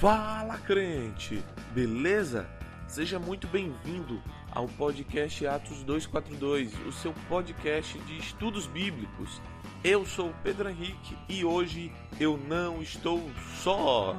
Fala 0.00 0.58
crente, 0.58 1.42
beleza? 1.72 2.46
Seja 2.86 3.18
muito 3.18 3.46
bem-vindo 3.46 4.22
ao 4.52 4.68
podcast 4.68 5.46
Atos 5.46 5.82
242, 5.84 6.70
o 6.86 6.92
seu 6.92 7.14
podcast 7.30 7.98
de 8.00 8.18
estudos 8.18 8.66
bíblicos. 8.66 9.40
Eu 9.82 10.04
sou 10.04 10.34
Pedro 10.42 10.68
Henrique 10.68 11.16
e 11.30 11.46
hoje 11.46 11.90
eu 12.20 12.36
não 12.36 12.82
estou 12.82 13.22
só. 13.62 14.14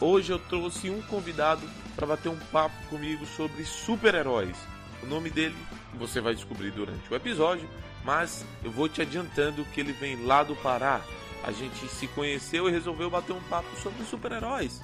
Hoje 0.00 0.32
eu 0.32 0.38
trouxe 0.38 0.88
um 0.88 1.02
convidado 1.02 1.68
para 1.94 2.06
bater 2.06 2.30
um 2.30 2.38
papo 2.50 2.76
comigo 2.88 3.26
sobre 3.26 3.66
super-heróis. 3.66 4.56
O 5.02 5.06
nome 5.06 5.28
dele 5.28 5.56
você 5.98 6.22
vai 6.22 6.34
descobrir 6.34 6.70
durante 6.70 7.12
o 7.12 7.14
episódio, 7.14 7.68
mas 8.02 8.46
eu 8.64 8.70
vou 8.70 8.88
te 8.88 9.02
adiantando 9.02 9.62
que 9.66 9.80
ele 9.80 9.92
vem 9.92 10.24
lá 10.24 10.42
do 10.42 10.56
Pará. 10.56 11.02
A 11.44 11.52
gente 11.52 11.86
se 11.88 12.08
conheceu 12.08 12.68
e 12.68 12.72
resolveu 12.72 13.10
bater 13.10 13.32
um 13.32 13.42
papo 13.42 13.68
sobre 13.76 14.04
super-heróis. 14.04 14.82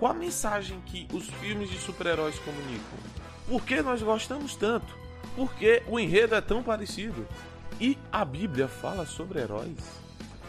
Qual 0.00 0.12
a 0.12 0.14
mensagem 0.14 0.80
que 0.86 1.06
os 1.12 1.28
filmes 1.28 1.68
de 1.68 1.78
super-heróis 1.78 2.38
comunicam? 2.38 2.98
Por 3.46 3.62
que 3.62 3.82
nós 3.82 4.02
gostamos 4.02 4.56
tanto? 4.56 4.96
Por 5.36 5.52
que 5.52 5.82
o 5.86 6.00
enredo 6.00 6.34
é 6.34 6.40
tão 6.40 6.62
parecido? 6.62 7.28
E 7.78 7.98
a 8.10 8.24
Bíblia 8.24 8.66
fala 8.66 9.04
sobre 9.04 9.40
heróis? 9.40 9.76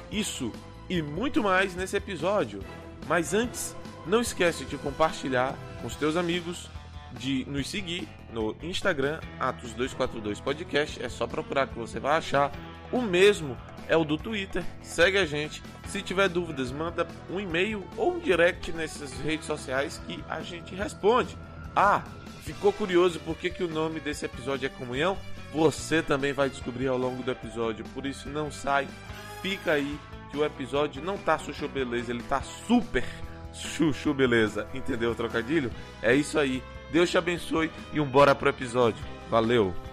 Isso 0.09 0.53
e 0.89 1.01
muito 1.01 1.43
mais 1.43 1.75
nesse 1.75 1.97
episódio. 1.97 2.63
Mas 3.09 3.33
antes, 3.33 3.75
não 4.07 4.21
esquece 4.21 4.63
de 4.63 4.77
compartilhar 4.77 5.53
com 5.81 5.87
os 5.87 5.97
teus 5.97 6.15
amigos, 6.15 6.69
de 7.11 7.43
nos 7.43 7.69
seguir 7.69 8.07
no 8.31 8.55
Instagram, 8.63 9.19
Atos242podcast. 9.37 11.03
É 11.03 11.09
só 11.09 11.27
procurar 11.27 11.67
que 11.67 11.77
você 11.77 11.99
vai 11.99 12.17
achar. 12.17 12.53
O 12.89 13.01
mesmo 13.01 13.57
é 13.87 13.95
o 13.97 14.03
do 14.03 14.17
Twitter. 14.17 14.63
Segue 14.81 15.17
a 15.17 15.25
gente. 15.25 15.61
Se 15.87 16.01
tiver 16.01 16.29
dúvidas, 16.29 16.71
manda 16.71 17.07
um 17.29 17.39
e-mail 17.39 17.85
ou 17.97 18.13
um 18.13 18.19
direct 18.19 18.71
nessas 18.71 19.11
redes 19.19 19.45
sociais 19.45 20.01
que 20.07 20.23
a 20.29 20.41
gente 20.41 20.73
responde. 20.75 21.37
Ah, 21.75 22.03
ficou 22.43 22.71
curioso 22.71 23.19
por 23.19 23.37
que, 23.37 23.49
que 23.49 23.63
o 23.63 23.67
nome 23.67 23.99
desse 23.99 24.25
episódio 24.25 24.65
é 24.65 24.69
Comunhão? 24.69 25.17
Você 25.53 26.01
também 26.01 26.31
vai 26.31 26.49
descobrir 26.49 26.87
ao 26.87 26.97
longo 26.97 27.21
do 27.23 27.31
episódio. 27.31 27.83
Por 27.93 28.05
isso, 28.05 28.29
não 28.29 28.51
sai, 28.51 28.87
fica 29.41 29.73
aí 29.73 29.99
que 30.31 30.37
o 30.37 30.45
episódio 30.45 31.03
não 31.03 31.17
tá 31.17 31.37
chuchu 31.37 31.67
beleza, 31.67 32.11
ele 32.11 32.23
tá 32.23 32.41
super 32.41 33.03
chuchu 33.53 34.13
beleza. 34.13 34.67
Entendeu 34.73 35.11
o 35.11 35.15
trocadilho? 35.15 35.71
É 36.01 36.15
isso 36.15 36.39
aí. 36.39 36.63
Deus 36.91 37.09
te 37.09 37.17
abençoe 37.17 37.71
e 37.93 37.99
um 37.99 38.05
bora 38.05 38.33
pro 38.33 38.49
episódio. 38.49 39.03
Valeu! 39.29 39.90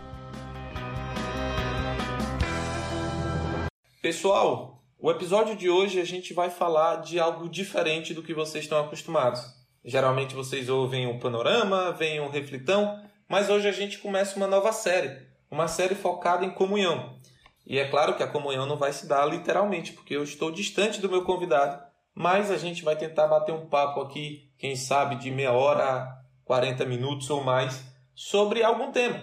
Pessoal, 4.09 4.83
o 4.99 5.11
episódio 5.11 5.55
de 5.55 5.69
hoje 5.69 6.01
a 6.01 6.05
gente 6.05 6.33
vai 6.33 6.49
falar 6.49 7.03
de 7.03 7.21
algo 7.21 7.47
diferente 7.47 8.15
do 8.15 8.23
que 8.23 8.33
vocês 8.33 8.65
estão 8.65 8.81
acostumados. 8.81 9.43
Geralmente 9.85 10.35
vocês 10.35 10.71
ouvem 10.71 11.07
o 11.07 11.21
panorama, 11.21 11.93
veem 11.93 12.19
o 12.19 12.31
reflitão, 12.31 13.05
mas 13.29 13.51
hoje 13.51 13.69
a 13.69 13.71
gente 13.71 13.99
começa 13.99 14.35
uma 14.37 14.47
nova 14.47 14.73
série, 14.73 15.27
uma 15.51 15.69
série 15.69 15.95
focada 15.95 16.43
em 16.43 16.51
comunhão. 16.51 17.19
E 17.67 17.79
é 17.79 17.87
claro 17.87 18.17
que 18.17 18.23
a 18.23 18.27
comunhão 18.27 18.65
não 18.65 18.79
vai 18.79 18.95
se 18.95 19.07
dar 19.07 19.27
literalmente, 19.27 19.93
porque 19.93 20.17
eu 20.17 20.25
estou 20.25 20.51
distante 20.51 21.03
do 21.03 21.11
meu 21.11 21.23
convidado, 21.23 21.79
mas 22.15 22.51
a 22.51 22.57
gente 22.57 22.83
vai 22.83 22.97
tentar 22.97 23.27
bater 23.27 23.55
um 23.55 23.67
papo 23.67 24.01
aqui, 24.01 24.51
quem 24.57 24.75
sabe 24.75 25.17
de 25.17 25.31
meia 25.31 25.53
hora 25.53 25.85
a 25.85 26.23
40 26.47 26.83
minutos 26.87 27.29
ou 27.29 27.45
mais, 27.45 27.85
sobre 28.15 28.63
algum 28.63 28.91
tema. 28.91 29.23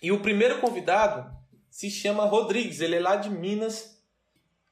E 0.00 0.12
o 0.12 0.20
primeiro 0.20 0.60
convidado 0.60 1.28
se 1.68 1.90
chama 1.90 2.24
Rodrigues, 2.24 2.80
ele 2.80 2.94
é 2.94 3.00
lá 3.00 3.16
de 3.16 3.28
Minas. 3.28 3.95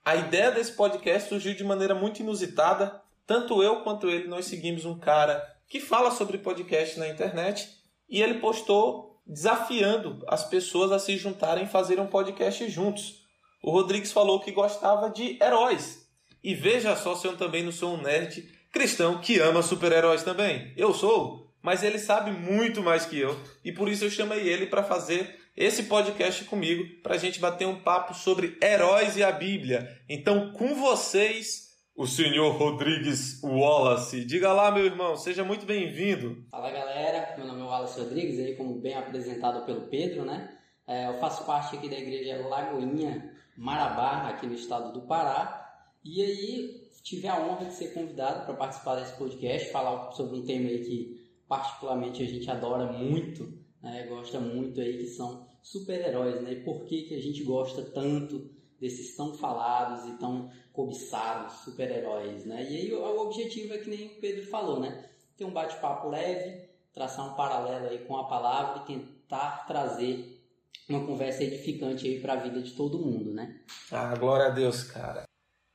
A 0.05 0.17
ideia 0.17 0.51
desse 0.51 0.73
podcast 0.73 1.31
surgiu 1.31 1.55
de 1.55 1.65
maneira 1.65 1.95
muito 1.95 2.21
inusitada. 2.21 3.01
Tanto 3.27 3.63
eu 3.63 3.81
quanto 3.81 4.11
ele, 4.11 4.29
nós 4.29 4.45
seguimos 4.45 4.85
um 4.85 4.99
cara 4.99 5.43
que 5.67 5.81
fala 5.81 6.11
sobre 6.11 6.37
podcast 6.37 6.99
na 6.99 7.09
internet 7.09 7.67
e 8.07 8.21
ele 8.21 8.35
postou 8.35 9.19
desafiando 9.27 10.23
as 10.29 10.45
pessoas 10.45 10.93
a 10.93 10.99
se 10.99 11.17
juntarem 11.17 11.65
e 11.65 11.69
fazer 11.69 11.99
um 11.99 12.07
podcast 12.07 12.69
juntos. 12.69 13.23
O 13.63 13.71
Rodrigues 13.71 14.13
falou 14.13 14.41
que 14.41 14.53
gostava 14.53 15.09
de 15.09 15.43
heróis. 15.43 16.07
E 16.43 16.55
veja 16.55 16.95
só 16.97 17.15
se 17.15 17.27
eu 17.27 17.39
também 17.39 17.63
não 17.63 17.73
sou 17.73 17.95
um 17.95 18.03
nerd 18.03 18.47
cristão 18.71 19.23
que 19.23 19.39
ama 19.39 19.63
super-heróis 19.63 20.23
também. 20.23 20.71
Eu 20.77 20.93
sou, 20.93 21.51
mas 21.63 21.83
ele 21.83 21.99
sabe 21.99 22.31
muito 22.31 22.83
mais 22.83 23.07
que 23.07 23.19
eu 23.19 23.41
e 23.65 23.73
por 23.73 23.89
isso 23.89 24.05
eu 24.05 24.11
chamei 24.11 24.47
ele 24.47 24.67
para 24.67 24.83
fazer 24.83 25.44
esse 25.57 25.85
podcast 25.85 26.45
comigo 26.45 26.85
para 27.03 27.15
a 27.15 27.19
gente 27.19 27.39
bater 27.39 27.67
um 27.67 27.81
papo 27.81 28.13
sobre 28.13 28.59
heróis 28.61 29.17
e 29.17 29.23
a 29.23 29.31
Bíblia. 29.31 30.01
Então, 30.09 30.53
com 30.53 30.75
vocês, 30.75 31.75
o 31.97 32.07
senhor 32.07 32.57
Rodrigues 32.57 33.41
Wallace. 33.43 34.25
Diga 34.25 34.53
lá, 34.53 34.73
meu 34.73 34.85
irmão, 34.85 35.17
seja 35.17 35.45
muito 35.45 35.65
bem-vindo. 35.65 36.45
Fala 36.51 36.71
galera, 36.71 37.35
meu 37.39 37.47
nome 37.47 37.61
é 37.61 37.65
Wallace 37.65 38.01
Rodrigues, 38.01 38.41
aí 38.41 38.57
como 38.57 38.81
bem 38.81 38.95
apresentado 38.95 39.65
pelo 39.65 39.83
Pedro, 39.83 40.25
né? 40.25 40.59
É, 40.89 41.07
eu 41.07 41.15
faço 41.15 41.45
parte 41.45 41.77
aqui 41.77 41.89
da 41.89 41.97
igreja 41.97 42.47
Lagoinha 42.49 43.33
Marabá, 43.57 44.29
aqui 44.29 44.47
no 44.47 44.55
estado 44.55 44.93
do 44.93 45.03
Pará. 45.03 45.61
E 46.05 46.21
aí 46.21 46.91
tive 47.05 47.29
a 47.29 47.39
honra 47.39 47.67
de 47.67 47.75
ser 47.75 47.95
convidado 47.95 48.45
para 48.45 48.55
participar 48.55 48.97
desse 48.97 49.17
podcast, 49.17 49.71
falar 49.71 50.11
sobre 50.13 50.39
um 50.39 50.45
tema 50.45 50.69
aí 50.69 50.85
que 50.85 51.31
particularmente 51.47 52.23
a 52.23 52.27
gente 52.27 52.51
adora 52.51 52.93
muito, 52.93 53.64
né, 53.85 54.07
gosta 54.07 54.41
muito 54.41 54.81
aí, 54.81 54.97
que 54.97 55.07
são 55.07 55.47
super-heróis, 55.63 56.41
né? 56.41 56.55
E 56.55 56.65
por 56.65 56.85
que, 56.87 57.03
que 57.03 57.15
a 57.15 57.21
gente 57.21 57.45
gosta 57.45 57.83
tanto 57.83 58.51
desses 58.81 59.15
tão 59.15 59.35
falados 59.35 60.09
e 60.09 60.17
tão 60.17 60.51
cobiçados 60.73 61.53
super-heróis, 61.65 62.47
né? 62.47 62.67
E 62.71 62.77
aí 62.77 62.95
o, 62.95 63.21
objetivo 63.21 63.75
é 63.75 63.79
que 63.79 63.91
nem 63.91 64.07
o 64.07 64.21
Pedro 64.21 64.47
falou, 64.47 64.81
né? 64.81 65.11
Ter 65.37 65.45
um 65.45 65.53
bate-papo 65.53 66.09
leve, 66.09 66.67
traçar 66.95 67.31
um 67.31 67.35
paralelo 67.35 67.89
aí 67.89 67.99
com 67.99 68.17
a 68.17 68.25
palavra 68.25 68.83
e 68.83 68.87
tentar 68.87 69.67
trazer 69.67 70.43
uma 70.89 71.05
conversa 71.07 71.45
edificante 71.45 72.07
aí 72.07 72.21
para 72.21 72.33
a 72.33 72.37
vida 72.37 72.63
de 72.63 72.73
todo 72.73 72.99
mundo, 72.99 73.33
né? 73.35 73.61
Ah, 73.93 74.15
glória 74.17 74.47
a 74.47 74.51
Deus, 74.51 74.83
cara. 74.83 75.25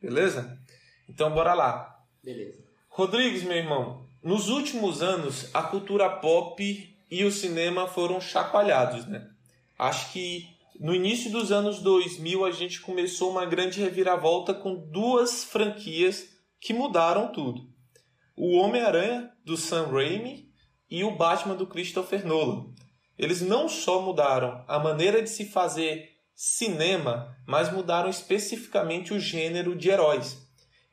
Beleza? 0.02 0.58
Então 1.08 1.32
bora 1.32 1.54
lá. 1.54 2.06
Beleza. 2.24 2.64
Rodrigues, 2.90 3.44
meu 3.44 3.58
irmão, 3.58 4.08
nos 4.24 4.50
últimos 4.50 5.02
anos 5.04 5.54
a 5.54 5.62
cultura 5.62 6.10
pop 6.10 6.99
e 7.10 7.24
o 7.24 7.32
cinema 7.32 7.88
foram 7.88 8.22
chacoalhados, 8.22 9.06
né? 9.06 9.28
Acho 9.78 10.12
que 10.12 10.46
no 10.80 10.96
início 10.96 11.32
dos 11.32 11.52
anos 11.52 11.80
2000 11.80 12.46
a 12.46 12.52
gente 12.52 12.80
começou 12.82 13.32
uma 13.32 13.46
grande 13.46 13.82
reviravolta 13.82 14.54
com 14.54 14.76
duas 14.76 15.44
franquias 15.44 16.28
que 16.60 16.74
mudaram 16.74 17.32
tudo. 17.32 17.68
O 18.36 18.58
Homem-Aranha 18.58 19.30
do 19.44 19.58
Sam 19.58 19.88
Raimi 19.88 20.50
e 20.90 21.04
o 21.04 21.16
Batman 21.16 21.56
do 21.56 21.68
Christopher 21.68 22.26
Nolan. 22.26 22.74
Eles 23.18 23.42
não 23.42 23.68
só 23.68 24.02
mudaram 24.02 24.64
a 24.68 24.80
maneira 24.80 25.22
de 25.22 25.30
se 25.30 25.46
fazer 25.46 26.10
cinema, 26.34 27.36
mas 27.46 27.72
mudaram 27.72 28.10
especificamente 28.10 29.14
o 29.14 29.20
gênero 29.20 29.76
de 29.76 29.90
heróis. 29.90 30.38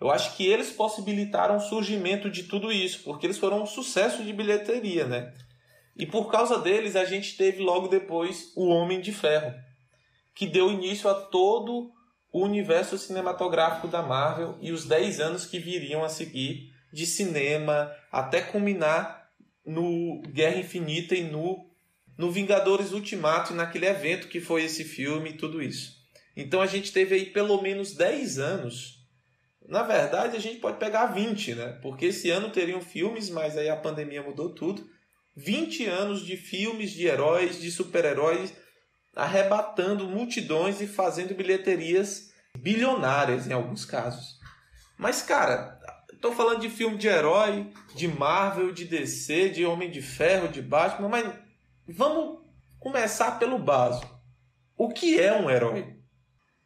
Eu 0.00 0.10
acho 0.10 0.36
que 0.36 0.44
eles 0.44 0.70
possibilitaram 0.70 1.56
o 1.56 1.60
surgimento 1.60 2.28
de 2.28 2.42
tudo 2.42 2.72
isso, 2.72 3.04
porque 3.04 3.26
eles 3.26 3.38
foram 3.38 3.62
um 3.62 3.66
sucesso 3.66 4.24
de 4.24 4.32
bilheteria, 4.32 5.06
né? 5.06 5.32
E 5.96 6.04
por 6.06 6.30
causa 6.30 6.58
deles, 6.58 6.94
a 6.94 7.04
gente 7.04 7.36
teve 7.36 7.62
logo 7.62 7.88
depois 7.88 8.52
o 8.54 8.66
Homem 8.66 9.00
de 9.00 9.12
Ferro, 9.12 9.54
que 10.34 10.46
deu 10.46 10.70
início 10.70 11.08
a 11.08 11.14
todo 11.14 11.90
o 12.30 12.44
universo 12.44 12.98
cinematográfico 12.98 13.88
da 13.88 14.02
Marvel 14.02 14.58
e 14.60 14.72
os 14.72 14.84
10 14.84 15.20
anos 15.20 15.46
que 15.46 15.58
viriam 15.58 16.04
a 16.04 16.08
seguir 16.08 16.70
de 16.92 17.06
cinema 17.06 17.90
até 18.12 18.42
culminar 18.42 19.30
no 19.64 20.20
Guerra 20.28 20.58
Infinita 20.58 21.14
e 21.14 21.22
no, 21.22 21.66
no 22.16 22.30
Vingadores 22.30 22.92
Ultimato 22.92 23.52
e 23.52 23.56
naquele 23.56 23.86
evento 23.86 24.28
que 24.28 24.40
foi 24.40 24.64
esse 24.64 24.84
filme 24.84 25.30
e 25.30 25.36
tudo 25.36 25.62
isso. 25.62 25.96
Então 26.36 26.60
a 26.60 26.66
gente 26.66 26.92
teve 26.92 27.14
aí 27.14 27.26
pelo 27.26 27.60
menos 27.62 27.94
10 27.94 28.38
anos. 28.38 28.96
Na 29.66 29.82
verdade, 29.82 30.36
a 30.36 30.40
gente 30.40 30.60
pode 30.60 30.78
pegar 30.78 31.06
20, 31.06 31.54
né? 31.54 31.78
Porque 31.82 32.06
esse 32.06 32.30
ano 32.30 32.50
teriam 32.50 32.80
filmes, 32.80 33.30
mas 33.30 33.56
aí 33.56 33.68
a 33.68 33.76
pandemia 33.76 34.22
mudou 34.22 34.54
tudo. 34.54 34.86
20 35.36 35.86
anos 35.86 36.24
de 36.24 36.36
filmes 36.36 36.90
de 36.90 37.06
heróis, 37.06 37.60
de 37.60 37.70
super-heróis, 37.70 38.54
arrebatando 39.14 40.08
multidões 40.08 40.80
e 40.80 40.86
fazendo 40.86 41.34
bilheterias 41.34 42.32
bilionárias 42.58 43.46
em 43.46 43.52
alguns 43.52 43.84
casos. 43.84 44.38
Mas, 44.96 45.20
cara, 45.20 45.78
estou 46.12 46.32
falando 46.32 46.60
de 46.60 46.70
filme 46.70 46.96
de 46.96 47.06
herói, 47.06 47.70
de 47.94 48.08
Marvel, 48.08 48.72
de 48.72 48.86
DC, 48.86 49.50
de 49.50 49.66
Homem 49.66 49.90
de 49.90 50.00
Ferro, 50.00 50.48
de 50.48 50.62
Batman, 50.62 51.08
mas 51.08 51.34
vamos 51.86 52.40
começar 52.78 53.38
pelo 53.38 53.58
básico. 53.58 54.16
O 54.76 54.88
que 54.88 55.20
é 55.20 55.34
um 55.34 55.50
herói? 55.50 55.96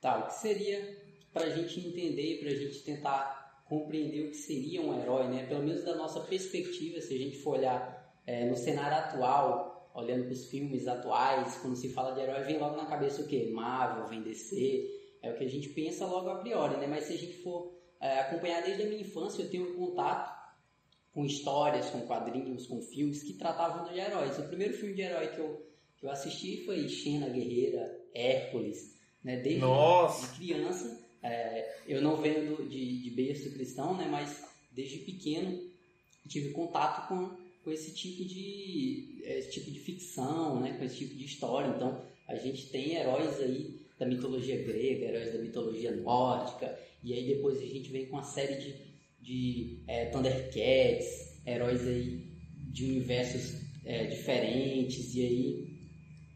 Tá, 0.00 0.18
o 0.18 0.26
que 0.28 0.34
seria 0.34 0.96
para 1.32 1.44
a 1.44 1.50
gente 1.50 1.80
entender, 1.80 2.38
para 2.40 2.50
a 2.50 2.54
gente 2.54 2.78
tentar 2.84 3.64
compreender 3.64 4.26
o 4.26 4.30
que 4.30 4.36
seria 4.36 4.80
um 4.80 5.00
herói, 5.00 5.28
né? 5.28 5.46
Pelo 5.46 5.62
menos 5.62 5.84
da 5.84 5.94
nossa 5.94 6.20
perspectiva, 6.20 7.00
se 7.00 7.14
a 7.14 7.18
gente 7.18 7.38
for 7.38 7.58
olhar 7.58 7.99
é, 8.30 8.44
no 8.44 8.56
cenário 8.56 8.96
atual, 8.96 9.90
olhando 9.92 10.22
para 10.24 10.32
os 10.32 10.46
filmes 10.46 10.86
atuais, 10.86 11.58
quando 11.60 11.74
se 11.74 11.88
fala 11.88 12.12
de 12.12 12.20
herói, 12.20 12.44
vem 12.44 12.58
logo 12.58 12.76
na 12.76 12.86
cabeça 12.86 13.22
o 13.22 13.26
quê? 13.26 13.50
Marvel, 13.52 14.06
vem 14.06 14.22
DC, 14.22 14.88
é 15.20 15.32
o 15.32 15.36
que 15.36 15.42
a 15.42 15.48
gente 15.48 15.70
pensa 15.70 16.06
logo 16.06 16.30
a 16.30 16.36
priori, 16.36 16.76
né? 16.76 16.86
Mas 16.86 17.06
se 17.06 17.14
a 17.14 17.16
gente 17.16 17.38
for 17.38 17.76
é, 18.00 18.20
acompanhar 18.20 18.62
desde 18.62 18.84
a 18.84 18.86
minha 18.86 19.00
infância, 19.00 19.42
eu 19.42 19.50
tenho 19.50 19.72
um 19.72 19.74
contato 19.74 20.38
com 21.12 21.26
histórias, 21.26 21.90
com 21.90 22.02
quadrinhos, 22.02 22.68
com 22.68 22.80
filmes 22.80 23.24
que 23.24 23.32
tratavam 23.32 23.92
de 23.92 23.98
heróis. 23.98 24.38
O 24.38 24.46
primeiro 24.46 24.74
filme 24.74 24.94
de 24.94 25.02
herói 25.02 25.26
que 25.26 25.40
eu, 25.40 25.66
que 25.96 26.06
eu 26.06 26.10
assisti 26.12 26.64
foi 26.64 26.88
Xena 26.88 27.28
Guerreira, 27.28 28.00
Hércules, 28.14 28.96
né? 29.24 29.38
Desde 29.38 29.60
Nossa. 29.60 30.36
criança, 30.36 31.04
é, 31.20 31.82
eu 31.84 32.00
não 32.00 32.16
venho 32.16 32.54
do, 32.54 32.68
de, 32.68 33.02
de 33.02 33.10
berço 33.10 33.52
cristão, 33.52 33.96
né? 33.96 34.06
Mas 34.08 34.40
desde 34.70 34.98
pequeno 34.98 35.68
tive 36.30 36.52
contato 36.52 37.08
com, 37.08 37.36
com 37.64 37.70
esse 37.70 37.94
tipo 37.94 38.24
de 38.24 39.20
esse 39.24 39.50
tipo 39.50 39.70
de 39.70 39.78
ficção, 39.78 40.60
né? 40.60 40.76
Com 40.78 40.84
esse 40.84 40.96
tipo 40.96 41.14
de 41.14 41.24
história. 41.24 41.68
Então 41.74 42.02
a 42.26 42.36
gente 42.36 42.68
tem 42.70 42.94
heróis 42.94 43.40
aí 43.40 43.80
da 43.98 44.06
mitologia 44.06 44.56
grega, 44.62 45.04
heróis 45.04 45.32
da 45.32 45.38
mitologia 45.38 45.94
nórdica, 45.94 46.78
e 47.04 47.12
aí 47.12 47.26
depois 47.26 47.58
a 47.58 47.66
gente 47.66 47.90
vem 47.90 48.06
com 48.06 48.16
uma 48.16 48.22
série 48.22 48.54
de, 48.54 48.74
de 49.20 49.82
é, 49.86 50.06
Thundercats, 50.06 51.42
heróis 51.46 51.86
aí 51.86 52.30
de 52.72 52.84
universos 52.84 53.60
é, 53.84 54.06
diferentes, 54.06 55.14
e 55.14 55.22
aí... 55.22 55.70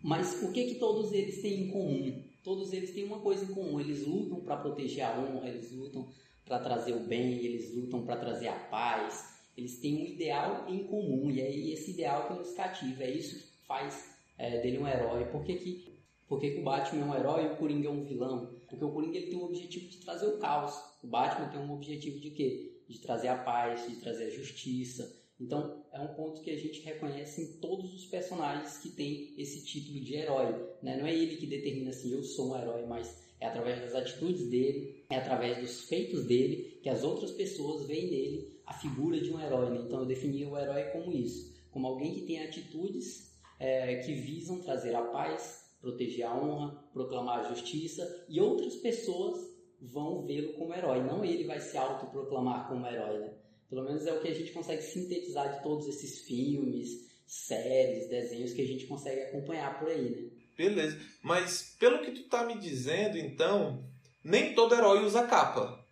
Mas 0.03 0.43
o 0.43 0.53
que 0.53 0.65
que 0.65 0.75
todos 0.75 1.13
eles 1.13 1.41
têm 1.41 1.63
em 1.63 1.71
comum? 1.71 2.23
Todos 2.43 2.75
eles 2.75 2.91
têm 2.91 3.05
uma 3.05 3.21
coisa 3.21 3.45
em 3.45 3.55
comum, 3.55 3.81
eles 3.81 4.07
lutam 4.07 4.41
para 4.41 4.59
proteger 4.59 5.05
a 5.05 5.19
honra, 5.19 5.49
eles 5.49 5.73
lutam 5.73 6.07
para 6.45 6.59
trazer 6.59 6.93
o 6.93 7.01
bem, 7.01 7.39
eles 7.39 7.75
lutam 7.75 8.05
para 8.05 8.17
trazer 8.17 8.49
a 8.49 8.53
paz, 8.53 9.34
eles 9.57 9.79
têm 9.79 10.03
um 10.03 10.07
ideal 10.07 10.67
em 10.69 10.85
comum, 10.85 11.31
e 11.31 11.41
aí 11.41 11.73
esse 11.73 11.93
ideal 11.93 12.27
que 12.27 12.35
nos 12.35 12.53
cativa, 12.53 13.05
é 13.05 13.11
isso 13.11 13.39
que 13.39 13.67
faz 13.67 14.15
é, 14.37 14.61
dele 14.61 14.79
um 14.79 14.89
herói. 14.89 15.25
Por 15.27 15.45
que, 15.45 15.55
que, 15.55 15.95
por 16.27 16.41
que, 16.41 16.59
o 16.59 16.63
Batman 16.63 17.03
é 17.03 17.05
um 17.05 17.15
herói 17.15 17.45
e 17.45 17.47
o 17.53 17.57
Coringa 17.57 17.89
é 17.89 17.91
um 17.91 18.05
vilão? 18.05 18.55
Porque 18.69 18.85
o 18.85 18.91
Coringa 18.91 19.17
ele 19.17 19.29
tem 19.29 19.39
um 19.39 19.45
objetivo 19.45 19.89
de 19.89 19.99
trazer 19.99 20.27
o 20.27 20.39
caos. 20.39 20.75
O 21.03 21.07
Batman 21.07 21.49
tem 21.49 21.61
um 21.61 21.73
objetivo 21.73 22.19
de 22.19 22.31
quê? 22.31 22.83
De 22.89 22.99
trazer 22.99 23.29
a 23.29 23.39
paz, 23.39 23.89
de 23.89 23.97
trazer 23.97 24.25
a 24.25 24.31
justiça. 24.31 25.23
Então, 25.41 25.85
é 25.93 26.01
um 26.01 26.15
ponto 26.15 26.41
que 26.41 26.51
a 26.51 26.57
gente 26.57 26.81
reconhece 26.83 27.43
em 27.43 27.61
todos 27.61 27.93
os 27.95 28.07
personagens 28.07 28.79
que 28.79 28.91
tem 28.91 29.35
esse 29.37 29.65
título 29.65 30.01
de 30.01 30.15
herói. 30.15 30.53
Né? 30.83 30.97
Não 30.97 31.07
é 31.07 31.15
ele 31.15 31.37
que 31.37 31.47
determina 31.47 31.91
assim, 31.91 32.13
eu 32.13 32.23
sou 32.23 32.53
um 32.53 32.57
herói, 32.57 32.87
mas 32.87 33.23
é 33.41 33.47
através 33.47 33.81
das 33.81 33.95
atitudes 33.95 34.49
dele, 34.49 35.05
é 35.11 35.17
através 35.17 35.59
dos 35.59 35.83
feitos 35.83 36.25
dele, 36.25 36.79
que 36.83 36.89
as 36.89 37.03
outras 37.03 37.33
pessoas 37.33 37.87
veem 37.87 38.11
nele 38.11 38.54
a 38.67 38.73
figura 38.73 39.21
de 39.21 39.33
um 39.33 39.41
herói. 39.41 39.71
Né? 39.71 39.85
Então, 39.87 40.01
eu 40.01 40.07
defini 40.07 40.45
o 40.45 40.59
herói 40.59 40.85
como 40.85 41.13
isso, 41.13 41.55
como 41.71 41.87
alguém 41.87 42.15
que 42.15 42.23
tem 42.23 42.43
atitudes 42.43 43.35
é, 43.59 43.97
que 43.97 44.15
visam 44.15 44.61
trazer 44.61 44.95
a 44.95 45.03
paz, 45.03 45.71
proteger 45.81 46.27
a 46.27 46.35
honra, 46.35 46.83
proclamar 46.93 47.41
a 47.41 47.55
justiça, 47.55 48.25
e 48.29 48.41
outras 48.41 48.77
pessoas 48.77 49.39
vão 49.81 50.25
vê-lo 50.25 50.55
como 50.55 50.75
herói. 50.75 51.03
Não 51.03 51.25
ele 51.25 51.45
vai 51.45 51.61
se 51.61 51.77
autoproclamar 51.77 52.69
como 52.69 52.87
herói, 52.87 53.19
né? 53.19 53.35
Pelo 53.69 53.85
menos 53.85 54.07
é 54.07 54.13
o 54.13 54.21
que 54.21 54.29
a 54.29 54.35
gente 54.35 54.53
consegue 54.53 54.83
sintetizar 54.83 55.57
de 55.57 55.63
todos 55.63 55.87
esses 55.89 56.21
filmes, 56.21 57.11
séries, 57.27 58.09
desenhos 58.09 58.53
que 58.53 58.63
a 58.63 58.67
gente 58.67 58.87
consegue 58.87 59.23
acompanhar 59.23 59.79
por 59.79 59.89
aí, 59.89 60.11
né? 60.11 60.31
Beleza. 60.57 60.99
Mas 61.23 61.75
pelo 61.79 62.01
que 62.01 62.13
tu 62.13 62.29
tá 62.29 62.45
me 62.45 62.59
dizendo, 62.59 63.19
então, 63.19 63.85
nem 64.23 64.55
todo 64.55 64.75
herói 64.75 65.05
usa 65.05 65.27
capa. 65.27 65.85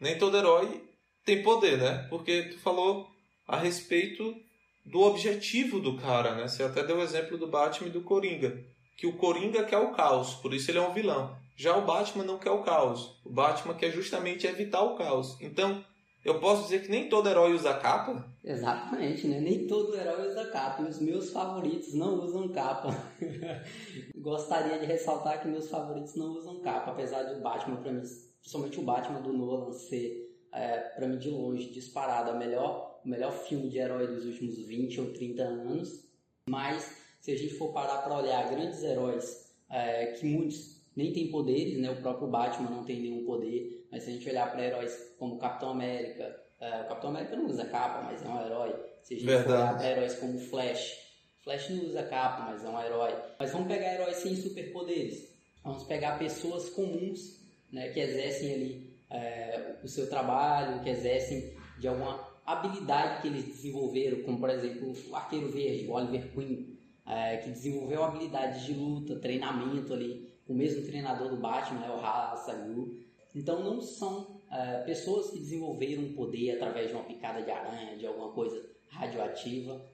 Nem 0.00 0.18
todo 0.18 0.36
herói 0.36 0.87
tem 1.28 1.42
poder, 1.42 1.76
né? 1.76 2.06
Porque 2.08 2.44
tu 2.44 2.58
falou 2.60 3.06
a 3.46 3.58
respeito 3.58 4.34
do 4.82 5.00
objetivo 5.02 5.78
do 5.78 5.98
cara, 5.98 6.34
né? 6.34 6.48
Você 6.48 6.62
até 6.62 6.82
deu 6.82 6.96
o 6.96 7.02
exemplo 7.02 7.36
do 7.36 7.46
Batman 7.46 7.88
e 7.88 7.92
do 7.92 8.00
Coringa. 8.00 8.64
Que 8.96 9.06
o 9.06 9.18
Coringa 9.18 9.62
quer 9.64 9.76
o 9.76 9.92
caos, 9.92 10.34
por 10.36 10.54
isso 10.54 10.70
ele 10.70 10.78
é 10.78 10.80
um 10.80 10.94
vilão. 10.94 11.36
Já 11.54 11.76
o 11.76 11.84
Batman 11.84 12.24
não 12.24 12.38
quer 12.38 12.50
o 12.50 12.62
caos. 12.62 13.20
O 13.26 13.30
Batman 13.30 13.74
quer 13.74 13.90
justamente 13.90 14.46
evitar 14.46 14.80
o 14.80 14.96
caos. 14.96 15.36
Então, 15.38 15.84
eu 16.24 16.40
posso 16.40 16.62
dizer 16.62 16.82
que 16.82 16.90
nem 16.90 17.10
todo 17.10 17.28
herói 17.28 17.52
usa 17.52 17.74
capa? 17.74 18.24
Exatamente, 18.42 19.26
né? 19.26 19.38
Nem 19.38 19.66
todo 19.66 19.94
herói 19.94 20.30
usa 20.30 20.46
capa. 20.46 20.82
Os 20.82 20.98
meus 20.98 21.30
favoritos 21.30 21.92
não 21.92 22.24
usam 22.24 22.48
capa. 22.48 22.88
Gostaria 24.16 24.78
de 24.78 24.86
ressaltar 24.86 25.42
que 25.42 25.48
meus 25.48 25.68
favoritos 25.68 26.14
não 26.16 26.30
usam 26.30 26.60
capa, 26.60 26.92
apesar 26.92 27.24
de 27.24 27.38
o 27.38 27.42
Batman, 27.42 27.76
para 27.76 27.92
mim, 27.92 28.02
principalmente 28.40 28.80
o 28.80 28.84
Batman 28.84 29.20
do 29.20 29.32
Nolan, 29.34 29.72
ser, 29.72 30.27
é, 30.52 30.78
para 30.78 31.06
mim, 31.06 31.18
de 31.18 31.30
longe, 31.30 31.70
disparado, 31.70 32.30
a 32.30 32.34
melhor, 32.34 33.00
o 33.04 33.08
melhor 33.08 33.32
filme 33.32 33.68
de 33.68 33.78
herói 33.78 34.06
dos 34.06 34.24
últimos 34.24 34.58
20 34.58 35.00
ou 35.00 35.12
30 35.12 35.42
anos. 35.42 36.04
Mas, 36.48 36.96
se 37.20 37.32
a 37.32 37.36
gente 37.36 37.54
for 37.54 37.72
parar 37.72 37.98
para 37.98 38.16
olhar 38.16 38.50
grandes 38.50 38.82
heróis, 38.82 39.54
é, 39.70 40.06
que 40.12 40.26
muitos 40.26 40.78
nem 40.96 41.12
têm 41.12 41.30
poderes, 41.30 41.78
né? 41.78 41.90
O 41.90 41.96
próprio 42.02 42.28
Batman 42.28 42.70
não 42.70 42.84
tem 42.84 43.00
nenhum 43.00 43.24
poder, 43.24 43.86
mas 43.90 44.02
se 44.02 44.10
a 44.10 44.12
gente 44.12 44.28
olhar 44.28 44.50
para 44.50 44.64
heróis 44.64 45.14
como 45.18 45.38
Capitão 45.38 45.70
América, 45.70 46.40
é, 46.60 46.80
o 46.82 46.88
Capitão 46.88 47.10
América 47.10 47.36
não 47.36 47.46
usa 47.46 47.64
capa, 47.66 48.02
mas 48.02 48.24
é 48.24 48.28
um 48.28 48.44
herói. 48.44 48.74
Se 49.02 49.14
a 49.14 49.16
gente 49.16 49.26
Verdade. 49.26 49.48
for 49.48 49.54
olhar 49.54 49.76
para 49.76 49.90
heróis 49.90 50.14
como 50.14 50.38
Flash, 50.38 51.08
Flash 51.44 51.70
não 51.70 51.84
usa 51.84 52.02
capa, 52.02 52.50
mas 52.50 52.64
é 52.64 52.68
um 52.68 52.80
herói. 52.82 53.14
Mas 53.38 53.52
vamos 53.52 53.68
pegar 53.68 53.94
heróis 53.94 54.16
sem 54.16 54.34
superpoderes. 54.34 55.28
Vamos 55.62 55.84
pegar 55.84 56.18
pessoas 56.18 56.68
comuns, 56.70 57.40
né, 57.70 57.90
que 57.90 58.00
exercem 58.00 58.54
ali 58.54 58.87
é, 59.10 59.76
o 59.82 59.88
seu 59.88 60.08
trabalho, 60.08 60.82
que 60.82 60.90
exercem 60.90 61.56
de 61.78 61.88
alguma 61.88 62.26
habilidade 62.44 63.22
que 63.22 63.28
eles 63.28 63.44
desenvolveram, 63.44 64.22
como 64.22 64.38
por 64.38 64.50
exemplo 64.50 64.94
o 65.10 65.16
Arqueiro 65.16 65.50
Verde, 65.50 65.86
o 65.86 65.92
Oliver 65.92 66.32
Queen, 66.32 66.78
é, 67.06 67.38
que 67.38 67.50
desenvolveu 67.50 68.04
habilidades 68.04 68.64
de 68.64 68.74
luta, 68.74 69.18
treinamento 69.18 69.92
ali, 69.92 70.28
o 70.46 70.54
mesmo 70.54 70.84
treinador 70.84 71.28
do 71.28 71.36
Batman, 71.36 71.80
né, 71.80 71.90
o 71.90 72.74
Ghul. 72.74 72.98
Então 73.34 73.62
não 73.62 73.80
são 73.80 74.40
é, 74.50 74.78
pessoas 74.80 75.30
que 75.30 75.38
desenvolveram 75.38 76.02
um 76.02 76.14
poder 76.14 76.52
através 76.52 76.88
de 76.88 76.94
uma 76.94 77.04
picada 77.04 77.42
de 77.42 77.50
aranha, 77.50 77.96
de 77.96 78.06
alguma 78.06 78.32
coisa 78.32 78.62
radioativa, 78.88 79.84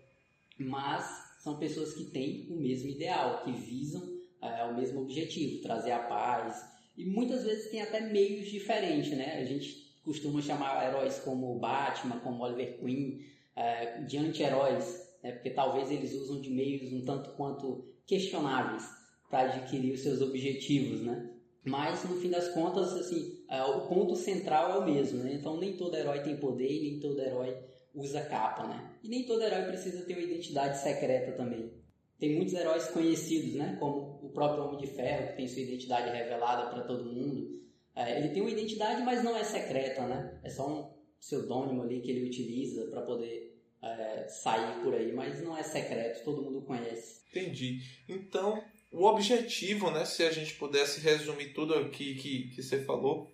mas 0.58 1.04
são 1.40 1.58
pessoas 1.58 1.92
que 1.92 2.04
têm 2.04 2.46
o 2.50 2.56
mesmo 2.56 2.88
ideal, 2.88 3.42
que 3.44 3.52
visam 3.52 4.02
é, 4.40 4.64
o 4.64 4.74
mesmo 4.74 5.02
objetivo, 5.02 5.62
trazer 5.62 5.92
a 5.92 6.00
paz. 6.00 6.73
E 6.96 7.04
muitas 7.04 7.44
vezes 7.44 7.70
tem 7.70 7.82
até 7.82 8.00
meios 8.00 8.46
diferentes, 8.48 9.10
né? 9.16 9.38
A 9.40 9.44
gente 9.44 9.84
costuma 10.04 10.40
chamar 10.40 10.86
heróis 10.86 11.18
como 11.18 11.58
Batman, 11.58 12.20
como 12.20 12.42
Oliver 12.44 12.78
Queen, 12.78 13.20
é, 13.56 14.02
de 14.02 14.18
anti-heróis, 14.18 15.02
né? 15.22 15.32
porque 15.32 15.50
talvez 15.50 15.90
eles 15.90 16.12
usam 16.14 16.40
de 16.40 16.50
meios 16.50 16.92
um 16.92 17.04
tanto 17.04 17.30
quanto 17.30 17.84
questionáveis 18.06 18.84
para 19.30 19.52
adquirir 19.52 19.94
os 19.94 20.00
seus 20.00 20.20
objetivos, 20.20 21.00
né? 21.00 21.30
Mas 21.64 22.04
no 22.04 22.16
fim 22.16 22.28
das 22.28 22.48
contas, 22.48 22.92
assim, 22.92 23.42
é, 23.48 23.62
o 23.62 23.88
ponto 23.88 24.14
central 24.14 24.72
é 24.72 24.78
o 24.78 24.84
mesmo, 24.84 25.24
né? 25.24 25.34
Então 25.34 25.58
nem 25.58 25.76
todo 25.76 25.96
herói 25.96 26.20
tem 26.20 26.36
poder 26.36 26.70
e 26.70 26.90
nem 26.90 27.00
todo 27.00 27.20
herói 27.20 27.56
usa 27.94 28.20
capa, 28.22 28.66
né? 28.66 28.96
E 29.02 29.08
nem 29.08 29.24
todo 29.24 29.42
herói 29.42 29.62
precisa 29.64 30.04
ter 30.04 30.14
uma 30.14 30.22
identidade 30.22 30.78
secreta 30.78 31.32
também. 31.32 31.72
Tem 32.18 32.36
muitos 32.36 32.54
heróis 32.54 32.88
conhecidos, 32.88 33.54
né? 33.54 33.76
Como 33.80 34.13
próprio 34.34 34.64
Homem 34.64 34.78
de 34.78 34.88
Ferro, 34.88 35.28
que 35.28 35.36
tem 35.36 35.48
sua 35.48 35.62
identidade 35.62 36.10
revelada 36.10 36.68
para 36.68 36.84
todo 36.84 37.10
mundo. 37.10 37.62
É, 37.94 38.18
ele 38.18 38.30
tem 38.30 38.42
uma 38.42 38.50
identidade, 38.50 39.02
mas 39.02 39.22
não 39.22 39.36
é 39.36 39.44
secreta, 39.44 40.06
né? 40.06 40.40
É 40.42 40.50
só 40.50 40.68
um 40.68 40.94
pseudônimo 41.18 41.82
ali 41.82 42.00
que 42.00 42.10
ele 42.10 42.26
utiliza 42.26 42.90
para 42.90 43.02
poder 43.02 43.56
é, 43.80 44.26
sair 44.28 44.82
por 44.82 44.94
aí, 44.94 45.12
mas 45.12 45.42
não 45.42 45.56
é 45.56 45.62
secreto, 45.62 46.24
todo 46.24 46.42
mundo 46.42 46.62
conhece. 46.62 47.22
Entendi. 47.30 47.80
Então, 48.08 48.62
o 48.92 49.04
objetivo, 49.04 49.90
né, 49.90 50.04
se 50.04 50.24
a 50.24 50.30
gente 50.30 50.54
pudesse 50.54 51.00
resumir 51.00 51.52
tudo 51.52 51.74
aqui 51.74 52.14
que, 52.16 52.48
que 52.54 52.62
você 52.62 52.84
falou, 52.84 53.30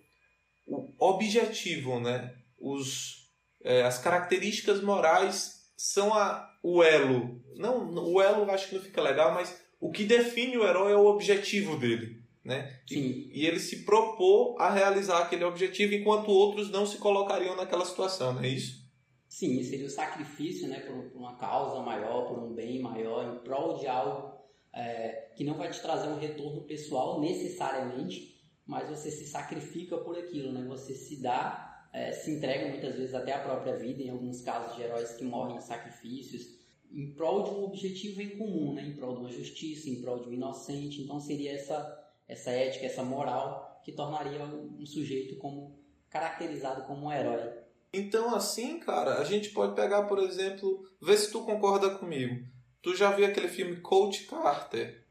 o 0.65 0.93
objetivo, 0.99 1.99
né, 1.99 2.35
os, 2.59 3.29
é, 3.63 3.81
as 3.83 3.97
características 3.97 4.81
morais 4.81 5.71
são 5.75 6.13
a, 6.13 6.47
o 6.61 6.83
elo. 6.83 7.43
Não, 7.55 7.93
o 7.93 8.21
elo 8.21 8.49
acho 8.51 8.69
que 8.69 8.75
não 8.75 8.81
fica 8.81 9.01
legal, 9.01 9.33
mas 9.33 9.59
o 9.81 9.91
que 9.91 10.05
define 10.05 10.57
o 10.57 10.63
herói 10.63 10.93
é 10.93 10.95
o 10.95 11.07
objetivo 11.07 11.75
dele. 11.75 12.21
Né? 12.43 12.79
E, 12.89 13.29
e 13.33 13.45
ele 13.45 13.59
se 13.59 13.83
propôs 13.83 14.55
a 14.59 14.69
realizar 14.69 15.23
aquele 15.23 15.43
objetivo 15.43 15.93
enquanto 15.93 16.29
outros 16.29 16.71
não 16.71 16.85
se 16.85 16.97
colocariam 16.97 17.55
naquela 17.55 17.85
situação, 17.85 18.33
não 18.33 18.43
é 18.43 18.47
isso? 18.47 18.81
Sim, 19.27 19.63
seria 19.63 19.85
o 19.85 19.89
sacrifício 19.89 20.67
né, 20.67 20.79
por, 20.79 21.09
por 21.09 21.19
uma 21.19 21.35
causa 21.37 21.79
maior, 21.81 22.27
por 22.27 22.39
um 22.39 22.53
bem 22.53 22.79
maior, 22.79 23.35
em 23.35 23.43
prol 23.43 23.77
de 23.77 23.87
algo 23.87 24.31
é, 24.73 25.31
que 25.35 25.43
não 25.43 25.55
vai 25.55 25.69
te 25.69 25.81
trazer 25.81 26.07
um 26.07 26.19
retorno 26.19 26.61
pessoal 26.61 27.19
necessariamente, 27.19 28.39
mas 28.65 28.89
você 28.89 29.09
se 29.11 29.25
sacrifica 29.25 29.97
por 29.97 30.17
aquilo, 30.17 30.51
né? 30.51 30.63
Você 30.67 30.93
se 30.93 31.21
dá, 31.21 31.87
é, 31.93 32.11
se 32.11 32.31
entrega 32.31 32.69
muitas 32.69 32.95
vezes 32.95 33.13
até 33.13 33.33
a 33.33 33.39
própria 33.39 33.75
vida, 33.75 34.01
em 34.01 34.09
alguns 34.09 34.41
casos 34.41 34.75
de 34.75 34.83
heróis 34.83 35.11
que 35.13 35.23
morrem 35.23 35.57
em 35.57 35.61
sacrifícios, 35.61 36.60
em 36.93 37.13
prol 37.13 37.43
de 37.43 37.49
um 37.51 37.63
objetivo 37.63 38.21
em 38.21 38.37
comum, 38.37 38.73
né? 38.73 38.85
Em 38.85 38.93
prol 38.93 39.13
de 39.15 39.19
uma 39.21 39.31
justiça, 39.31 39.89
em 39.89 40.01
prol 40.01 40.19
de 40.19 40.29
um 40.29 40.33
inocente. 40.33 41.01
Então 41.01 41.19
seria 41.19 41.53
essa 41.53 41.97
essa 42.27 42.49
ética, 42.51 42.85
essa 42.85 43.03
moral 43.03 43.81
que 43.83 43.91
tornaria 43.91 44.43
um 44.45 44.85
sujeito 44.85 45.35
como 45.37 45.77
caracterizado 46.09 46.83
como 46.83 47.07
um 47.07 47.11
herói. 47.11 47.49
Então, 47.93 48.33
assim, 48.33 48.79
cara, 48.79 49.15
a 49.19 49.23
gente 49.25 49.49
pode 49.49 49.75
pegar, 49.75 50.03
por 50.03 50.19
exemplo, 50.19 50.85
vê 51.01 51.17
se 51.17 51.29
tu 51.31 51.41
concorda 51.43 51.89
comigo. 51.89 52.45
Tu 52.81 52.95
já 52.95 53.11
viu 53.11 53.25
aquele 53.25 53.49
filme 53.49 53.77
Coach 53.81 54.25
Carter? 54.27 55.03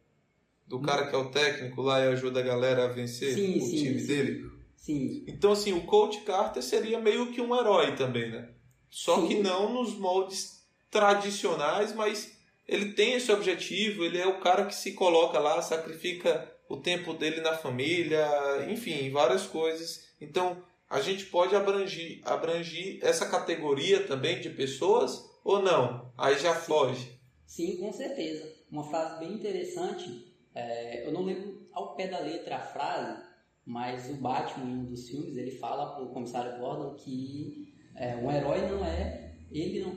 Do 0.66 0.80
cara 0.80 1.08
que 1.08 1.14
é 1.14 1.18
o 1.18 1.30
técnico 1.30 1.82
lá 1.82 2.00
e 2.00 2.08
ajuda 2.08 2.40
a 2.40 2.44
galera 2.44 2.84
a 2.84 2.88
vencer 2.88 3.34
Sim, 3.34 3.58
o 3.58 3.60
sim, 3.60 3.76
time 3.76 3.98
sim. 4.00 4.06
dele? 4.06 4.50
Sim, 4.76 5.24
Então, 5.26 5.52
assim, 5.52 5.72
o 5.74 5.84
Coach 5.84 6.22
Carter 6.22 6.62
seria 6.62 6.98
meio 6.98 7.32
que 7.32 7.40
um 7.40 7.54
herói 7.54 7.94
também, 7.96 8.30
né? 8.30 8.48
só 8.88 9.24
que 9.26 9.36
não 9.40 9.72
nos 9.74 9.94
moldes 9.98 10.59
tradicionais, 10.90 11.94
mas 11.94 12.36
ele 12.66 12.92
tem 12.92 13.14
esse 13.14 13.30
objetivo, 13.32 14.04
ele 14.04 14.18
é 14.18 14.26
o 14.26 14.40
cara 14.40 14.66
que 14.66 14.74
se 14.74 14.92
coloca 14.92 15.38
lá, 15.38 15.60
sacrifica 15.62 16.50
o 16.68 16.76
tempo 16.76 17.14
dele 17.14 17.40
na 17.40 17.56
família, 17.56 18.26
enfim, 18.68 19.10
várias 19.10 19.46
coisas. 19.46 20.08
Então, 20.20 20.62
a 20.88 21.00
gente 21.00 21.26
pode 21.26 21.54
abranger, 21.54 22.20
abranger 22.24 22.98
essa 23.02 23.28
categoria 23.28 24.06
também 24.06 24.40
de 24.40 24.50
pessoas 24.50 25.24
ou 25.44 25.60
não? 25.60 26.12
Aí 26.16 26.38
já 26.38 26.54
foge. 26.54 27.18
Sim, 27.46 27.76
com 27.78 27.92
certeza. 27.92 28.52
Uma 28.70 28.84
frase 28.84 29.18
bem 29.18 29.32
interessante, 29.32 30.32
é, 30.54 31.06
eu 31.06 31.12
não 31.12 31.22
lembro 31.22 31.68
ao 31.72 31.96
pé 31.96 32.06
da 32.06 32.20
letra 32.20 32.56
a 32.56 32.60
frase, 32.60 33.20
mas 33.64 34.08
o 34.08 34.14
Batman, 34.14 34.70
em 34.70 34.78
um 34.78 34.84
dos 34.84 35.08
filmes, 35.08 35.36
ele 35.36 35.50
fala 35.50 35.94
para 35.94 36.04
o 36.04 36.12
comissário 36.12 36.58
Gordon 36.58 36.94
que 36.94 37.72
é, 37.96 38.16
um 38.16 38.30
herói 38.30 38.60
não 38.68 38.84
é. 38.84 39.32
Ele 39.50 39.80
não, 39.80 39.92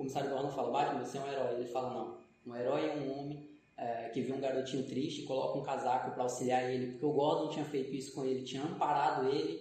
comissário 0.00 0.30
Gordon 0.30 0.50
fala, 0.50 0.70
Batman, 0.70 1.04
você 1.04 1.18
é 1.18 1.20
um 1.20 1.30
herói. 1.30 1.54
Ele 1.56 1.68
fala, 1.68 1.90
não. 1.90 2.20
Um 2.46 2.56
herói 2.56 2.88
é 2.88 2.94
um 2.94 3.18
homem 3.18 3.50
é, 3.76 4.08
que 4.08 4.22
vê 4.22 4.32
um 4.32 4.40
garotinho 4.40 4.86
triste 4.86 5.22
coloca 5.22 5.58
um 5.58 5.62
casaco 5.62 6.12
para 6.12 6.22
auxiliar 6.22 6.70
ele, 6.70 6.92
porque 6.92 7.04
o 7.04 7.12
Gordon 7.12 7.48
tinha 7.48 7.64
feito 7.64 7.94
isso 7.94 8.12
com 8.12 8.24
ele, 8.24 8.42
tinha 8.42 8.62
amparado 8.62 9.28
ele 9.28 9.60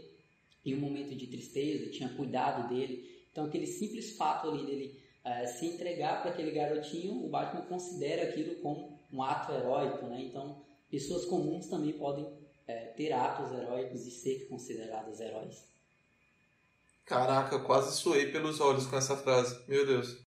em 0.65 0.75
um 0.75 0.79
momento 0.79 1.15
de 1.15 1.27
tristeza, 1.27 1.89
tinha 1.89 2.09
cuidado 2.09 2.69
dele. 2.69 3.25
Então, 3.31 3.45
aquele 3.45 3.65
simples 3.65 4.15
fato 4.17 4.49
ali 4.49 4.65
dele 4.65 5.01
é, 5.23 5.45
se 5.45 5.65
entregar 5.65 6.21
para 6.21 6.31
aquele 6.31 6.51
garotinho, 6.51 7.25
o 7.25 7.29
Batman 7.29 7.61
considera 7.61 8.29
aquilo 8.29 8.55
como 8.55 8.99
um 9.11 9.21
ato 9.21 9.51
heróico, 9.53 10.05
né? 10.07 10.21
Então, 10.21 10.61
pessoas 10.89 11.25
comuns 11.25 11.67
também 11.67 11.93
podem 11.93 12.27
é, 12.67 12.85
ter 12.87 13.11
atos 13.11 13.51
heróicos 13.51 14.05
e 14.05 14.11
ser 14.11 14.47
consideradas 14.47 15.19
heróis. 15.19 15.63
Caraca, 17.05 17.57
quase 17.59 17.97
suei 17.97 18.31
pelos 18.31 18.59
olhos 18.59 18.85
com 18.85 18.95
essa 18.95 19.17
frase. 19.17 19.63
Meu 19.67 19.85
Deus. 19.85 20.28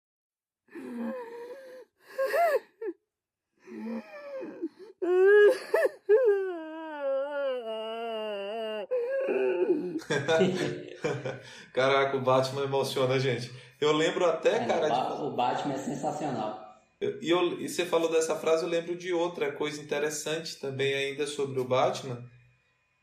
Caraca, 11.73 12.17
o 12.17 12.21
Batman 12.21 12.63
emociona 12.63 13.15
a 13.15 13.19
gente. 13.19 13.51
Eu 13.79 13.93
lembro 13.93 14.25
até, 14.25 14.57
É, 14.57 14.65
cara, 14.65 14.87
o, 14.87 15.17
de 15.17 15.23
o 15.23 15.31
Batman 15.31 15.73
é 15.73 15.77
sensacional. 15.77 16.69
E, 17.01 17.29
eu, 17.29 17.61
e 17.61 17.69
você 17.69 17.85
falou 17.85 18.11
dessa 18.11 18.35
frase, 18.35 18.63
eu 18.63 18.69
lembro 18.69 18.95
de 18.95 19.13
outra 19.13 19.51
coisa 19.51 19.81
interessante 19.81 20.57
também 20.57 20.93
ainda 20.93 21.25
sobre 21.25 21.59
o 21.59 21.65
Batman. 21.65 22.23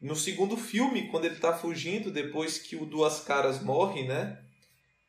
No 0.01 0.15
segundo 0.15 0.57
filme, 0.57 1.09
quando 1.09 1.25
ele 1.25 1.37
tá 1.37 1.55
fugindo, 1.55 2.11
depois 2.11 2.59
que 2.59 2.77
o 2.77 2.85
Duas 2.85 3.21
Caras 3.21 3.63
morre, 3.63 4.07
né? 4.07 4.39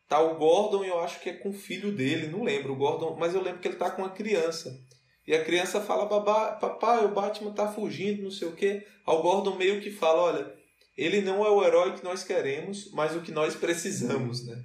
Tá 0.08 0.22
o 0.22 0.36
Gordon, 0.36 0.86
eu 0.86 1.02
acho 1.02 1.20
que 1.20 1.30
é 1.30 1.34
com 1.34 1.50
o 1.50 1.54
filho 1.54 1.92
dele, 1.92 2.28
não 2.28 2.44
lembro 2.44 2.72
o 2.72 2.78
Gordon, 2.78 3.18
mas 3.20 3.36
eu 3.36 3.42
lembro 3.42 3.60
que 3.60 3.68
ele 3.68 3.76
tá 3.76 3.92
com 3.92 4.04
uma 4.04 4.12
criança. 4.12 4.80
E 5.28 5.36
a 5.36 5.44
criança 5.44 5.82
fala, 5.82 6.06
Babá, 6.06 6.54
papai, 6.54 7.04
o 7.04 7.14
Batman 7.14 7.52
tá 7.52 7.68
fugindo, 7.68 8.24
não 8.24 8.32
sei 8.32 8.48
o 8.48 8.56
quê. 8.56 8.88
Aí 9.06 9.14
o 9.14 9.22
Gordon 9.22 9.56
meio 9.56 9.82
que 9.82 9.92
fala, 9.92 10.22
olha, 10.22 10.54
ele 10.98 11.22
não 11.22 11.46
é 11.46 11.50
o 11.50 11.64
herói 11.64 11.94
que 11.94 12.04
nós 12.04 12.24
queremos, 12.24 12.90
mas 12.92 13.14
o 13.14 13.22
que 13.22 13.32
nós 13.32 13.54
precisamos, 13.56 14.46
né? 14.46 14.64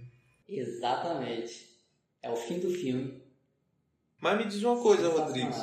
Exatamente. 0.48 1.68
É 2.22 2.30
o 2.30 2.36
fim 2.36 2.60
do 2.60 2.70
filme. 2.70 3.20
Mas 4.20 4.38
me 4.38 4.44
diz 4.44 4.62
uma 4.62 4.80
coisa. 4.80 5.08
Rodrigues. 5.08 5.56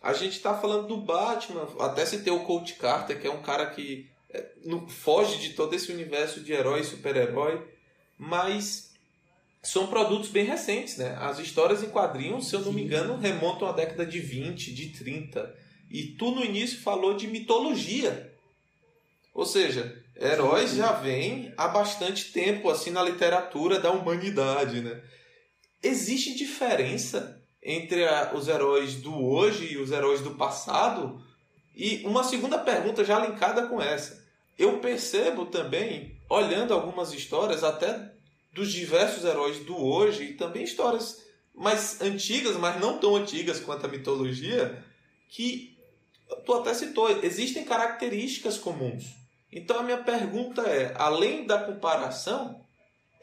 A 0.00 0.14
gente 0.14 0.40
tá 0.40 0.58
falando 0.58 0.86
do 0.86 0.96
Batman, 0.96 1.68
até 1.78 2.06
se 2.06 2.22
tem 2.22 2.32
o 2.32 2.44
Colt 2.44 2.72
Carter, 2.78 3.20
que 3.20 3.26
é 3.26 3.30
um 3.30 3.42
cara 3.42 3.66
que 3.66 4.08
é, 4.30 4.50
foge 4.88 5.38
de 5.38 5.54
todo 5.54 5.74
esse 5.74 5.92
universo 5.92 6.40
de 6.40 6.52
herói 6.52 6.80
e 6.80 6.84
super-herói, 6.84 7.66
mas 8.16 8.87
são 9.70 9.86
produtos 9.86 10.30
bem 10.30 10.44
recentes, 10.44 10.96
né? 10.96 11.16
As 11.20 11.38
histórias 11.38 11.82
em 11.82 11.90
quadrinhos, 11.90 12.48
se 12.48 12.54
eu 12.56 12.60
não 12.60 12.72
me 12.72 12.82
engano, 12.82 13.16
remontam 13.18 13.68
à 13.68 13.72
década 13.72 14.06
de 14.06 14.18
20, 14.18 14.72
de 14.72 14.88
30. 14.90 15.54
E 15.90 16.04
tu 16.18 16.30
no 16.30 16.44
início 16.44 16.80
falou 16.80 17.14
de 17.14 17.26
mitologia. 17.26 18.32
Ou 19.34 19.44
seja, 19.44 20.02
heróis 20.16 20.74
já 20.74 20.92
vêm 20.92 21.52
há 21.56 21.68
bastante 21.68 22.32
tempo 22.32 22.70
assim 22.70 22.90
na 22.90 23.02
literatura 23.02 23.78
da 23.78 23.90
humanidade, 23.90 24.80
né? 24.80 25.02
Existe 25.82 26.34
diferença 26.34 27.40
entre 27.62 28.04
a- 28.04 28.32
os 28.34 28.48
heróis 28.48 28.94
do 28.94 29.14
hoje 29.22 29.72
e 29.72 29.76
os 29.76 29.90
heróis 29.90 30.20
do 30.22 30.32
passado? 30.32 31.22
E 31.76 32.02
uma 32.06 32.24
segunda 32.24 32.58
pergunta 32.58 33.04
já 33.04 33.18
linkada 33.18 33.66
com 33.66 33.80
essa. 33.80 34.26
Eu 34.58 34.78
percebo 34.78 35.46
também, 35.46 36.18
olhando 36.28 36.72
algumas 36.74 37.12
histórias, 37.12 37.62
até 37.62 38.12
dos 38.52 38.72
diversos 38.72 39.24
heróis 39.24 39.58
do 39.60 39.76
hoje, 39.76 40.24
e 40.24 40.34
também 40.34 40.64
histórias 40.64 41.24
mais 41.54 42.00
antigas, 42.00 42.56
mas 42.56 42.80
não 42.80 42.98
tão 42.98 43.16
antigas 43.16 43.60
quanto 43.60 43.84
a 43.84 43.88
mitologia, 43.88 44.84
que 45.28 45.76
tu 46.44 46.54
até 46.54 46.72
citou, 46.74 47.08
existem 47.22 47.64
características 47.64 48.58
comuns. 48.58 49.04
Então 49.50 49.80
a 49.80 49.82
minha 49.82 49.98
pergunta 49.98 50.62
é, 50.62 50.94
além 50.96 51.46
da 51.46 51.58
comparação, 51.58 52.64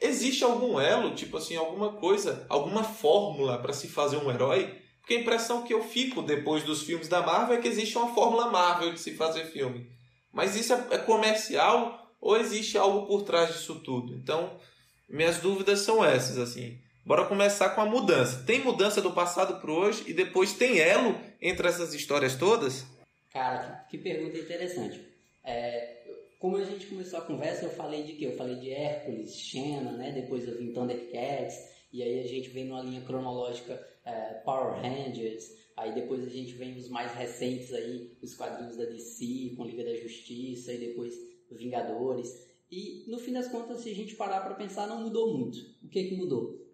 existe 0.00 0.44
algum 0.44 0.78
elo, 0.80 1.14
tipo 1.14 1.36
assim, 1.36 1.56
alguma 1.56 1.92
coisa, 1.94 2.44
alguma 2.48 2.84
fórmula 2.84 3.58
para 3.58 3.72
se 3.72 3.88
fazer 3.88 4.16
um 4.16 4.30
herói? 4.30 4.82
Porque 5.00 5.14
a 5.14 5.20
impressão 5.20 5.62
que 5.62 5.72
eu 5.72 5.82
fico 5.82 6.20
depois 6.20 6.64
dos 6.64 6.82
filmes 6.82 7.08
da 7.08 7.22
Marvel 7.22 7.56
é 7.56 7.60
que 7.60 7.68
existe 7.68 7.96
uma 7.96 8.12
fórmula 8.12 8.50
Marvel 8.50 8.92
de 8.92 9.00
se 9.00 9.14
fazer 9.14 9.44
filme. 9.46 9.88
Mas 10.32 10.56
isso 10.56 10.72
é 10.72 10.86
é 10.90 10.98
comercial 10.98 12.12
ou 12.20 12.36
existe 12.36 12.76
algo 12.76 13.06
por 13.06 13.22
trás 13.22 13.54
disso 13.54 13.76
tudo? 13.76 14.14
Então, 14.14 14.58
minhas 15.08 15.38
dúvidas 15.38 15.80
são 15.80 16.04
essas, 16.04 16.38
assim. 16.38 16.78
Bora 17.04 17.26
começar 17.26 17.70
com 17.70 17.80
a 17.80 17.86
mudança. 17.86 18.42
Tem 18.44 18.60
mudança 18.60 19.00
do 19.00 19.12
passado 19.12 19.60
para 19.60 19.70
hoje 19.70 20.04
e 20.08 20.12
depois 20.12 20.52
tem 20.52 20.80
elo 20.80 21.16
entre 21.40 21.68
essas 21.68 21.94
histórias 21.94 22.34
todas? 22.34 22.84
Cara, 23.32 23.86
que, 23.88 23.96
que 23.96 24.02
pergunta 24.02 24.36
interessante. 24.36 25.00
É, 25.44 25.96
como 26.38 26.56
a 26.56 26.64
gente 26.64 26.86
começou 26.86 27.20
a 27.20 27.22
conversa, 27.22 27.64
eu 27.64 27.70
falei 27.70 28.02
de 28.02 28.14
quê? 28.14 28.26
Eu 28.26 28.36
falei 28.36 28.56
de 28.56 28.72
Hércules, 28.72 29.36
Xena, 29.36 29.92
né? 29.92 30.10
Depois 30.10 30.46
eu 30.48 30.58
vim 30.58 30.72
Thundercats, 30.72 31.56
e 31.92 32.02
aí 32.02 32.20
a 32.20 32.26
gente 32.26 32.48
vem 32.48 32.64
numa 32.64 32.82
linha 32.82 33.02
cronológica 33.02 33.80
é, 34.04 34.34
Power 34.44 34.80
Rangers, 34.80 35.52
aí 35.76 35.94
depois 35.94 36.24
a 36.24 36.28
gente 36.28 36.52
vem 36.52 36.76
os 36.76 36.88
mais 36.88 37.12
recentes 37.12 37.72
aí, 37.72 38.10
os 38.20 38.34
quadrinhos 38.34 38.76
da 38.76 38.84
DC, 38.84 39.54
com 39.56 39.64
Liga 39.64 39.84
da 39.84 39.94
Justiça, 39.94 40.72
e 40.72 40.78
depois 40.78 41.14
Vingadores. 41.50 42.46
E 42.70 43.04
no 43.06 43.18
fim 43.18 43.32
das 43.32 43.48
contas, 43.48 43.80
se 43.80 43.90
a 43.90 43.94
gente 43.94 44.16
parar 44.16 44.40
para 44.40 44.54
pensar, 44.54 44.86
não 44.86 45.02
mudou 45.02 45.36
muito. 45.36 45.58
O 45.82 45.88
que 45.88 46.04
que 46.04 46.16
mudou? 46.16 46.66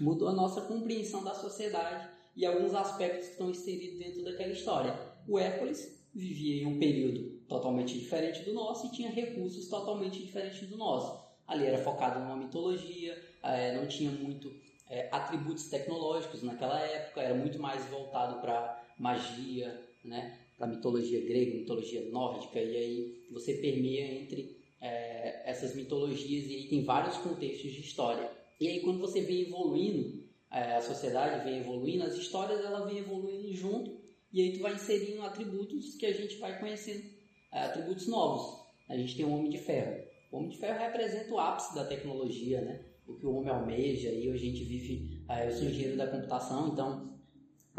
Mudou 0.00 0.28
a 0.28 0.32
nossa 0.32 0.62
compreensão 0.62 1.22
da 1.22 1.34
sociedade 1.34 2.08
e 2.36 2.44
alguns 2.44 2.74
aspectos 2.74 3.26
que 3.26 3.32
estão 3.32 3.50
inseridos 3.50 3.98
dentro 3.98 4.24
daquela 4.24 4.52
história. 4.52 4.98
O 5.26 5.38
Hércules 5.38 6.04
vivia 6.14 6.62
em 6.62 6.66
um 6.66 6.78
período 6.78 7.38
totalmente 7.48 7.98
diferente 7.98 8.42
do 8.42 8.52
nosso 8.52 8.86
e 8.86 8.90
tinha 8.90 9.10
recursos 9.10 9.68
totalmente 9.68 10.20
diferentes 10.20 10.68
do 10.68 10.76
nosso. 10.76 11.26
Ali 11.46 11.66
era 11.66 11.78
focado 11.78 12.20
numa 12.20 12.36
mitologia, 12.36 13.20
eh, 13.42 13.76
não 13.76 13.86
tinha 13.86 14.10
muito 14.10 14.52
eh, 14.90 15.08
atributos 15.10 15.68
tecnológicos 15.68 16.42
naquela 16.42 16.78
época, 16.80 17.22
era 17.22 17.34
muito 17.34 17.58
mais 17.58 17.84
voltado 17.86 18.40
para 18.40 18.84
magia, 18.98 19.82
né? 20.04 20.38
para 20.58 20.66
mitologia 20.66 21.24
grega, 21.24 21.54
mitologia 21.54 22.10
nórdica, 22.10 22.60
e 22.60 22.76
aí 22.76 23.24
você 23.30 23.54
permeia 23.54 24.20
entre 24.20 24.57
eh, 24.80 25.42
essas 25.44 25.74
mitologias 25.74 26.46
e 26.46 26.54
aí 26.54 26.68
tem 26.68 26.84
vários 26.84 27.16
contextos 27.18 27.72
de 27.72 27.80
história. 27.80 28.30
E 28.60 28.68
aí 28.68 28.80
quando 28.80 28.98
você 28.98 29.20
vem 29.20 29.42
evoluindo, 29.42 30.24
eh, 30.50 30.76
a 30.76 30.80
sociedade 30.80 31.44
vem 31.44 31.60
evoluindo, 31.60 32.04
as 32.04 32.14
histórias 32.14 32.64
ela 32.64 32.86
vem 32.86 32.98
evoluindo 32.98 33.52
junto 33.52 33.98
e 34.32 34.42
aí 34.42 34.52
tu 34.52 34.60
vai 34.60 34.74
inserindo 34.74 35.22
atributos 35.22 35.94
que 35.94 36.06
a 36.06 36.12
gente 36.12 36.36
vai 36.36 36.58
conhecendo, 36.58 37.02
é, 37.52 37.60
atributos 37.60 38.06
novos. 38.06 38.66
A 38.88 38.96
gente 38.96 39.16
tem 39.16 39.24
o 39.24 39.30
Homem 39.30 39.50
de 39.50 39.58
Ferro. 39.58 40.04
O 40.30 40.36
Homem 40.36 40.50
de 40.50 40.58
Ferro 40.58 40.78
representa 40.78 41.32
o 41.32 41.38
ápice 41.38 41.74
da 41.74 41.84
tecnologia, 41.84 42.60
né? 42.60 42.84
O 43.06 43.14
que 43.14 43.26
o 43.26 43.34
homem 43.34 43.48
almeja 43.48 44.10
e 44.10 44.28
a 44.28 44.36
gente 44.36 44.64
vive... 44.64 45.24
é, 45.28 45.46
eu 45.46 45.52
sou 45.52 45.66
engenheiro 45.66 45.96
da 45.96 46.06
computação, 46.06 46.68
então 46.68 47.18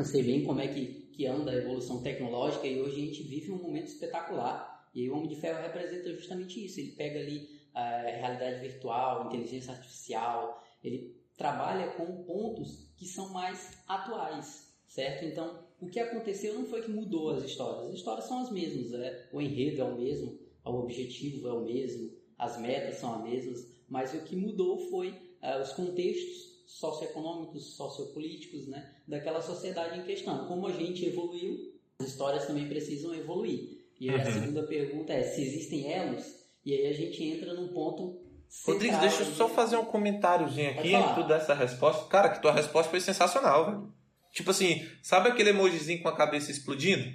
sei 0.04 0.24
bem 0.24 0.44
como 0.44 0.60
é 0.60 0.68
que, 0.68 0.86
que 1.14 1.28
anda 1.28 1.52
a 1.52 1.56
evolução 1.56 2.02
tecnológica 2.02 2.66
e 2.66 2.82
hoje 2.82 2.96
a 2.96 3.06
gente 3.06 3.24
vive 3.24 3.52
um 3.52 3.62
momento 3.62 3.88
espetacular. 3.88 4.69
E 4.94 5.10
o 5.10 5.16
Homem 5.16 5.30
de 5.30 5.36
Ferro 5.36 5.62
representa 5.62 6.14
justamente 6.14 6.64
isso. 6.64 6.80
Ele 6.80 6.92
pega 6.92 7.20
ali 7.20 7.60
é, 7.76 8.20
realidade 8.20 8.62
virtual, 8.62 9.28
inteligência 9.28 9.74
artificial, 9.74 10.64
ele 10.84 11.16
trabalha 11.38 11.92
com 11.92 12.24
pontos 12.24 12.92
que 12.98 13.06
são 13.06 13.30
mais 13.30 13.78
atuais, 13.88 14.74
certo? 14.86 15.26
Então, 15.26 15.64
o 15.80 15.88
que 15.88 16.00
aconteceu 16.00 16.54
não 16.54 16.66
foi 16.66 16.82
que 16.82 16.92
mudou 16.92 17.30
as 17.30 17.44
histórias. 17.44 17.90
As 17.90 17.96
histórias 17.96 18.26
são 18.26 18.40
as 18.42 18.52
mesmas, 18.52 18.94
é, 18.94 19.30
o 19.32 19.42
enredo 19.42 19.82
é 19.82 19.86
o 19.86 19.96
mesmo, 19.96 20.38
o 20.66 20.72
objetivo 20.72 21.48
é 21.48 21.54
o 21.54 21.62
mesmo, 21.62 22.12
as 22.38 22.60
metas 22.60 22.96
são 22.96 23.16
as 23.16 23.24
mesmas, 23.24 23.68
mas 23.88 24.14
o 24.14 24.24
que 24.24 24.36
mudou 24.36 24.78
foi 24.90 25.18
é, 25.42 25.60
os 25.62 25.72
contextos 25.72 26.50
socioeconômicos, 26.66 27.76
sociopolíticos, 27.76 28.68
né, 28.68 28.96
daquela 29.08 29.42
sociedade 29.42 30.00
em 30.00 30.04
questão. 30.04 30.48
Como 30.48 30.68
a 30.68 30.72
gente 30.72 31.06
evoluiu, 31.06 31.74
as 31.98 32.08
histórias 32.08 32.46
também 32.46 32.68
precisam 32.68 33.14
evoluir. 33.16 33.79
E 34.00 34.10
aí 34.10 34.22
a 34.22 34.26
Uhum. 34.26 34.32
segunda 34.32 34.64
pergunta 34.64 35.14
é 35.14 35.24
se 35.24 35.42
existem 35.42 35.92
elos, 35.92 36.24
e 36.66 36.74
aí 36.74 36.88
a 36.88 36.94
gente 36.94 37.22
entra 37.24 37.54
num 37.54 37.68
ponto 37.70 38.22
Rodrigues, 38.66 38.98
deixa 39.00 39.22
eu 39.22 39.28
só 39.36 39.48
fazer 39.48 39.78
um 39.78 39.86
comentáriozinho 39.86 40.72
aqui 40.72 40.96
antes 40.96 41.14
tu 41.16 41.28
dessa 41.28 41.54
resposta. 41.54 42.08
Cara, 42.08 42.30
que 42.30 42.42
tua 42.42 42.52
resposta 42.52 42.90
foi 42.90 43.00
sensacional, 43.00 43.66
velho. 43.66 43.94
Tipo 44.34 44.50
assim, 44.52 44.88
sabe 45.04 45.30
aquele 45.30 45.50
emojizinho 45.52 46.02
com 46.02 46.10
a 46.10 46.16
cabeça 46.16 46.50
explodindo? 46.50 47.12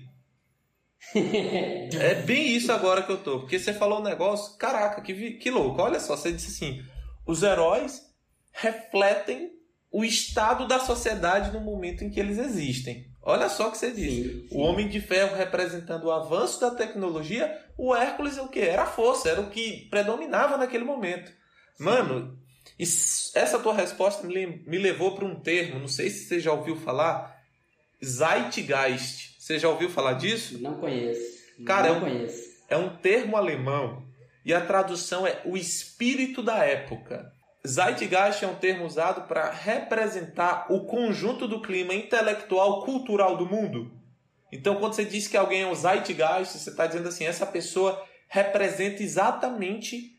é 1.15 2.15
bem 2.23 2.55
isso 2.55 2.71
agora 2.73 3.03
que 3.03 3.11
eu 3.11 3.19
tô. 3.19 3.41
Porque 3.41 3.59
você 3.59 3.73
falou 3.73 4.01
um 4.01 4.05
negócio, 4.05 4.57
caraca, 4.59 5.01
que, 5.03 5.33
que 5.33 5.51
louco. 5.51 5.83
Olha 5.83 5.99
só, 6.01 6.17
você 6.17 6.33
disse 6.33 6.51
assim: 6.51 6.83
os 7.27 7.43
heróis 7.43 8.01
refletem 8.53 9.53
o 9.91 10.05
estado 10.05 10.67
da 10.67 10.79
sociedade 10.79 11.53
no 11.53 11.61
momento 11.61 12.05
em 12.05 12.11
que 12.11 12.19
eles 12.21 12.39
existem. 12.39 13.07
Olha 13.27 13.49
só 13.49 13.69
o 13.69 13.73
que 13.73 13.79
você 13.79 13.91
disse. 13.91 14.23
Sim, 14.23 14.49
sim. 14.49 14.57
O 14.57 14.61
Homem 14.61 14.87
de 14.87 15.01
Ferro 15.01 15.35
representando 15.35 16.05
o 16.05 16.13
avanço 16.13 16.61
da 16.61 16.71
tecnologia, 16.71 17.59
o 17.77 17.95
Hércules 17.95 18.37
o 18.37 18.49
que? 18.49 18.61
Era 18.61 18.83
a 18.83 18.87
força, 18.87 19.31
era 19.31 19.41
o 19.41 19.49
que 19.49 19.89
predominava 19.89 20.59
naquele 20.59 20.85
momento. 20.85 21.29
Sim. 21.29 21.85
Mano, 21.85 22.39
essa 22.79 23.59
tua 23.59 23.73
resposta 23.73 24.27
me 24.27 24.79
levou 24.79 25.15
para 25.15 25.25
um 25.25 25.41
termo, 25.41 25.81
não 25.81 25.89
sei 25.89 26.11
se 26.11 26.27
você 26.27 26.39
já 26.39 26.53
ouviu 26.53 26.77
falar, 26.77 27.35
Zeitgeist. 28.05 29.37
Você 29.39 29.59
já 29.59 29.69
ouviu 29.69 29.89
falar 29.89 30.15
disso? 30.15 30.61
Não 30.61 30.75
conheço. 30.75 31.43
Cara, 31.67 31.89
não 31.89 31.95
é 31.95 31.99
um, 31.99 32.01
conheço. 32.01 32.43
É 32.69 32.77
um 32.77 32.97
termo 32.97 33.37
alemão 33.37 34.07
e 34.45 34.53
a 34.53 34.61
tradução 34.61 35.27
é 35.27 35.41
o 35.45 35.57
espírito 35.57 36.43
da 36.43 36.65
época. 36.65 37.33
Zeitgeist 37.67 38.45
é 38.45 38.49
um 38.49 38.57
termo 38.57 38.85
usado 38.85 39.27
para 39.27 39.51
representar 39.51 40.67
o 40.71 40.85
conjunto 40.85 41.49
do 41.49 41.63
clima 41.63 41.95
intelectual 41.95 42.85
cultural 42.85 43.37
do 43.37 43.47
mundo. 43.47 43.91
Então, 44.53 44.77
quando 44.77 44.95
você 44.95 45.05
diz 45.05 45.27
que 45.27 45.37
alguém 45.37 45.63
é 45.63 45.67
um 45.67 45.75
Zeitgeist, 45.75 46.59
você 46.59 46.71
está 46.71 46.87
dizendo 46.87 47.09
assim: 47.09 47.25
essa 47.25 47.47
pessoa 47.47 48.05
representa 48.29 49.03
exatamente 49.03 50.13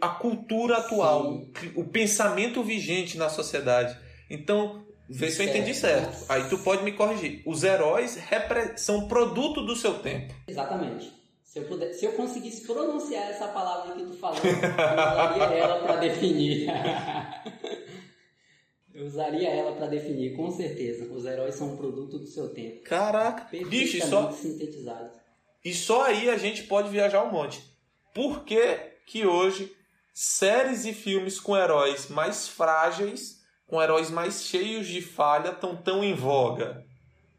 a 0.00 0.08
cultura 0.08 0.78
atual, 0.78 1.32
Sim. 1.60 1.72
o 1.76 1.84
pensamento 1.84 2.62
vigente 2.62 3.18
na 3.18 3.28
sociedade. 3.28 3.96
Então, 4.30 4.86
vê 5.08 5.30
se 5.30 5.42
eu 5.42 5.48
entendi 5.48 5.74
certo. 5.74 6.24
Aí 6.28 6.48
tu 6.48 6.58
pode 6.58 6.82
me 6.82 6.92
corrigir. 6.92 7.42
Os 7.46 7.62
heróis 7.62 8.18
são 8.76 9.08
produto 9.08 9.64
do 9.64 9.76
seu 9.76 9.98
tempo. 9.98 10.34
Exatamente. 10.48 11.21
Se 11.52 11.58
eu, 11.58 11.64
puder, 11.64 11.92
se 11.92 12.06
eu 12.06 12.12
conseguisse 12.12 12.66
pronunciar 12.66 13.28
essa 13.28 13.46
palavra 13.48 13.94
que 13.94 14.04
tu 14.04 14.14
falou, 14.14 14.38
eu 14.42 14.56
usaria 14.56 15.58
ela 15.58 15.82
para 15.82 15.96
definir. 15.96 16.66
eu 18.94 19.04
usaria 19.04 19.50
ela 19.50 19.76
para 19.76 19.86
definir, 19.86 20.34
com 20.34 20.50
certeza. 20.50 21.12
Os 21.12 21.26
heróis 21.26 21.54
são 21.54 21.74
um 21.74 21.76
produto 21.76 22.18
do 22.18 22.26
seu 22.26 22.54
tempo. 22.54 22.80
Caraca, 22.84 23.54
bicho, 23.66 24.00
só 24.06 24.32
sintetizados. 24.32 25.12
E 25.62 25.74
só 25.74 26.04
aí 26.04 26.30
a 26.30 26.38
gente 26.38 26.62
pode 26.62 26.88
viajar 26.88 27.22
um 27.22 27.30
monte. 27.30 27.62
Por 28.14 28.44
que 28.44 28.78
que 29.04 29.26
hoje 29.26 29.76
séries 30.10 30.86
e 30.86 30.94
filmes 30.94 31.38
com 31.38 31.54
heróis 31.54 32.08
mais 32.08 32.48
frágeis, 32.48 33.42
com 33.66 33.82
heróis 33.82 34.08
mais 34.08 34.44
cheios 34.44 34.86
de 34.86 35.02
falha, 35.02 35.50
estão 35.50 35.76
tão 35.76 36.02
em 36.02 36.14
voga? 36.14 36.82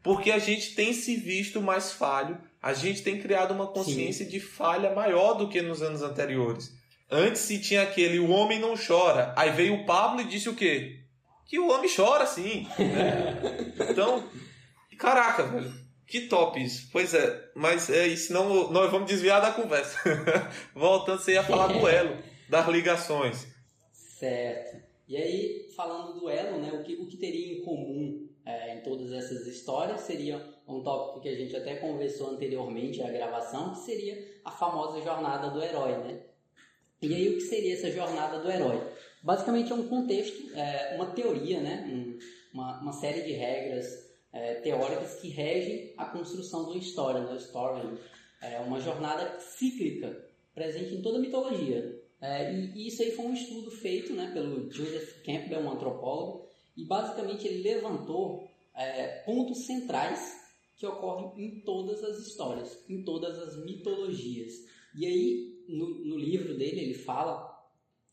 Porque 0.04 0.30
a 0.30 0.38
gente 0.38 0.76
tem 0.76 0.92
se 0.92 1.16
visto 1.16 1.60
mais 1.60 1.90
falho 1.90 2.38
a 2.64 2.72
gente 2.72 3.02
tem 3.02 3.20
criado 3.20 3.52
uma 3.52 3.66
consciência 3.66 4.24
Sim. 4.24 4.30
de 4.30 4.40
falha 4.40 4.94
maior 4.94 5.34
do 5.34 5.50
que 5.50 5.60
nos 5.60 5.82
anos 5.82 6.00
anteriores. 6.00 6.72
Antes 7.10 7.42
se 7.42 7.60
tinha 7.60 7.82
aquele 7.82 8.18
o 8.18 8.30
homem 8.30 8.58
não 8.58 8.74
chora. 8.74 9.34
Aí 9.36 9.50
veio 9.50 9.74
o 9.74 9.84
Pablo 9.84 10.22
e 10.22 10.24
disse 10.24 10.48
o 10.48 10.54
quê? 10.54 11.00
Que 11.44 11.58
o 11.58 11.68
homem 11.68 11.90
chora 11.94 12.24
sim. 12.24 12.66
Né? 12.80 13.74
então, 13.90 14.26
caraca, 14.98 15.42
velho. 15.42 15.70
Que 16.06 16.22
top 16.22 16.58
isso. 16.58 16.88
Pois 16.90 17.12
é, 17.12 17.50
mas 17.54 17.90
é 17.90 18.06
isso, 18.06 18.28
senão 18.28 18.72
nós 18.72 18.90
vamos 18.90 19.08
desviar 19.08 19.42
da 19.42 19.52
conversa. 19.52 19.98
Voltando, 20.74 21.20
você 21.20 21.34
ia 21.34 21.44
falar 21.44 21.66
do 21.66 21.86
elo, 21.86 22.16
das 22.48 22.66
ligações. 22.68 23.46
Certo. 23.92 24.82
E 25.06 25.18
aí, 25.18 25.68
falando 25.76 26.18
do 26.18 26.30
elo, 26.30 26.62
né, 26.62 26.72
o, 26.72 26.82
que, 26.82 26.94
o 26.94 27.06
que 27.06 27.18
teria 27.18 27.58
em 27.58 27.62
comum 27.62 28.26
é, 28.46 28.78
em 28.78 28.80
todas 28.80 29.12
essas 29.12 29.46
histórias 29.46 30.00
seria 30.00 30.53
um 30.66 30.82
tópico 30.82 31.20
que 31.20 31.28
a 31.28 31.34
gente 31.34 31.54
até 31.54 31.76
conversou 31.76 32.30
anteriormente 32.30 33.02
à 33.02 33.10
gravação, 33.10 33.72
que 33.72 33.80
seria 33.80 34.40
a 34.44 34.50
famosa 34.50 35.00
jornada 35.02 35.50
do 35.50 35.62
herói, 35.62 35.98
né? 35.98 36.20
E 37.02 37.14
aí 37.14 37.28
o 37.28 37.34
que 37.34 37.42
seria 37.42 37.74
essa 37.74 37.90
jornada 37.90 38.38
do 38.40 38.50
herói? 38.50 38.82
Basicamente 39.22 39.72
é 39.72 39.74
um 39.74 39.88
contexto, 39.88 40.54
é, 40.54 40.94
uma 40.96 41.06
teoria, 41.06 41.60
né? 41.60 41.84
Um, 41.86 42.18
uma, 42.52 42.80
uma, 42.80 42.92
série 42.92 43.22
de 43.22 43.32
regras 43.32 44.10
é, 44.32 44.54
teóricas 44.54 45.16
que 45.20 45.28
regem 45.28 45.92
a 45.98 46.06
construção 46.06 46.64
de 46.64 46.70
uma 46.70 46.78
história, 46.78 47.20
né? 47.20 47.34
O. 47.34 47.98
É 48.42 48.60
uma 48.60 48.80
jornada 48.80 49.38
cíclica 49.40 50.24
presente 50.54 50.94
em 50.94 51.02
toda 51.02 51.18
a 51.18 51.20
mitologia. 51.20 52.00
É, 52.20 52.52
e, 52.52 52.72
e, 52.74 52.88
isso 52.88 53.02
aí 53.02 53.10
foi 53.10 53.26
um 53.26 53.34
estudo 53.34 53.70
feito 53.70 54.12
né, 54.12 54.30
pelo 54.32 54.70
Joseph 54.70 55.22
Campbell, 55.24 55.60
um 55.60 55.72
antropólogo, 55.72 56.46
e 56.76 56.84
basicamente 56.84 57.46
ele 57.46 57.62
levantou 57.62 58.48
é, 58.74 59.22
pontos 59.26 59.66
centrais 59.66 60.43
que 60.84 60.86
ocorrem 60.86 61.32
em 61.36 61.60
todas 61.60 62.04
as 62.04 62.18
histórias, 62.18 62.84
em 62.88 63.02
todas 63.02 63.38
as 63.38 63.64
mitologias. 63.64 64.52
E 64.94 65.06
aí, 65.06 65.64
no, 65.66 66.04
no 66.04 66.18
livro 66.18 66.56
dele, 66.56 66.80
ele 66.80 66.94
fala 66.94 67.50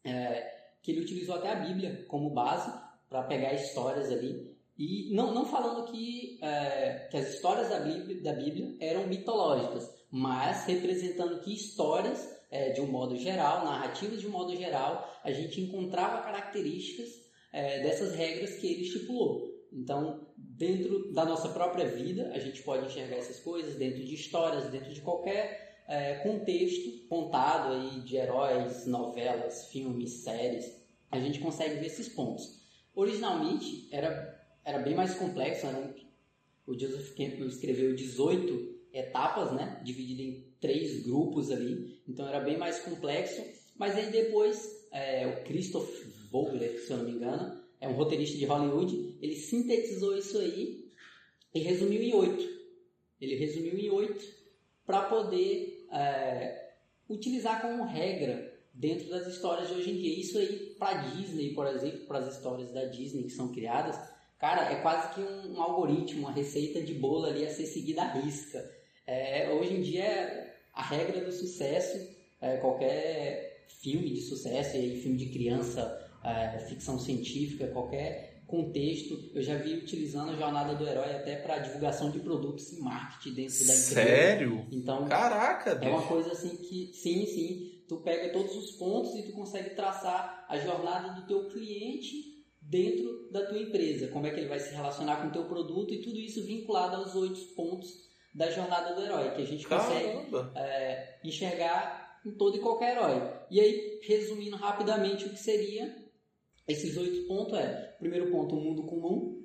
é, 0.03 0.49
que 0.81 0.91
ele 0.91 1.01
utilizou 1.01 1.35
até 1.35 1.51
a 1.51 1.55
Bíblia 1.55 2.05
como 2.07 2.29
base 2.29 2.71
para 3.09 3.23
pegar 3.23 3.53
histórias 3.53 4.09
ali. 4.09 4.49
E 4.77 5.13
não, 5.13 5.33
não 5.33 5.45
falando 5.45 5.91
que, 5.91 6.39
é, 6.41 7.07
que 7.11 7.17
as 7.17 7.35
histórias 7.35 7.69
da 7.69 7.81
Bíblia, 7.81 8.21
da 8.21 8.33
Bíblia 8.33 8.75
eram 8.79 9.05
mitológicas, 9.05 9.93
mas 10.09 10.65
representando 10.65 11.41
que 11.41 11.53
histórias, 11.53 12.27
é, 12.49 12.71
de 12.71 12.81
um 12.81 12.87
modo 12.87 13.15
geral, 13.17 13.65
narrativas 13.65 14.21
de 14.21 14.27
um 14.27 14.31
modo 14.31 14.55
geral, 14.55 15.07
a 15.23 15.31
gente 15.31 15.61
encontrava 15.61 16.23
características 16.23 17.09
é, 17.51 17.83
dessas 17.83 18.15
regras 18.15 18.55
que 18.55 18.67
ele 18.67 18.81
estipulou. 18.83 19.51
Então, 19.71 20.27
dentro 20.61 21.11
da 21.11 21.25
nossa 21.25 21.49
própria 21.49 21.87
vida, 21.87 22.31
a 22.35 22.37
gente 22.37 22.61
pode 22.61 22.85
enxergar 22.85 23.15
essas 23.15 23.39
coisas 23.39 23.75
dentro 23.75 24.05
de 24.05 24.13
histórias, 24.13 24.69
dentro 24.69 24.93
de 24.93 25.01
qualquer 25.01 25.83
é, 25.87 26.13
contexto 26.19 27.07
contado 27.09 27.73
aí 27.73 28.01
de 28.01 28.15
heróis, 28.15 28.85
novelas, 28.85 29.71
filmes, 29.71 30.23
séries. 30.23 30.79
A 31.09 31.19
gente 31.19 31.39
consegue 31.39 31.79
ver 31.79 31.87
esses 31.87 32.09
pontos. 32.09 32.61
Originalmente 32.93 33.87
era, 33.91 34.39
era 34.63 34.77
bem 34.77 34.93
mais 34.93 35.15
complexo. 35.15 35.65
Era 35.65 35.95
o 36.67 36.77
Joseph 36.77 37.15
Campbell 37.15 37.47
escreveu 37.47 37.95
18 37.95 38.81
etapas, 38.93 39.53
né, 39.53 39.81
dividido 39.83 40.21
em 40.21 40.53
três 40.61 41.01
grupos 41.01 41.49
ali. 41.49 42.03
Então 42.07 42.27
era 42.27 42.39
bem 42.39 42.59
mais 42.59 42.79
complexo. 42.81 43.41
Mas 43.75 43.97
aí 43.97 44.11
depois 44.11 44.87
é, 44.91 45.25
o 45.25 45.43
Christoph 45.43 45.89
Vogler, 46.29 46.79
se 46.85 46.91
eu 46.91 46.97
não 46.97 47.05
me 47.05 47.13
engano, 47.13 47.60
é 47.81 47.87
um 47.87 47.93
roteirista 47.93 48.37
de 48.37 48.45
Hollywood, 48.45 49.17
ele 49.19 49.35
sintetizou 49.35 50.15
isso 50.15 50.37
aí 50.37 50.91
e 51.53 51.59
resumiu 51.59 52.01
em 52.01 52.13
oito. 52.13 52.61
Ele 53.19 53.35
resumiu 53.35 53.77
em 53.77 53.89
oito 53.89 54.23
para 54.85 55.01
poder 55.03 55.87
é, 55.91 56.73
utilizar 57.09 57.61
como 57.61 57.83
regra 57.83 58.53
dentro 58.71 59.09
das 59.09 59.25
histórias 59.25 59.67
de 59.67 59.73
hoje 59.73 59.91
em 59.91 59.97
dia. 59.97 60.19
Isso 60.19 60.37
aí 60.37 60.75
para 60.77 61.01
Disney, 61.01 61.55
por 61.55 61.65
exemplo, 61.65 62.01
para 62.01 62.19
as 62.19 62.35
histórias 62.35 62.71
da 62.71 62.85
Disney 62.85 63.23
que 63.23 63.31
são 63.31 63.51
criadas, 63.51 63.99
cara, 64.39 64.71
é 64.71 64.81
quase 64.81 65.15
que 65.15 65.21
um, 65.21 65.55
um 65.55 65.61
algoritmo, 65.61 66.21
uma 66.21 66.31
receita 66.31 66.81
de 66.81 66.93
bolo 66.93 67.25
ali 67.25 67.43
a 67.45 67.49
ser 67.49 67.65
seguida 67.65 68.03
à 68.03 68.13
risca. 68.13 68.63
É, 69.07 69.51
hoje 69.51 69.73
em 69.73 69.81
dia 69.81 70.55
a 70.71 70.83
regra 70.83 71.25
do 71.25 71.31
sucesso, 71.31 71.97
é, 72.39 72.57
qualquer 72.57 73.65
filme 73.67 74.11
de 74.11 74.21
sucesso, 74.21 74.77
e 74.77 75.01
filme 75.01 75.17
de 75.17 75.29
criança 75.31 76.10
é, 76.23 76.59
ficção 76.69 76.99
científica, 76.99 77.67
qualquer 77.67 78.43
contexto. 78.51 79.31
Eu 79.33 79.41
já 79.41 79.55
vi 79.55 79.75
utilizando 79.75 80.31
a 80.31 80.35
jornada 80.35 80.75
do 80.75 80.87
herói 80.87 81.15
até 81.15 81.37
para 81.37 81.59
divulgação 81.59 82.11
de 82.11 82.19
produtos 82.19 82.71
e 82.73 82.81
marketing 82.81 83.33
dentro 83.33 83.57
da 83.57 83.63
empresa. 83.63 83.93
Sério? 83.93 84.67
Então, 84.71 85.07
caraca, 85.07 85.79
é 85.81 85.89
uma 85.89 86.05
coisa 86.05 86.33
assim 86.33 86.57
que 86.57 86.91
sim, 86.93 87.25
sim, 87.25 87.83
tu 87.87 87.97
pega 87.97 88.31
todos 88.33 88.55
os 88.55 88.71
pontos 88.73 89.15
e 89.15 89.23
tu 89.23 89.31
consegue 89.31 89.71
traçar 89.71 90.45
a 90.49 90.57
jornada 90.57 91.13
do 91.13 91.25
teu 91.25 91.47
cliente 91.49 92.31
dentro 92.61 93.29
da 93.31 93.45
tua 93.45 93.57
empresa, 93.57 94.07
como 94.09 94.27
é 94.27 94.31
que 94.31 94.39
ele 94.39 94.47
vai 94.47 94.59
se 94.59 94.73
relacionar 94.73 95.21
com 95.21 95.29
o 95.29 95.31
teu 95.31 95.45
produto 95.45 95.93
e 95.93 96.01
tudo 96.01 96.19
isso 96.19 96.45
vinculado 96.45 96.97
aos 96.97 97.15
oito 97.15 97.39
pontos 97.55 97.89
da 98.33 98.49
jornada 98.49 98.95
do 98.95 99.01
herói, 99.01 99.31
que 99.31 99.41
a 99.41 99.45
gente 99.45 99.67
consegue 99.67 100.25
é, 100.55 101.19
enxergar 101.23 102.21
em 102.25 102.31
todo 102.31 102.55
e 102.55 102.59
qualquer 102.59 102.95
herói. 102.95 103.29
E 103.49 103.59
aí, 103.59 103.99
resumindo 104.03 104.55
rapidamente 104.55 105.25
o 105.25 105.29
que 105.29 105.39
seria 105.39 106.00
esses 106.67 106.95
oito 106.97 107.27
pontos 107.27 107.57
é, 107.57 107.95
primeiro 107.99 108.31
ponto, 108.31 108.55
o 108.55 108.61
mundo 108.61 108.83
comum, 108.83 109.43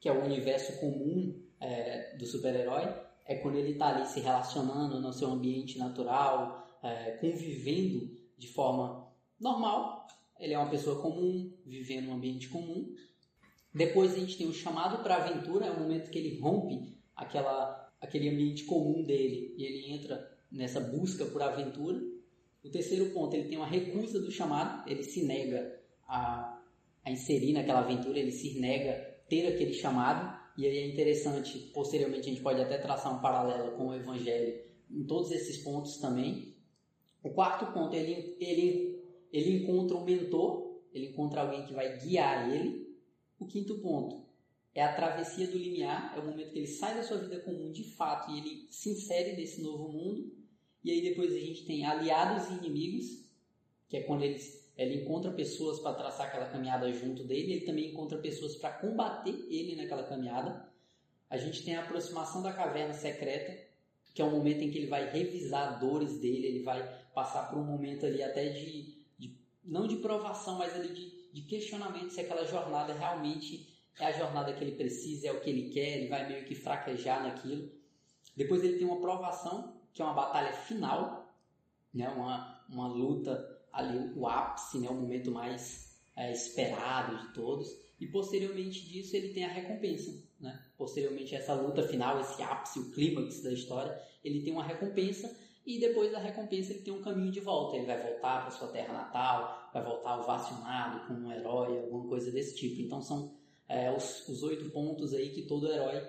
que 0.00 0.08
é 0.08 0.12
o 0.12 0.24
universo 0.24 0.78
comum 0.80 1.34
é, 1.60 2.16
do 2.16 2.26
super-herói, 2.26 2.84
é 3.24 3.36
quando 3.36 3.56
ele 3.56 3.72
está 3.72 3.88
ali 3.88 4.06
se 4.06 4.20
relacionando 4.20 5.00
no 5.00 5.12
seu 5.12 5.30
ambiente 5.30 5.78
natural, 5.78 6.66
é, 6.82 7.12
convivendo 7.12 8.10
de 8.36 8.48
forma 8.48 9.06
normal. 9.38 10.06
Ele 10.38 10.54
é 10.54 10.58
uma 10.58 10.70
pessoa 10.70 11.02
comum, 11.02 11.52
vivendo 11.66 12.08
um 12.08 12.14
ambiente 12.14 12.48
comum. 12.48 12.94
Depois 13.74 14.14
a 14.14 14.18
gente 14.18 14.38
tem 14.38 14.46
o 14.46 14.54
chamado 14.54 15.02
para 15.02 15.16
aventura, 15.16 15.66
é 15.66 15.70
o 15.70 15.78
momento 15.78 16.10
que 16.10 16.18
ele 16.18 16.38
rompe 16.40 16.96
aquela, 17.14 17.92
aquele 18.00 18.28
ambiente 18.28 18.64
comum 18.64 19.02
dele 19.02 19.54
e 19.56 19.64
ele 19.64 19.92
entra 19.92 20.38
nessa 20.50 20.80
busca 20.80 21.26
por 21.26 21.42
aventura. 21.42 22.00
O 22.64 22.70
terceiro 22.70 23.10
ponto, 23.10 23.34
ele 23.34 23.48
tem 23.48 23.58
uma 23.58 23.66
recusa 23.66 24.20
do 24.20 24.30
chamado, 24.30 24.88
ele 24.88 25.02
se 25.02 25.24
nega 25.24 25.80
a, 26.06 26.57
a 27.08 27.12
inserir 27.12 27.52
naquela 27.52 27.80
aventura, 27.80 28.18
ele 28.18 28.30
se 28.30 28.58
nega 28.60 28.94
ter 29.28 29.46
aquele 29.46 29.72
chamado, 29.72 30.38
e 30.56 30.66
aí 30.66 30.78
é 30.78 30.86
interessante, 30.86 31.58
posteriormente 31.72 32.28
a 32.28 32.32
gente 32.32 32.42
pode 32.42 32.60
até 32.60 32.78
traçar 32.78 33.16
um 33.16 33.20
paralelo 33.20 33.76
com 33.76 33.88
o 33.88 33.94
Evangelho 33.94 34.60
em 34.90 35.04
todos 35.04 35.30
esses 35.30 35.58
pontos 35.58 35.98
também. 35.98 36.56
O 37.22 37.30
quarto 37.30 37.72
ponto, 37.72 37.94
ele, 37.94 38.36
ele, 38.40 39.02
ele 39.32 39.62
encontra 39.62 39.96
um 39.96 40.04
mentor, 40.04 40.80
ele 40.92 41.08
encontra 41.08 41.42
alguém 41.42 41.64
que 41.66 41.74
vai 41.74 41.98
guiar 41.98 42.52
ele. 42.52 42.88
O 43.38 43.46
quinto 43.46 43.78
ponto 43.80 44.26
é 44.74 44.82
a 44.82 44.94
travessia 44.94 45.46
do 45.46 45.58
limiar, 45.58 46.14
é 46.16 46.20
o 46.20 46.26
momento 46.26 46.52
que 46.52 46.58
ele 46.58 46.66
sai 46.66 46.94
da 46.94 47.02
sua 47.02 47.18
vida 47.18 47.40
comum 47.40 47.70
de 47.70 47.84
fato 47.94 48.30
e 48.32 48.38
ele 48.38 48.68
se 48.70 48.90
insere 48.90 49.36
nesse 49.36 49.62
novo 49.62 49.88
mundo. 49.88 50.32
E 50.82 50.90
aí 50.90 51.02
depois 51.02 51.32
a 51.32 51.38
gente 51.38 51.66
tem 51.66 51.84
aliados 51.84 52.50
e 52.50 52.64
inimigos, 52.64 53.28
que 53.88 53.96
é 53.96 54.02
quando 54.02 54.22
eles, 54.22 54.67
ele 54.78 55.02
encontra 55.02 55.32
pessoas 55.32 55.80
para 55.80 55.92
traçar 55.92 56.28
aquela 56.28 56.46
caminhada 56.46 56.90
junto 56.92 57.24
dele, 57.24 57.54
ele 57.54 57.66
também 57.66 57.90
encontra 57.90 58.16
pessoas 58.18 58.54
para 58.54 58.70
combater 58.70 59.34
ele 59.50 59.74
naquela 59.74 60.04
caminhada. 60.04 60.68
A 61.28 61.36
gente 61.36 61.64
tem 61.64 61.74
a 61.74 61.82
aproximação 61.82 62.40
da 62.40 62.52
caverna 62.52 62.94
secreta, 62.94 63.58
que 64.14 64.22
é 64.22 64.24
o 64.24 64.30
momento 64.30 64.62
em 64.62 64.70
que 64.70 64.78
ele 64.78 64.86
vai 64.86 65.10
revisar 65.10 65.80
dores 65.80 66.18
dele, 66.20 66.46
ele 66.46 66.62
vai 66.62 66.80
passar 67.12 67.50
por 67.50 67.58
um 67.58 67.64
momento 67.64 68.06
ali 68.06 68.22
até 68.22 68.50
de, 68.50 68.96
de 69.18 69.36
não 69.64 69.88
de 69.88 69.96
provação, 69.96 70.56
mas 70.58 70.72
ali 70.72 70.94
de, 70.94 71.32
de 71.32 71.42
questionamento 71.42 72.10
se 72.10 72.20
aquela 72.20 72.44
jornada 72.44 72.94
realmente 72.94 73.76
é 73.98 74.06
a 74.06 74.12
jornada 74.12 74.52
que 74.52 74.62
ele 74.62 74.76
precisa, 74.76 75.26
é 75.26 75.32
o 75.32 75.40
que 75.40 75.50
ele 75.50 75.70
quer, 75.70 75.98
ele 75.98 76.08
vai 76.08 76.28
meio 76.28 76.44
que 76.44 76.54
fraquejar 76.54 77.24
naquilo. 77.24 77.68
Depois 78.36 78.62
ele 78.62 78.78
tem 78.78 78.86
uma 78.86 79.00
provação, 79.00 79.76
que 79.92 80.00
é 80.00 80.04
uma 80.04 80.14
batalha 80.14 80.52
final, 80.52 81.34
né? 81.92 82.08
uma, 82.10 82.64
uma 82.68 82.86
luta 82.86 83.57
ali, 83.78 84.12
o 84.16 84.26
ápice, 84.26 84.78
né? 84.78 84.88
o 84.90 84.94
momento 84.94 85.30
mais 85.30 85.96
é, 86.16 86.32
esperado 86.32 87.16
de 87.16 87.32
todos. 87.32 87.74
E 88.00 88.06
posteriormente 88.06 88.86
disso 88.88 89.16
ele 89.16 89.28
tem 89.28 89.44
a 89.44 89.48
recompensa. 89.48 90.20
Né? 90.40 90.60
Posteriormente 90.76 91.34
essa 91.34 91.54
luta 91.54 91.82
final, 91.86 92.20
esse 92.20 92.42
ápice, 92.42 92.80
o 92.80 92.90
clímax 92.90 93.42
da 93.42 93.52
história, 93.52 93.96
ele 94.24 94.42
tem 94.42 94.52
uma 94.52 94.64
recompensa 94.64 95.34
e 95.64 95.78
depois 95.78 96.10
da 96.10 96.18
recompensa 96.18 96.72
ele 96.72 96.82
tem 96.82 96.92
um 96.92 97.02
caminho 97.02 97.30
de 97.30 97.40
volta. 97.40 97.76
Ele 97.76 97.86
vai 97.86 98.00
voltar 98.00 98.42
para 98.42 98.50
sua 98.50 98.68
terra 98.68 98.92
natal, 98.92 99.70
vai 99.72 99.82
voltar 99.82 100.20
ovacionado 100.20 101.06
como 101.06 101.26
um 101.26 101.32
herói, 101.32 101.78
alguma 101.78 102.08
coisa 102.08 102.32
desse 102.32 102.56
tipo. 102.56 102.80
Então 102.80 103.00
são 103.00 103.32
é, 103.68 103.90
os, 103.92 104.28
os 104.28 104.42
oito 104.42 104.70
pontos 104.70 105.14
aí 105.14 105.30
que 105.30 105.42
todo 105.42 105.70
herói 105.70 106.02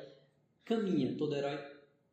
caminha, 0.65 1.15
todo 1.17 1.35
herói 1.35 1.59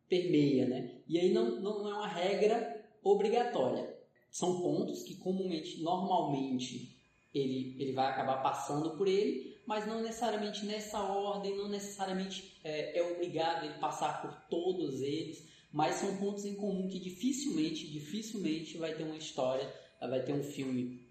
permeia, 0.09 0.67
né? 0.67 1.01
E 1.09 1.19
aí 1.19 1.33
não, 1.33 1.61
não 1.61 1.89
é 1.89 1.95
uma 1.95 2.09
regra 2.09 2.85
obrigatória. 3.03 3.96
São 4.37 4.61
pontos 4.61 5.03
que 5.03 5.15
comumente, 5.15 5.81
normalmente, 5.81 6.95
ele, 7.35 7.75
ele 7.79 7.93
vai 7.93 8.11
acabar 8.11 8.43
passando 8.43 8.91
por 8.91 9.09
ele, 9.09 9.57
mas 9.65 9.87
não 9.87 10.03
necessariamente 10.03 10.67
nessa 10.67 11.01
ordem, 11.01 11.57
não 11.57 11.71
necessariamente 11.71 12.61
é, 12.63 12.99
é 12.99 13.13
obrigado 13.13 13.65
ele 13.65 13.79
passar 13.79 14.21
por 14.21 14.35
todos 14.51 15.01
eles, 15.01 15.49
mas 15.73 15.95
são 15.95 16.19
pontos 16.19 16.45
em 16.45 16.55
comum 16.55 16.87
que 16.87 16.99
dificilmente, 16.99 17.91
dificilmente 17.91 18.77
vai 18.77 18.93
ter 18.95 19.05
uma 19.05 19.17
história, 19.17 19.75
vai 19.99 20.23
ter 20.23 20.35
um 20.35 20.45
filme 20.45 21.09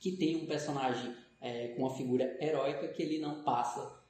que 0.00 0.16
tem 0.16 0.34
um 0.34 0.46
personagem 0.46 1.14
é, 1.40 1.68
com 1.68 1.82
uma 1.82 1.96
figura 1.96 2.36
heróica 2.40 2.88
que 2.88 3.04
ele 3.04 3.20
não 3.20 3.44
passa, 3.44 4.02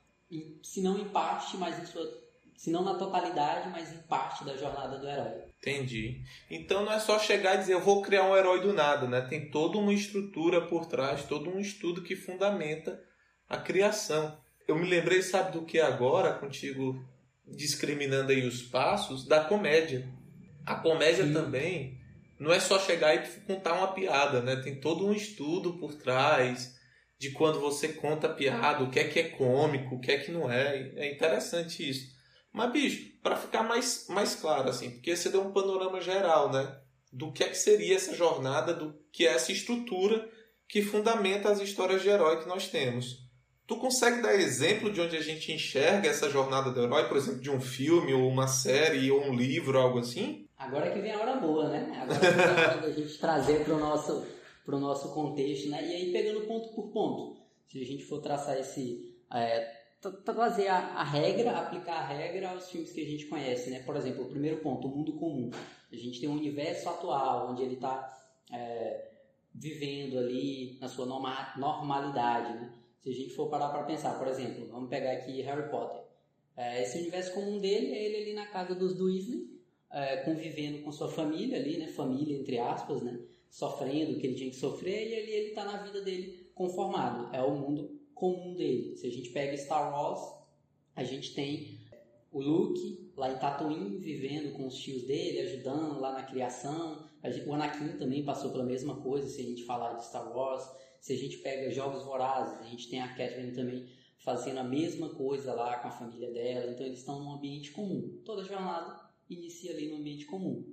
se 0.62 0.80
não 0.80 0.98
em 0.98 1.10
parte, 1.10 1.58
mas 1.58 1.82
em 1.82 1.84
sua 1.84 2.24
se 2.56 2.70
não 2.70 2.82
na 2.82 2.94
totalidade, 2.94 3.68
mas 3.68 3.92
em 3.92 3.98
parte 4.04 4.42
da 4.42 4.56
jornada 4.56 4.98
do 4.98 5.06
herói. 5.06 5.43
Entendi. 5.66 6.22
Então 6.50 6.84
não 6.84 6.92
é 6.92 6.98
só 7.00 7.18
chegar 7.18 7.54
e 7.54 7.58
dizer 7.58 7.72
eu 7.72 7.80
vou 7.80 8.02
criar 8.02 8.24
um 8.24 8.36
herói 8.36 8.60
do 8.60 8.74
nada, 8.74 9.06
né? 9.08 9.22
Tem 9.22 9.50
toda 9.50 9.78
uma 9.78 9.94
estrutura 9.94 10.60
por 10.60 10.84
trás, 10.84 11.24
todo 11.24 11.48
um 11.48 11.58
estudo 11.58 12.02
que 12.02 12.14
fundamenta 12.14 13.02
a 13.48 13.56
criação. 13.56 14.38
Eu 14.68 14.76
me 14.76 14.86
lembrei, 14.86 15.22
sabe 15.22 15.52
do 15.52 15.64
que 15.64 15.80
agora, 15.80 16.34
contigo 16.34 17.02
discriminando 17.46 18.30
aí 18.30 18.46
os 18.46 18.62
passos, 18.62 19.26
da 19.26 19.42
comédia. 19.42 20.06
A 20.66 20.74
comédia 20.74 21.26
Sim. 21.26 21.32
também 21.32 21.98
não 22.38 22.52
é 22.52 22.60
só 22.60 22.78
chegar 22.78 23.14
e 23.14 23.40
contar 23.40 23.74
uma 23.74 23.92
piada, 23.92 24.42
né? 24.42 24.56
Tem 24.56 24.78
todo 24.78 25.06
um 25.06 25.12
estudo 25.12 25.78
por 25.78 25.94
trás 25.94 26.74
de 27.18 27.30
quando 27.30 27.60
você 27.60 27.88
conta 27.88 28.28
piada, 28.28 28.84
o 28.84 28.90
que 28.90 28.98
é 28.98 29.04
que 29.04 29.18
é 29.18 29.28
cômico, 29.30 29.94
o 29.94 30.00
que 30.00 30.12
é 30.12 30.18
que 30.18 30.30
não 30.30 30.50
é. 30.50 30.92
É 30.96 31.10
interessante 31.10 31.88
isso. 31.88 32.13
Mas, 32.54 32.72
bicho, 32.72 33.12
para 33.20 33.34
ficar 33.34 33.64
mais, 33.64 34.06
mais 34.08 34.36
claro, 34.36 34.70
assim, 34.70 34.92
porque 34.92 35.16
você 35.16 35.28
deu 35.28 35.42
um 35.42 35.52
panorama 35.52 36.00
geral, 36.00 36.52
né? 36.52 36.78
Do 37.12 37.32
que 37.32 37.42
é 37.42 37.48
que 37.48 37.58
seria 37.58 37.96
essa 37.96 38.14
jornada, 38.14 38.72
do 38.72 38.94
que 39.10 39.26
é 39.26 39.32
essa 39.32 39.50
estrutura 39.50 40.30
que 40.68 40.80
fundamenta 40.80 41.50
as 41.50 41.60
histórias 41.60 42.00
de 42.00 42.08
herói 42.08 42.40
que 42.40 42.48
nós 42.48 42.68
temos. 42.68 43.24
Tu 43.66 43.76
consegue 43.76 44.22
dar 44.22 44.36
exemplo 44.36 44.92
de 44.92 45.00
onde 45.00 45.16
a 45.16 45.20
gente 45.20 45.50
enxerga 45.50 46.08
essa 46.08 46.30
jornada 46.30 46.70
do 46.70 46.80
herói, 46.80 47.08
por 47.08 47.16
exemplo, 47.16 47.40
de 47.40 47.50
um 47.50 47.60
filme, 47.60 48.14
ou 48.14 48.28
uma 48.28 48.46
série, 48.46 49.10
ou 49.10 49.20
um 49.24 49.34
livro, 49.34 49.76
algo 49.76 49.98
assim? 49.98 50.46
Agora 50.56 50.92
que 50.92 51.00
vem 51.00 51.12
a 51.12 51.18
hora 51.18 51.36
boa, 51.36 51.68
né? 51.70 51.92
Agora 52.00 52.20
que 52.20 52.36
vem 52.36 52.44
a 52.44 52.68
hora 52.68 52.80
da 52.82 52.92
gente 52.92 53.18
trazer 53.18 53.64
para 53.64 53.74
o 53.74 53.80
nosso, 53.80 54.24
pro 54.64 54.78
nosso 54.78 55.12
contexto, 55.12 55.70
né? 55.70 55.84
E 55.84 55.92
aí, 55.92 56.12
pegando 56.12 56.46
ponto 56.46 56.72
por 56.72 56.92
ponto, 56.92 57.36
se 57.66 57.80
a 57.80 57.84
gente 57.84 58.04
for 58.04 58.20
traçar 58.20 58.56
esse. 58.56 59.12
É, 59.32 59.73
trazer 60.12 60.68
a, 60.68 60.78
a, 60.78 61.04
regra, 61.04 61.58
aplicar 61.58 61.94
a 61.94 62.06
regra 62.06 62.50
aos 62.50 62.70
filmes 62.70 62.92
que 62.92 63.00
a 63.00 63.06
gente 63.06 63.26
conhece, 63.26 63.70
né? 63.70 63.80
Por 63.80 63.96
exemplo, 63.96 64.24
o 64.24 64.28
primeiro 64.28 64.58
ponto, 64.58 64.88
o 64.88 64.90
mundo 64.90 65.14
comum. 65.14 65.50
A 65.92 65.96
gente 65.96 66.20
tem 66.20 66.28
um 66.28 66.36
universo 66.36 66.88
atual, 66.88 67.50
onde 67.50 67.62
ele 67.62 67.74
está 67.74 68.12
é, 68.52 69.10
vivendo 69.54 70.18
ali 70.18 70.78
na 70.80 70.88
sua 70.88 71.06
norma, 71.06 71.52
normalidade, 71.56 72.54
né? 72.54 72.72
Se 72.98 73.10
a 73.10 73.12
gente 73.12 73.34
for 73.34 73.48
parar 73.48 73.68
para 73.68 73.84
pensar, 73.84 74.18
por 74.18 74.26
exemplo, 74.28 74.66
vamos 74.68 74.88
pegar 74.88 75.12
aqui 75.12 75.42
Harry 75.42 75.70
Potter. 75.70 76.02
É, 76.56 76.82
esse 76.82 76.98
universo 76.98 77.34
comum 77.34 77.60
dele 77.60 77.92
é 77.92 78.04
ele 78.04 78.16
ali 78.16 78.32
na 78.34 78.46
casa 78.46 78.74
dos 78.74 79.00
Weasley, 79.00 79.60
é, 79.90 80.18
convivendo 80.18 80.82
com 80.82 80.90
sua 80.90 81.08
família 81.08 81.58
ali, 81.58 81.78
né? 81.78 81.88
Família, 81.88 82.36
entre 82.36 82.58
aspas, 82.58 83.02
né? 83.02 83.20
Sofrendo 83.50 84.12
o 84.12 84.20
que 84.20 84.26
ele 84.26 84.34
tinha 84.34 84.50
que 84.50 84.56
sofrer 84.56 85.08
e 85.08 85.14
ali 85.14 85.32
ele 85.32 85.48
está 85.50 85.64
na 85.64 85.82
vida 85.82 86.00
dele 86.00 86.50
conformado. 86.54 87.34
É 87.34 87.42
o 87.42 87.54
mundo 87.54 88.03
comum 88.32 88.54
dele. 88.54 88.96
Se 88.96 89.06
a 89.06 89.10
gente 89.10 89.30
pega 89.30 89.56
Star 89.56 89.92
Wars, 89.92 90.20
a 90.96 91.04
gente 91.04 91.34
tem 91.34 91.78
o 92.32 92.40
Luke 92.40 93.12
lá 93.16 93.30
em 93.30 93.38
Tatooine 93.38 93.98
vivendo 93.98 94.56
com 94.56 94.66
os 94.66 94.76
tios 94.76 95.02
dele, 95.02 95.40
ajudando 95.40 96.00
lá 96.00 96.12
na 96.12 96.22
criação. 96.22 97.08
O 97.46 97.52
Anakin 97.52 97.98
também 97.98 98.24
passou 98.24 98.50
pela 98.50 98.64
mesma 98.64 99.00
coisa, 99.02 99.28
se 99.28 99.40
a 99.40 99.44
gente 99.44 99.64
falar 99.64 99.94
de 99.94 100.06
Star 100.06 100.34
Wars. 100.34 100.64
Se 101.00 101.12
a 101.12 101.16
gente 101.16 101.38
pega 101.38 101.70
Jogos 101.70 102.02
Vorazes, 102.02 102.58
a 102.60 102.64
gente 102.64 102.88
tem 102.88 103.02
a 103.02 103.08
Catherine 103.08 103.52
também 103.52 103.86
fazendo 104.18 104.58
a 104.58 104.64
mesma 104.64 105.10
coisa 105.10 105.52
lá 105.52 105.78
com 105.78 105.88
a 105.88 105.90
família 105.90 106.30
dela. 106.30 106.70
Então 106.72 106.86
eles 106.86 107.00
estão 107.00 107.22
num 107.22 107.32
ambiente 107.32 107.72
comum. 107.72 108.22
Toda 108.24 108.42
jornada 108.42 108.98
inicia 109.28 109.72
ali 109.72 109.90
no 109.90 109.96
ambiente 109.96 110.24
comum. 110.24 110.64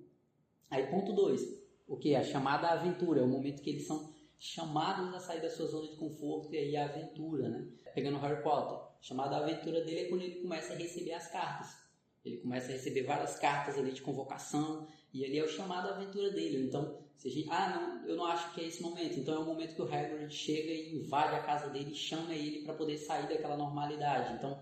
Aí 0.70 0.88
ponto 0.88 1.12
2, 1.12 1.42
o 1.86 1.98
que? 1.98 2.16
A 2.16 2.24
chamada 2.24 2.70
aventura, 2.70 3.20
é 3.20 3.24
o 3.24 3.28
momento 3.28 3.62
que 3.62 3.70
eles 3.70 3.86
são 3.86 4.11
chamados 4.42 5.14
a 5.14 5.20
sair 5.20 5.40
da 5.40 5.52
sua 5.52 5.68
zona 5.68 5.88
de 5.88 5.98
conforto 5.98 6.52
e 6.52 6.58
aí 6.58 6.76
a 6.76 6.86
aventura, 6.86 7.48
né? 7.48 7.68
Pegando 7.94 8.18
Harry 8.18 8.42
Potter, 8.42 8.80
chamada 9.00 9.38
aventura 9.38 9.86
dele 9.86 10.00
é 10.00 10.06
quando 10.06 10.24
ele 10.24 10.42
começa 10.42 10.74
a 10.74 10.76
receber 10.76 11.14
as 11.14 11.28
cartas. 11.28 11.78
Ele 12.26 12.38
começa 12.38 12.70
a 12.70 12.72
receber 12.72 13.04
várias 13.04 13.38
cartas 13.38 13.78
ali 13.78 13.92
de 13.92 14.02
convocação 14.02 14.88
e 15.14 15.24
ali 15.24 15.38
é 15.38 15.44
o 15.44 15.48
chamado 15.48 15.90
aventura 15.90 16.32
dele. 16.32 16.66
Então, 16.66 16.98
se 17.16 17.28
a 17.28 17.32
gente, 17.32 17.50
ah, 17.52 17.70
não, 17.70 18.10
eu 18.10 18.16
não 18.16 18.26
acho 18.26 18.52
que 18.56 18.62
é 18.62 18.68
esse 18.68 18.82
momento. 18.82 19.20
Então 19.20 19.36
é 19.36 19.38
o 19.38 19.46
momento 19.46 19.76
que 19.76 19.82
o 19.84 19.86
Hagrid 19.86 20.34
chega 20.34 20.72
e 20.72 20.96
invade 20.96 21.36
a 21.36 21.44
casa 21.44 21.70
dele 21.70 21.92
e 21.92 21.96
chama 21.96 22.34
ele 22.34 22.64
para 22.64 22.74
poder 22.74 22.98
sair 22.98 23.28
daquela 23.28 23.56
normalidade. 23.56 24.34
Então, 24.34 24.60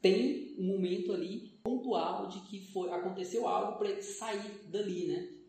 tem 0.00 0.56
um 0.58 0.64
momento 0.64 1.12
ali 1.12 1.60
pontual 1.62 2.26
de 2.28 2.40
que 2.40 2.72
foi 2.72 2.90
aconteceu 2.90 3.46
algo 3.46 3.76
para 3.76 3.90
ele 3.90 4.02
sair 4.02 4.66
dali, 4.70 5.08
né? 5.08 5.39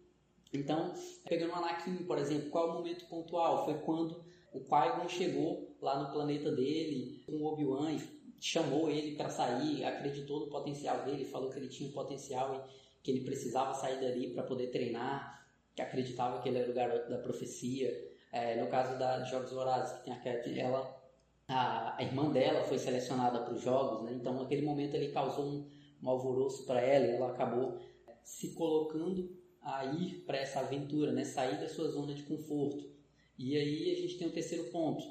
Então, 0.54 0.94
pegando 1.28 1.52
o 1.52 1.56
Anakin, 1.56 2.04
por 2.04 2.18
exemplo, 2.18 2.50
qual 2.50 2.68
é 2.68 2.72
o 2.72 2.74
momento 2.74 3.06
pontual? 3.08 3.66
Foi 3.66 3.76
quando 3.80 4.24
o 4.54 4.60
Qui-Gon 4.60 5.08
chegou 5.08 5.76
lá 5.82 6.04
no 6.04 6.12
planeta 6.12 6.52
dele 6.52 7.24
com 7.26 7.44
Obi-Wan 7.44 7.98
chamou 8.42 8.90
ele 8.90 9.16
para 9.16 9.30
sair, 9.30 9.86
acreditou 9.86 10.40
no 10.40 10.48
potencial 10.48 11.06
dele, 11.06 11.26
falou 11.26 11.52
que 11.52 11.60
ele 11.60 11.68
tinha 11.68 11.92
potencial 11.92 12.56
e 12.56 13.04
que 13.04 13.12
ele 13.12 13.22
precisava 13.22 13.74
sair 13.76 14.02
dali 14.02 14.34
para 14.34 14.42
poder 14.42 14.68
treinar, 14.68 15.48
que 15.76 15.82
acreditava 15.82 16.42
que 16.42 16.50
ele 16.50 16.58
era 16.58 16.72
o 16.72 16.74
garoto 16.74 17.08
da 17.08 17.20
profecia. 17.20 18.12
É, 18.32 18.60
no 18.60 18.68
caso 18.68 18.98
da 18.98 19.24
Jogos 19.26 19.52
Vorazes, 19.52 20.00
que 20.00 20.06
tem 20.06 20.14
a 20.14 20.20
Cat, 20.20 20.60
ela, 20.60 21.02
a, 21.48 21.98
a, 21.98 22.04
irmã 22.04 22.32
dela 22.32 22.64
foi 22.64 22.80
selecionada 22.80 23.42
para 23.42 23.54
os 23.54 23.62
jogos, 23.62 24.04
né? 24.04 24.14
então 24.20 24.34
naquele 24.34 24.66
momento 24.66 24.96
ele 24.96 25.12
causou 25.12 25.46
um, 25.46 25.70
um 26.02 26.10
alvoroço 26.10 26.66
para 26.66 26.82
ela 26.82 27.06
e 27.06 27.12
ela 27.12 27.32
acabou 27.32 27.80
se 28.24 28.56
colocando 28.56 29.30
a 29.62 29.86
ir 29.86 30.24
para 30.26 30.38
essa 30.38 30.60
aventura, 30.60 31.12
né? 31.12 31.24
sair 31.24 31.60
da 31.60 31.69
sua 31.69 31.88
zona 31.89 32.13
de 32.13 32.24
conforto. 32.24 32.89
E 33.38 33.56
aí 33.58 33.91
a 33.91 33.95
gente 33.95 34.17
tem 34.17 34.28
o 34.28 34.32
terceiro 34.32 34.65
ponto, 34.65 35.04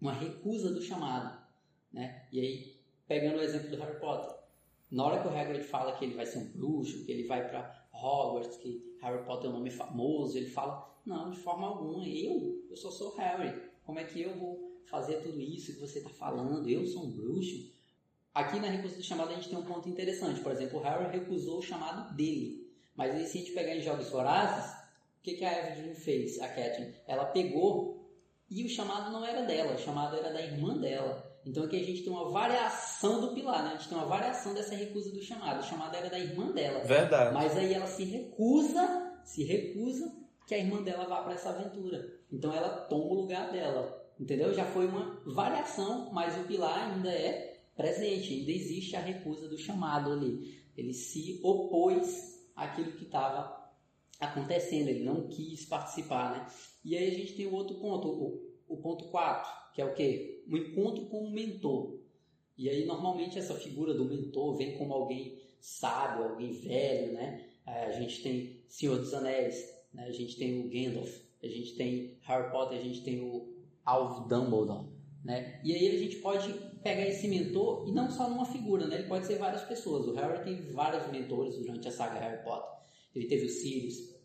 uma 0.00 0.12
recusa 0.12 0.72
do 0.72 0.82
chamado. 0.82 1.38
Né? 1.92 2.26
E 2.32 2.40
aí, 2.40 2.76
pegando 3.06 3.38
o 3.38 3.42
exemplo 3.42 3.70
do 3.70 3.76
Harry 3.76 3.98
Potter, 3.98 4.36
na 4.90 5.04
hora 5.04 5.20
que 5.20 5.28
o 5.28 5.36
Hagrid 5.36 5.64
fala 5.64 5.96
que 5.96 6.04
ele 6.04 6.14
vai 6.14 6.26
ser 6.26 6.38
um 6.38 6.46
bruxo, 6.46 7.04
que 7.04 7.12
ele 7.12 7.24
vai 7.24 7.48
para 7.48 7.86
Hogwarts, 7.92 8.56
que 8.56 8.96
Harry 9.00 9.24
Potter 9.24 9.46
é 9.46 9.52
um 9.52 9.56
nome 9.56 9.70
famoso, 9.70 10.36
ele 10.36 10.48
fala, 10.48 10.96
Não, 11.04 11.30
de 11.30 11.38
forma 11.38 11.66
alguma. 11.66 12.06
Eu, 12.06 12.64
eu 12.70 12.76
só 12.76 12.90
sou 12.90 13.14
Harry. 13.16 13.60
Como 13.84 13.98
é 13.98 14.04
que 14.04 14.20
eu 14.20 14.36
vou 14.36 14.80
fazer 14.86 15.22
tudo 15.22 15.40
isso 15.40 15.74
que 15.74 15.80
você 15.80 15.98
está 15.98 16.10
falando? 16.10 16.68
Eu 16.68 16.86
sou 16.86 17.04
um 17.04 17.10
bruxo? 17.10 17.70
Aqui 18.34 18.60
na 18.60 18.68
recusa 18.68 18.96
do 18.96 19.02
chamado 19.02 19.30
a 19.30 19.34
gente 19.34 19.48
tem 19.48 19.58
um 19.58 19.64
ponto 19.64 19.88
interessante. 19.88 20.40
Por 20.40 20.52
exemplo, 20.52 20.78
o 20.78 20.82
Harry 20.82 21.10
recusou 21.18 21.58
o 21.58 21.62
chamado 21.62 22.14
dele. 22.14 22.67
Mas 22.98 23.14
aí, 23.14 23.24
se 23.26 23.38
a 23.38 23.40
gente 23.40 23.52
pegar 23.52 23.76
em 23.76 23.80
Jogos 23.80 24.10
Vorazes, 24.10 24.72
o 24.72 25.22
que, 25.22 25.34
que 25.34 25.44
a 25.44 25.70
Evelyn 25.70 25.94
fez, 25.94 26.40
a 26.40 26.48
Catherine? 26.48 26.92
Ela 27.06 27.26
pegou 27.26 28.12
e 28.50 28.64
o 28.64 28.68
chamado 28.68 29.12
não 29.12 29.24
era 29.24 29.42
dela, 29.42 29.76
o 29.76 29.78
chamado 29.78 30.16
era 30.16 30.32
da 30.32 30.42
irmã 30.42 30.76
dela. 30.76 31.24
Então 31.46 31.62
aqui 31.62 31.80
a 31.80 31.84
gente 31.84 32.02
tem 32.02 32.12
uma 32.12 32.28
variação 32.28 33.20
do 33.20 33.34
pilar, 33.34 33.62
né? 33.62 33.70
A 33.70 33.76
gente 33.76 33.88
tem 33.88 33.96
uma 33.96 34.06
variação 34.08 34.52
dessa 34.52 34.74
recusa 34.74 35.12
do 35.12 35.22
chamado. 35.22 35.60
O 35.60 35.62
chamado 35.62 35.96
era 35.96 36.10
da 36.10 36.18
irmã 36.18 36.50
dela. 36.50 36.80
Verdade. 36.80 37.32
Mas 37.32 37.56
aí 37.56 37.72
ela 37.72 37.86
se 37.86 38.02
recusa, 38.02 39.12
se 39.22 39.44
recusa 39.44 40.12
que 40.44 40.54
a 40.56 40.58
irmã 40.58 40.82
dela 40.82 41.06
vá 41.06 41.22
para 41.22 41.34
essa 41.34 41.50
aventura. 41.50 42.04
Então 42.32 42.52
ela 42.52 42.68
toma 42.68 43.04
o 43.04 43.14
lugar 43.14 43.52
dela. 43.52 43.96
Entendeu? 44.18 44.52
Já 44.52 44.64
foi 44.64 44.86
uma 44.86 45.22
variação, 45.24 46.10
mas 46.12 46.36
o 46.36 46.42
pilar 46.48 46.90
ainda 46.90 47.12
é 47.12 47.60
presente, 47.76 48.34
ainda 48.34 48.50
existe 48.50 48.96
a 48.96 49.00
recusa 49.00 49.46
do 49.46 49.56
chamado 49.56 50.10
ali. 50.10 50.58
Ele 50.76 50.92
se 50.92 51.38
opôs 51.44 52.37
àquilo 52.58 52.92
que 52.92 53.04
estava 53.04 53.56
acontecendo, 54.20 54.88
ele 54.88 55.04
não 55.04 55.28
quis 55.28 55.64
participar, 55.64 56.32
né? 56.32 56.46
E 56.84 56.96
aí 56.96 57.08
a 57.08 57.14
gente 57.14 57.34
tem 57.34 57.46
o 57.46 57.54
outro 57.54 57.76
ponto, 57.76 58.08
o, 58.08 58.52
o 58.68 58.76
ponto 58.78 59.04
4, 59.06 59.72
que 59.74 59.80
é 59.80 59.84
o 59.84 59.94
quê? 59.94 60.44
O 60.50 60.56
encontro 60.56 61.06
com 61.06 61.24
o 61.24 61.30
mentor. 61.30 61.98
E 62.56 62.68
aí 62.68 62.84
normalmente 62.84 63.38
essa 63.38 63.54
figura 63.54 63.94
do 63.94 64.04
mentor 64.04 64.56
vem 64.56 64.76
como 64.76 64.92
alguém 64.92 65.38
sábio, 65.60 66.24
alguém 66.24 66.52
velho, 66.52 67.12
né? 67.12 67.46
É, 67.64 67.84
a 67.84 67.92
gente 67.92 68.22
tem 68.22 68.60
Senhor 68.66 68.98
dos 68.98 69.14
Anéis, 69.14 69.72
né? 69.94 70.04
a 70.04 70.12
gente 70.12 70.36
tem 70.36 70.58
o 70.58 70.68
Gandalf, 70.68 71.16
a 71.42 71.46
gente 71.46 71.76
tem 71.76 72.18
Harry 72.22 72.50
Potter, 72.50 72.78
a 72.78 72.82
gente 72.82 73.02
tem 73.02 73.20
o 73.20 73.54
Alvo 73.84 74.28
Dumbledore, 74.28 74.86
né? 75.24 75.60
E 75.62 75.72
aí 75.74 75.88
a 75.88 75.98
gente 75.98 76.16
pode 76.16 76.52
pegar 76.82 77.06
esse 77.06 77.28
mentor 77.28 77.88
e 77.88 77.92
não 77.92 78.10
só 78.10 78.28
numa 78.28 78.44
figura, 78.44 78.86
né? 78.86 78.96
Ele 78.96 79.08
pode 79.08 79.26
ser 79.26 79.38
várias 79.38 79.62
pessoas. 79.62 80.06
O 80.06 80.14
Harry 80.14 80.44
tem 80.44 80.62
vários 80.72 81.10
mentores 81.10 81.56
durante 81.56 81.88
a 81.88 81.90
saga 81.90 82.18
Harry 82.18 82.42
Potter. 82.42 82.78
Ele 83.14 83.26
teve 83.26 83.46
o 83.46 83.48
Sirius, 83.48 84.18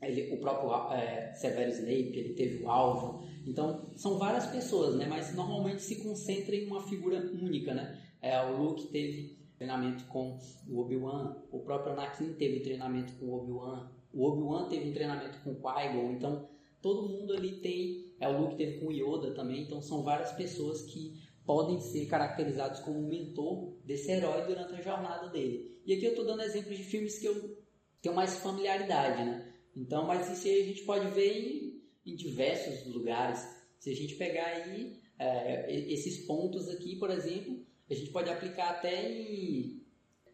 ele, 0.00 0.32
o 0.32 0.38
próprio 0.38 0.72
é, 0.92 1.32
Snape, 1.34 2.16
ele 2.16 2.34
teve 2.34 2.62
o 2.62 2.70
Alvo. 2.70 3.26
Então, 3.46 3.90
são 3.96 4.18
várias 4.18 4.46
pessoas, 4.46 4.94
né? 4.96 5.06
Mas 5.06 5.34
normalmente 5.34 5.82
se 5.82 5.96
concentra 5.96 6.54
em 6.54 6.66
uma 6.66 6.86
figura 6.86 7.18
única, 7.18 7.74
né? 7.74 8.00
É, 8.20 8.40
o 8.44 8.56
Luke 8.56 8.88
teve 8.88 9.38
treinamento 9.56 10.04
com 10.04 10.38
o 10.68 10.80
Obi-Wan, 10.80 11.36
o 11.50 11.60
próprio 11.60 11.92
Anakin 11.92 12.32
teve 12.34 12.60
treinamento 12.60 13.12
com 13.14 13.26
o 13.26 13.34
Obi-Wan, 13.34 13.90
o 14.12 14.24
Obi-Wan 14.24 14.68
teve 14.68 14.90
um 14.90 14.92
treinamento 14.92 15.38
com 15.42 15.50
o 15.50 15.56
Qui-Gon, 15.56 16.12
então 16.12 16.48
todo 16.80 17.08
mundo 17.08 17.32
ali 17.32 17.60
tem, 17.60 18.14
é 18.20 18.28
o 18.28 18.40
Luke 18.40 18.56
teve 18.56 18.78
com 18.78 18.86
o 18.86 18.92
Yoda 18.92 19.34
também, 19.34 19.62
então 19.62 19.82
são 19.82 20.02
várias 20.04 20.32
pessoas 20.32 20.82
que 20.82 21.20
podem 21.48 21.80
ser 21.80 22.04
caracterizados 22.04 22.80
como 22.80 23.08
mentor 23.08 23.78
desse 23.82 24.10
herói 24.10 24.46
durante 24.46 24.74
a 24.74 24.82
jornada 24.82 25.30
dele. 25.30 25.80
E 25.86 25.94
aqui 25.94 26.04
eu 26.04 26.10
estou 26.10 26.26
dando 26.26 26.42
exemplos 26.42 26.76
de 26.76 26.84
filmes 26.84 27.18
que 27.18 27.24
eu 27.24 27.56
tenho 28.02 28.14
mais 28.14 28.36
familiaridade, 28.36 29.24
né? 29.24 29.54
Então, 29.74 30.06
mas 30.06 30.30
isso 30.30 30.46
aí 30.46 30.60
a 30.60 30.64
gente 30.66 30.82
pode 30.82 31.10
ver 31.12 31.32
em, 31.32 31.82
em 32.04 32.14
diversos 32.14 32.84
lugares. 32.92 33.48
Se 33.78 33.88
a 33.88 33.96
gente 33.96 34.16
pegar 34.16 34.44
aí 34.44 35.00
é, 35.18 35.74
esses 35.90 36.26
pontos 36.26 36.68
aqui, 36.68 36.96
por 36.96 37.08
exemplo, 37.08 37.64
a 37.90 37.94
gente 37.94 38.10
pode 38.10 38.28
aplicar 38.28 38.68
até 38.68 39.10
em 39.10 39.82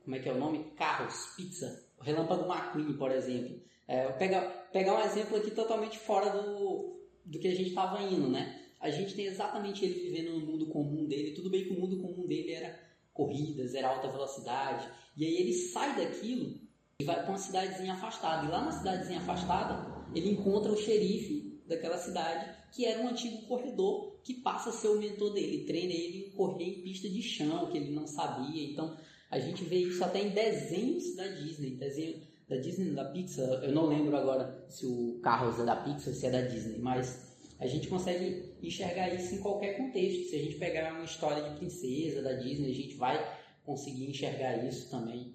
como 0.03 0.17
é 0.17 0.19
que 0.19 0.29
é 0.29 0.33
o 0.33 0.39
nome? 0.39 0.73
Carros, 0.77 1.29
pizza, 1.37 1.89
Relâmpago 2.01 2.53
McQueen, 2.53 2.99
por 2.99 3.13
exemplo. 3.13 3.63
É, 3.87 4.09
pegar, 4.15 4.69
pegar 4.73 4.97
um 4.97 5.05
exemplo 5.05 5.37
aqui 5.37 5.53
totalmente 5.53 5.97
fora 5.97 6.31
do, 6.31 7.09
do 7.25 7.39
que 7.39 7.47
a 7.47 7.55
gente 7.55 7.69
estava 7.69 8.03
indo, 8.03 8.29
né? 8.29 8.64
A 8.85 8.91
gente 8.91 9.15
tem 9.15 9.25
exatamente 9.25 9.83
ele 9.83 9.95
vivendo 9.95 10.39
no 10.39 10.45
mundo 10.45 10.67
comum 10.67 11.07
dele. 11.07 11.33
Tudo 11.33 11.49
bem 11.49 11.65
que 11.65 11.71
o 11.71 11.81
mundo 11.81 12.03
comum 12.03 12.27
dele 12.27 12.53
era 12.53 12.79
corridas, 13.15 13.75
era 13.75 13.89
alta 13.89 14.09
velocidade. 14.09 14.87
E 15.17 15.25
aí 15.25 15.37
ele 15.39 15.55
sai 15.55 15.97
daquilo 15.97 16.61
e 17.01 17.05
vai 17.05 17.17
para 17.17 17.31
uma 17.31 17.39
cidadezinha 17.39 17.95
afastada. 17.95 18.47
E 18.47 18.51
lá 18.51 18.63
na 18.63 18.73
cidadezinha 18.73 19.21
afastada, 19.21 20.07
ele 20.15 20.33
encontra 20.33 20.71
o 20.71 20.77
xerife 20.77 21.63
daquela 21.67 21.97
cidade, 21.97 22.55
que 22.75 22.85
era 22.85 23.01
um 23.01 23.09
antigo 23.09 23.47
corredor 23.47 24.21
que 24.23 24.35
passa 24.35 24.69
a 24.69 24.73
ser 24.75 24.89
o 24.89 24.99
mentor 24.99 25.33
dele, 25.33 25.65
treina 25.65 25.95
ele 25.95 26.27
em 26.27 26.31
correr 26.33 26.65
em 26.65 26.83
pista 26.83 27.09
de 27.09 27.23
chão, 27.23 27.71
que 27.71 27.79
ele 27.79 27.95
não 27.95 28.07
sabia. 28.07 28.71
Então, 28.71 28.99
a 29.31 29.39
gente 29.39 29.65
vê 29.65 29.77
isso 29.77 30.05
até 30.05 30.23
em 30.23 30.29
desenhos 30.29 31.17
da 31.17 31.27
Disney, 31.29 31.77
desenho 31.77 32.21
da 32.47 32.57
Disney, 32.57 32.91
da 32.91 33.07
Pixar. 33.07 33.49
Eu 33.65 33.73
não 33.73 33.87
lembro 33.87 34.15
agora 34.15 34.67
se 34.69 34.85
o 34.85 35.21
Carros 35.23 35.59
é 35.59 35.65
da 35.65 35.75
Pixar 35.77 36.13
ou 36.13 36.21
se 36.21 36.27
é 36.27 36.31
da 36.31 36.43
Disney, 36.43 36.79
mas 36.79 37.34
a 37.59 37.67
gente 37.67 37.89
consegue 37.89 38.55
enxergar 38.63 39.15
isso 39.15 39.35
em 39.35 39.41
qualquer 39.41 39.77
contexto. 39.77 40.31
Se 40.31 40.37
a 40.37 40.39
gente 40.39 40.57
pegar 40.57 40.93
uma 40.93 41.05
história 41.05 41.49
de 41.49 41.57
princesa 41.57 42.23
da 42.23 42.33
Disney, 42.33 42.71
a 42.71 42.75
gente 42.75 42.97
vai 42.97 43.39
conseguir 43.65 44.11
enxergar 44.11 44.65
isso 44.67 44.91
também. 44.91 45.35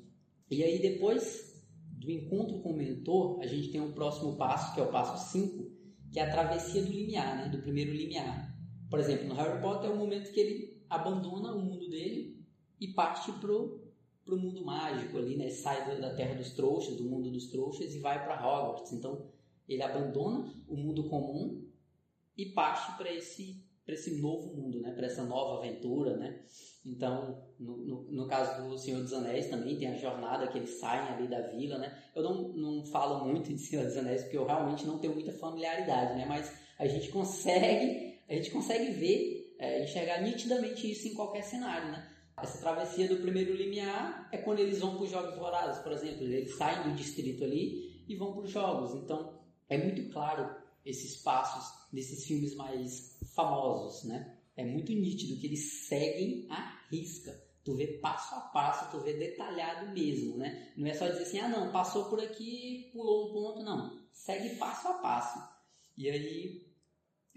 E 0.49 0.63
aí 0.63 0.79
depois 0.79 1.63
do 1.91 2.11
encontro 2.11 2.59
com 2.59 2.71
o 2.71 2.77
mentor, 2.77 3.39
a 3.41 3.47
gente 3.47 3.71
tem 3.71 3.81
um 3.81 3.91
próximo 3.91 4.35
passo, 4.35 4.73
que 4.73 4.79
é 4.79 4.83
o 4.83 4.91
passo 4.91 5.31
5, 5.31 5.71
que 6.11 6.19
é 6.19 6.23
a 6.23 6.31
travessia 6.31 6.81
do 6.81 6.91
limiar, 6.91 7.37
né? 7.37 7.49
do 7.49 7.61
primeiro 7.61 7.91
limiar. 7.91 8.55
Por 8.89 8.99
exemplo, 8.99 9.27
no 9.27 9.35
Harry 9.35 9.61
Potter 9.61 9.89
é 9.89 9.93
o 9.93 9.97
momento 9.97 10.31
que 10.31 10.39
ele 10.39 10.83
abandona 10.89 11.53
o 11.53 11.61
mundo 11.61 11.89
dele 11.89 12.43
e 12.79 12.87
parte 12.87 13.31
pro 13.33 13.87
pro 14.29 14.37
mundo 14.37 14.63
mágico 14.63 15.17
ali, 15.17 15.35
né? 15.35 15.49
Sai 15.49 15.99
da 15.99 16.13
terra 16.13 16.35
dos 16.35 16.51
trouxas, 16.51 16.95
do 16.95 17.03
mundo 17.03 17.31
dos 17.31 17.47
trouxas 17.47 17.95
e 17.95 17.99
vai 17.99 18.23
para 18.23 18.35
Hogwarts. 18.35 18.93
Então, 18.93 19.25
ele 19.67 19.81
abandona 19.81 20.53
o 20.67 20.77
mundo 20.77 21.09
comum 21.09 21.67
e 22.41 22.53
parte 22.53 22.97
para 22.97 23.11
esse 23.11 23.67
para 23.85 23.95
esse 23.95 24.21
novo 24.21 24.55
mundo, 24.55 24.79
né? 24.81 24.91
Para 24.91 25.07
essa 25.07 25.23
nova 25.23 25.57
aventura, 25.57 26.15
né? 26.15 26.41
Então, 26.85 27.43
no, 27.59 27.77
no, 27.77 28.11
no, 28.11 28.27
caso 28.27 28.63
do 28.63 28.77
Senhor 28.77 29.01
dos 29.01 29.11
Anéis 29.13 29.49
também 29.49 29.77
tem 29.77 29.87
a 29.87 29.95
jornada 29.95 30.47
que 30.47 30.59
eles 30.59 30.79
saem 30.79 31.09
ali 31.09 31.27
da 31.27 31.41
vila, 31.47 31.79
né? 31.79 31.97
Eu 32.15 32.21
não, 32.21 32.49
não 32.49 32.85
falo 32.85 33.25
muito 33.25 33.51
de 33.51 33.59
Senhor 33.59 33.85
dos 33.85 33.97
Anéis 33.97 34.21
porque 34.21 34.37
eu 34.37 34.45
realmente 34.45 34.85
não 34.85 34.99
tenho 34.99 35.15
muita 35.15 35.31
familiaridade, 35.31 36.15
né? 36.15 36.25
Mas 36.27 36.53
a 36.77 36.85
gente 36.85 37.09
consegue, 37.09 38.19
a 38.29 38.33
gente 38.35 38.51
consegue 38.51 38.91
ver, 38.91 39.55
é, 39.57 39.83
enxergar 39.83 40.21
nitidamente 40.21 40.89
isso 40.89 41.07
em 41.07 41.15
qualquer 41.15 41.41
cenário, 41.41 41.91
né? 41.91 42.07
Essa 42.41 42.59
travessia 42.59 43.07
do 43.07 43.17
primeiro 43.17 43.55
limiar 43.55 44.29
é 44.31 44.37
quando 44.37 44.59
eles 44.59 44.79
vão 44.79 44.95
para 44.95 45.03
os 45.03 45.09
Jogos 45.09 45.35
Vorazes, 45.35 45.81
por 45.81 45.91
exemplo. 45.91 46.23
Eles 46.23 46.55
saem 46.55 46.83
do 46.83 46.95
distrito 46.95 47.43
ali 47.43 48.05
e 48.07 48.15
vão 48.15 48.33
para 48.33 48.43
os 48.43 48.51
Jogos. 48.51 48.93
Então, 48.93 49.33
é 49.67 49.77
muito 49.77 50.09
claro 50.13 50.47
esses 50.89 51.17
passos 51.17 51.87
desses 51.91 52.25
filmes 52.25 52.55
mais 52.55 53.19
famosos, 53.33 54.03
né? 54.05 54.37
É 54.55 54.65
muito 54.65 54.91
nítido 54.91 55.39
que 55.39 55.47
eles 55.47 55.87
seguem 55.87 56.47
a 56.49 56.85
risca. 56.89 57.31
Tu 57.63 57.75
vê 57.75 57.87
passo 57.99 58.35
a 58.35 58.39
passo, 58.39 58.91
tu 58.91 59.03
vê 59.03 59.13
detalhado 59.13 59.91
mesmo, 59.93 60.37
né? 60.37 60.73
Não 60.75 60.87
é 60.87 60.93
só 60.93 61.07
dizer 61.07 61.23
assim, 61.23 61.39
ah 61.39 61.49
não, 61.49 61.71
passou 61.71 62.05
por 62.05 62.19
aqui, 62.19 62.89
pulou 62.93 63.29
um 63.29 63.33
ponto, 63.33 63.63
não. 63.63 63.99
Segue 64.11 64.55
passo 64.55 64.87
a 64.87 64.93
passo. 64.95 65.39
E 65.97 66.09
aí 66.09 66.69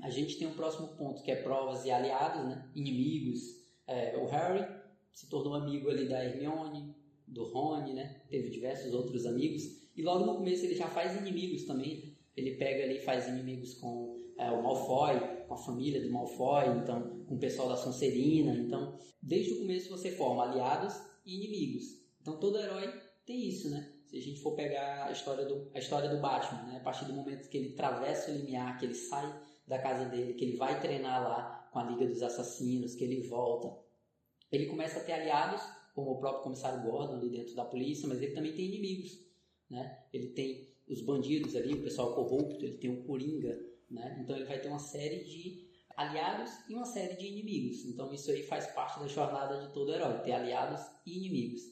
a 0.00 0.10
gente 0.10 0.38
tem 0.38 0.48
um 0.48 0.54
próximo 0.54 0.88
ponto, 0.96 1.22
que 1.22 1.30
é 1.30 1.42
provas 1.42 1.84
e 1.84 1.90
aliados, 1.90 2.44
né? 2.44 2.70
Inimigos. 2.74 3.40
É, 3.86 4.16
o 4.16 4.26
Harry 4.26 4.66
se 5.12 5.28
tornou 5.28 5.54
amigo 5.54 5.90
ali 5.90 6.08
da 6.08 6.24
Hermione, 6.24 6.94
do 7.26 7.44
Rony, 7.44 7.92
né? 7.92 8.22
Teve 8.28 8.50
diversos 8.50 8.92
outros 8.92 9.26
amigos. 9.26 9.62
E 9.94 10.02
logo 10.02 10.24
no 10.24 10.36
começo 10.36 10.64
ele 10.64 10.74
já 10.74 10.88
faz 10.88 11.16
inimigos 11.16 11.64
também. 11.64 12.11
Ele 12.36 12.56
pega 12.56 12.84
ali 12.84 12.96
e 12.96 13.02
faz 13.02 13.28
inimigos 13.28 13.74
com 13.74 14.22
é, 14.38 14.50
o 14.50 14.62
Malfoy, 14.62 15.20
com 15.46 15.54
a 15.54 15.58
família 15.58 16.00
do 16.00 16.10
Malfoy, 16.10 16.66
então 16.78 17.24
com 17.26 17.34
o 17.34 17.38
pessoal 17.38 17.68
da 17.68 17.76
Sonserina. 17.76 18.54
Então, 18.54 18.98
desde 19.22 19.52
o 19.54 19.58
começo 19.60 19.90
você 19.90 20.10
forma 20.12 20.44
aliados 20.44 20.94
e 21.24 21.36
inimigos. 21.36 22.02
Então 22.20 22.38
todo 22.38 22.58
herói 22.58 22.92
tem 23.24 23.48
isso, 23.48 23.70
né? 23.70 23.92
Se 24.06 24.16
a 24.16 24.20
gente 24.20 24.40
for 24.40 24.54
pegar 24.54 25.06
a 25.06 25.12
história 25.12 25.44
do, 25.44 25.70
a 25.74 25.78
história 25.78 26.08
do 26.08 26.20
Batman, 26.20 26.62
né? 26.64 26.76
A 26.76 26.80
partir 26.80 27.04
do 27.06 27.12
momento 27.12 27.48
que 27.48 27.56
ele 27.56 27.74
atravessa 27.74 28.30
o 28.30 28.34
limiar, 28.34 28.78
que 28.78 28.86
ele 28.86 28.94
sai 28.94 29.40
da 29.66 29.78
casa 29.78 30.04
dele, 30.06 30.34
que 30.34 30.44
ele 30.44 30.56
vai 30.56 30.80
treinar 30.80 31.22
lá 31.22 31.68
com 31.72 31.78
a 31.78 31.84
Liga 31.84 32.06
dos 32.06 32.22
Assassinos, 32.22 32.94
que 32.94 33.04
ele 33.04 33.26
volta, 33.26 33.74
ele 34.50 34.66
começa 34.66 34.98
a 34.98 35.02
ter 35.02 35.12
aliados, 35.12 35.62
como 35.94 36.10
o 36.10 36.18
próprio 36.18 36.42
comissário 36.42 36.82
Gordon 36.82 37.14
ali 37.14 37.30
dentro 37.30 37.54
da 37.54 37.64
polícia, 37.64 38.08
mas 38.08 38.20
ele 38.20 38.34
também 38.34 38.54
tem 38.54 38.66
inimigos, 38.66 39.18
né? 39.70 40.04
Ele 40.12 40.28
tem 40.28 40.71
os 40.88 41.00
bandidos 41.00 41.54
ali, 41.54 41.74
o 41.74 41.82
pessoal 41.82 42.14
corrupto, 42.14 42.64
ele 42.64 42.78
tem 42.78 42.90
o 42.90 43.04
Coringa, 43.04 43.58
né? 43.90 44.18
Então 44.22 44.36
ele 44.36 44.44
vai 44.44 44.60
ter 44.60 44.68
uma 44.68 44.78
série 44.78 45.24
de 45.24 45.70
aliados 45.96 46.50
e 46.68 46.74
uma 46.74 46.84
série 46.84 47.16
de 47.16 47.26
inimigos. 47.26 47.84
Então 47.84 48.12
isso 48.12 48.30
aí 48.30 48.42
faz 48.42 48.66
parte 48.68 49.00
da 49.00 49.06
jornada 49.06 49.66
de 49.66 49.72
todo 49.72 49.92
herói, 49.92 50.20
ter 50.22 50.32
aliados 50.32 50.80
e 51.06 51.18
inimigos. 51.18 51.62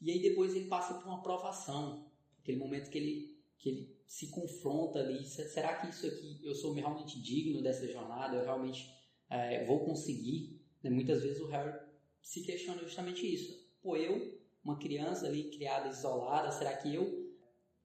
E 0.00 0.10
aí 0.10 0.22
depois 0.22 0.54
ele 0.54 0.66
passa 0.66 0.94
por 0.94 1.06
uma 1.06 1.22
provação, 1.22 2.10
aquele 2.40 2.58
momento 2.58 2.90
que 2.90 2.98
ele 2.98 3.38
que 3.58 3.68
ele 3.70 3.98
se 4.06 4.28
confronta 4.28 5.00
ali, 5.00 5.24
será 5.26 5.80
que 5.80 5.90
isso 5.90 6.06
aqui 6.06 6.40
eu 6.44 6.54
sou 6.54 6.72
realmente 6.72 7.20
digno 7.20 7.60
dessa 7.60 7.86
jornada? 7.88 8.36
Eu 8.36 8.44
realmente 8.44 8.88
é, 9.28 9.64
vou 9.64 9.84
conseguir? 9.84 10.62
Né? 10.82 10.90
Muitas 10.90 11.22
vezes 11.22 11.40
o 11.40 11.46
Harry 11.48 11.76
se 12.22 12.42
questiona 12.42 12.80
justamente 12.82 13.26
isso. 13.26 13.68
Pô, 13.82 13.96
eu, 13.96 14.40
uma 14.62 14.78
criança 14.78 15.26
ali 15.26 15.50
criada 15.50 15.88
isolada, 15.88 16.52
será 16.52 16.76
que 16.76 16.94
eu 16.94 17.17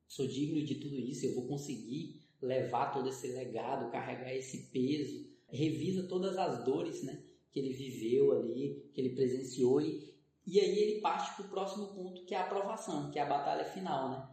sou 0.07 0.27
digno 0.27 0.63
de 0.63 0.75
tudo 0.75 0.99
isso? 0.99 1.25
Eu 1.25 1.35
vou 1.35 1.47
conseguir 1.47 2.21
levar 2.41 2.91
todo 2.91 3.09
esse 3.09 3.27
legado, 3.27 3.91
carregar 3.91 4.33
esse 4.33 4.69
peso, 4.71 5.25
revisa 5.47 6.07
todas 6.07 6.37
as 6.37 6.63
dores, 6.65 7.03
né? 7.03 7.23
Que 7.51 7.59
ele 7.59 7.73
viveu 7.73 8.31
ali, 8.33 8.89
que 8.93 8.99
ele 8.99 9.15
presenciou 9.15 9.79
e, 9.79 10.13
e 10.45 10.59
aí 10.59 10.77
ele 10.77 11.01
parte 11.01 11.35
para 11.35 11.45
o 11.45 11.49
próximo 11.49 11.87
ponto, 11.93 12.25
que 12.25 12.33
é 12.33 12.37
a 12.37 12.45
aprovação, 12.45 13.11
que 13.11 13.19
é 13.19 13.21
a 13.21 13.27
batalha 13.27 13.65
final, 13.65 14.09
né? 14.09 14.29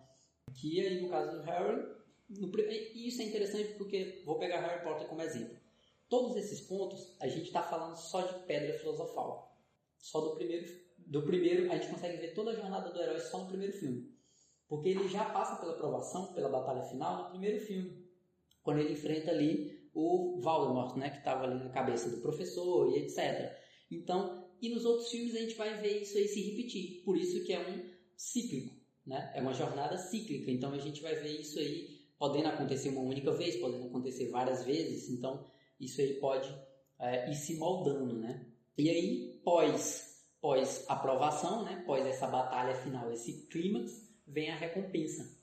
Que 0.55 0.81
aí 0.81 1.01
no 1.01 1.09
caso 1.09 1.39
do 1.39 1.43
Harry, 1.43 1.83
no, 2.29 2.51
e 2.59 3.09
isso 3.09 3.23
é 3.23 3.25
interessante 3.25 3.75
porque 3.75 4.23
vou 4.25 4.39
pegar 4.39 4.61
Harry 4.61 4.83
Potter 4.83 5.07
como 5.09 5.23
exemplo. 5.23 5.57
Todos 6.09 6.37
esses 6.37 6.61
pontos 6.61 7.17
a 7.21 7.29
gente 7.29 7.47
está 7.47 7.63
falando 7.63 7.97
só 7.97 8.23
de 8.23 8.47
pedra 8.47 8.77
filosofal, 8.79 9.57
só 9.99 10.21
do 10.21 10.35
primeiro, 10.35 10.67
do 10.99 11.23
primeiro 11.23 11.71
a 11.71 11.77
gente 11.77 11.93
consegue 11.93 12.17
ver 12.17 12.35
toda 12.35 12.51
a 12.51 12.55
jornada 12.55 12.91
do 12.91 13.01
herói 13.01 13.21
só 13.21 13.39
no 13.39 13.49
primeiro 13.49 13.73
filme. 13.73 14.10
Porque 14.71 14.89
ele 14.89 15.09
já 15.09 15.25
passa 15.25 15.57
pela 15.57 15.73
aprovação, 15.73 16.33
pela 16.33 16.49
batalha 16.49 16.85
final 16.85 17.25
no 17.25 17.31
primeiro 17.31 17.59
filme. 17.59 18.09
Quando 18.63 18.79
ele 18.79 18.93
enfrenta 18.93 19.33
ali 19.33 19.91
o 19.93 20.41
Voldemort, 20.41 20.97
né, 20.97 21.11
que 21.11 21.19
estava 21.19 21.43
ali 21.43 21.65
na 21.65 21.71
cabeça 21.71 22.09
do 22.09 22.19
professor 22.19 22.89
e 22.93 23.01
etc. 23.01 23.53
Então, 23.91 24.49
e 24.63 24.69
nos 24.69 24.85
outros 24.85 25.11
filmes 25.11 25.35
a 25.35 25.41
gente 25.41 25.57
vai 25.57 25.77
ver 25.81 26.03
isso 26.03 26.17
aí 26.17 26.29
se 26.29 26.41
repetir. 26.51 27.03
Por 27.05 27.17
isso 27.17 27.45
que 27.45 27.53
é 27.53 27.59
um 27.69 27.91
cíclico, 28.17 28.73
né? 29.05 29.33
É 29.35 29.41
uma 29.41 29.53
jornada 29.53 29.99
cíclica. 29.99 30.49
Então 30.53 30.73
a 30.73 30.79
gente 30.79 31.03
vai 31.03 31.17
ver 31.17 31.41
isso 31.41 31.59
aí 31.59 32.07
podendo 32.17 32.47
acontecer 32.47 32.91
uma 32.91 33.01
única 33.01 33.33
vez, 33.33 33.57
podendo 33.57 33.87
acontecer 33.87 34.29
várias 34.29 34.65
vezes. 34.65 35.11
Então 35.11 35.51
isso 35.81 36.01
aí 36.01 36.15
pode 36.21 36.49
é, 37.01 37.29
ir 37.29 37.35
se 37.35 37.57
moldando, 37.57 38.15
né? 38.15 38.47
E 38.79 38.89
aí 38.89 39.41
pós 39.43 40.09
pós 40.41 40.85
aprovação, 40.89 41.65
né? 41.65 41.83
Pós 41.85 42.07
essa 42.07 42.29
batalha 42.29 42.77
final, 42.77 43.11
esse 43.11 43.49
clímax 43.49 44.10
vem 44.31 44.51
a 44.51 44.57
recompensa. 44.57 45.39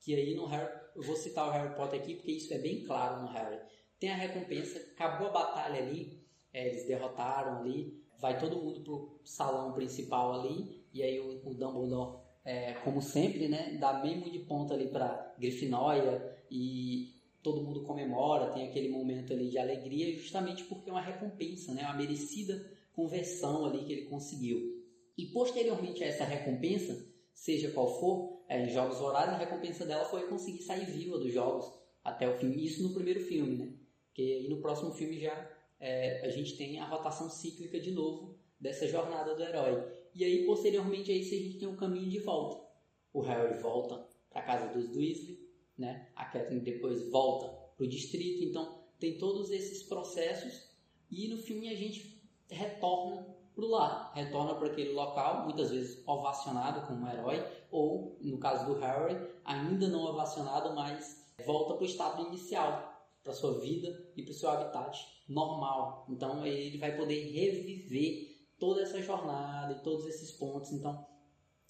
Que 0.00 0.14
aí 0.14 0.34
no 0.34 0.46
Harry, 0.46 0.72
eu 0.96 1.02
vou 1.02 1.16
citar 1.16 1.46
o 1.46 1.50
Harry 1.50 1.74
Potter 1.74 2.00
aqui 2.00 2.14
porque 2.14 2.32
isso 2.32 2.52
é 2.52 2.58
bem 2.58 2.84
claro 2.84 3.22
no 3.22 3.28
Harry. 3.28 3.58
Tem 3.98 4.10
a 4.10 4.16
recompensa, 4.16 4.78
acabou 4.78 5.28
a 5.28 5.32
batalha 5.32 5.82
ali, 5.82 6.20
é, 6.52 6.68
eles 6.68 6.86
derrotaram 6.86 7.58
ali, 7.60 8.02
vai 8.18 8.38
todo 8.38 8.56
mundo 8.56 8.80
pro 8.80 9.20
salão 9.24 9.72
principal 9.72 10.40
ali, 10.40 10.84
e 10.92 11.02
aí 11.02 11.20
o, 11.20 11.46
o 11.46 11.54
Dumbledore, 11.54 12.18
é, 12.44 12.72
como 12.84 13.02
sempre, 13.02 13.48
né, 13.48 13.76
dá 13.78 14.02
mesmo 14.02 14.30
de 14.30 14.38
ponta 14.40 14.74
ali 14.74 14.88
para 14.88 15.34
Grifinória 15.38 16.38
e 16.50 17.14
todo 17.42 17.62
mundo 17.62 17.82
comemora, 17.82 18.52
tem 18.52 18.68
aquele 18.68 18.88
momento 18.88 19.32
ali 19.32 19.48
de 19.48 19.58
alegria, 19.58 20.14
justamente 20.14 20.64
porque 20.64 20.88
é 20.88 20.92
uma 20.92 21.02
recompensa, 21.02 21.72
né, 21.72 21.84
uma 21.84 21.94
merecida 21.94 22.70
conversão 22.92 23.64
ali 23.66 23.84
que 23.84 23.92
ele 23.92 24.06
conseguiu. 24.06 24.80
E 25.16 25.26
posteriormente 25.26 26.02
a 26.02 26.06
essa 26.06 26.24
recompensa, 26.24 27.06
seja 27.40 27.70
qual 27.70 27.98
for, 27.98 28.44
é, 28.46 28.62
em 28.62 28.68
jogos 28.68 29.00
horários, 29.00 29.34
a 29.34 29.38
recompensa 29.38 29.86
dela 29.86 30.04
foi 30.04 30.28
conseguir 30.28 30.62
sair 30.62 30.84
viva 30.84 31.18
dos 31.18 31.32
jogos 31.32 31.72
até 32.04 32.28
o 32.28 32.36
filme. 32.36 32.62
Isso 32.62 32.82
no 32.82 32.92
primeiro 32.92 33.20
filme, 33.20 33.56
né? 33.56 33.72
Porque 34.04 34.20
aí 34.20 34.46
no 34.46 34.60
próximo 34.60 34.92
filme 34.92 35.18
já 35.18 35.50
é, 35.80 36.20
a 36.26 36.28
gente 36.28 36.58
tem 36.58 36.78
a 36.78 36.86
rotação 36.86 37.30
cíclica 37.30 37.80
de 37.80 37.92
novo 37.92 38.38
dessa 38.60 38.86
jornada 38.86 39.34
do 39.34 39.42
herói. 39.42 39.90
E 40.14 40.22
aí, 40.22 40.44
posteriormente 40.44 41.10
a 41.10 41.14
isso, 41.14 41.34
a 41.34 41.38
gente 41.38 41.58
tem 41.58 41.66
o 41.66 41.72
um 41.72 41.76
caminho 41.76 42.10
de 42.10 42.18
volta. 42.18 42.62
O 43.10 43.22
Harry 43.22 43.58
volta 43.58 44.06
para 44.28 44.42
casa 44.42 44.74
dos 44.74 44.94
Weasley, 44.94 45.40
né? 45.78 46.10
A 46.14 46.26
Catherine 46.26 46.60
depois 46.60 47.08
volta 47.08 47.48
para 47.74 47.86
o 47.86 47.88
distrito. 47.88 48.44
Então, 48.44 48.84
tem 48.98 49.16
todos 49.16 49.50
esses 49.50 49.82
processos. 49.84 50.68
E 51.10 51.26
no 51.28 51.38
filme 51.38 51.70
a 51.70 51.74
gente 51.74 52.22
retorna 52.50 53.34
para 53.54 53.66
lar, 53.66 54.12
retorna 54.14 54.54
para 54.54 54.68
aquele 54.68 54.92
local, 54.92 55.44
muitas 55.44 55.70
vezes 55.70 56.02
ovacionado 56.06 56.86
como 56.86 57.08
herói, 57.08 57.44
ou, 57.70 58.18
no 58.20 58.38
caso 58.38 58.66
do 58.66 58.80
Harry, 58.80 59.16
ainda 59.44 59.88
não 59.88 60.04
ovacionado, 60.04 60.74
mas 60.74 61.26
volta 61.44 61.74
para 61.74 61.82
o 61.82 61.86
estado 61.86 62.26
inicial, 62.28 62.90
para 63.22 63.32
sua 63.32 63.60
vida 63.60 63.88
e 64.16 64.22
para 64.22 64.32
o 64.32 64.34
seu 64.34 64.50
habitat 64.50 64.98
normal. 65.28 66.06
Então 66.08 66.44
ele 66.44 66.78
vai 66.78 66.96
poder 66.96 67.32
reviver 67.32 68.30
toda 68.58 68.82
essa 68.82 69.00
jornada 69.02 69.72
e 69.72 69.82
todos 69.82 70.06
esses 70.06 70.32
pontos. 70.32 70.72
Então 70.72 71.06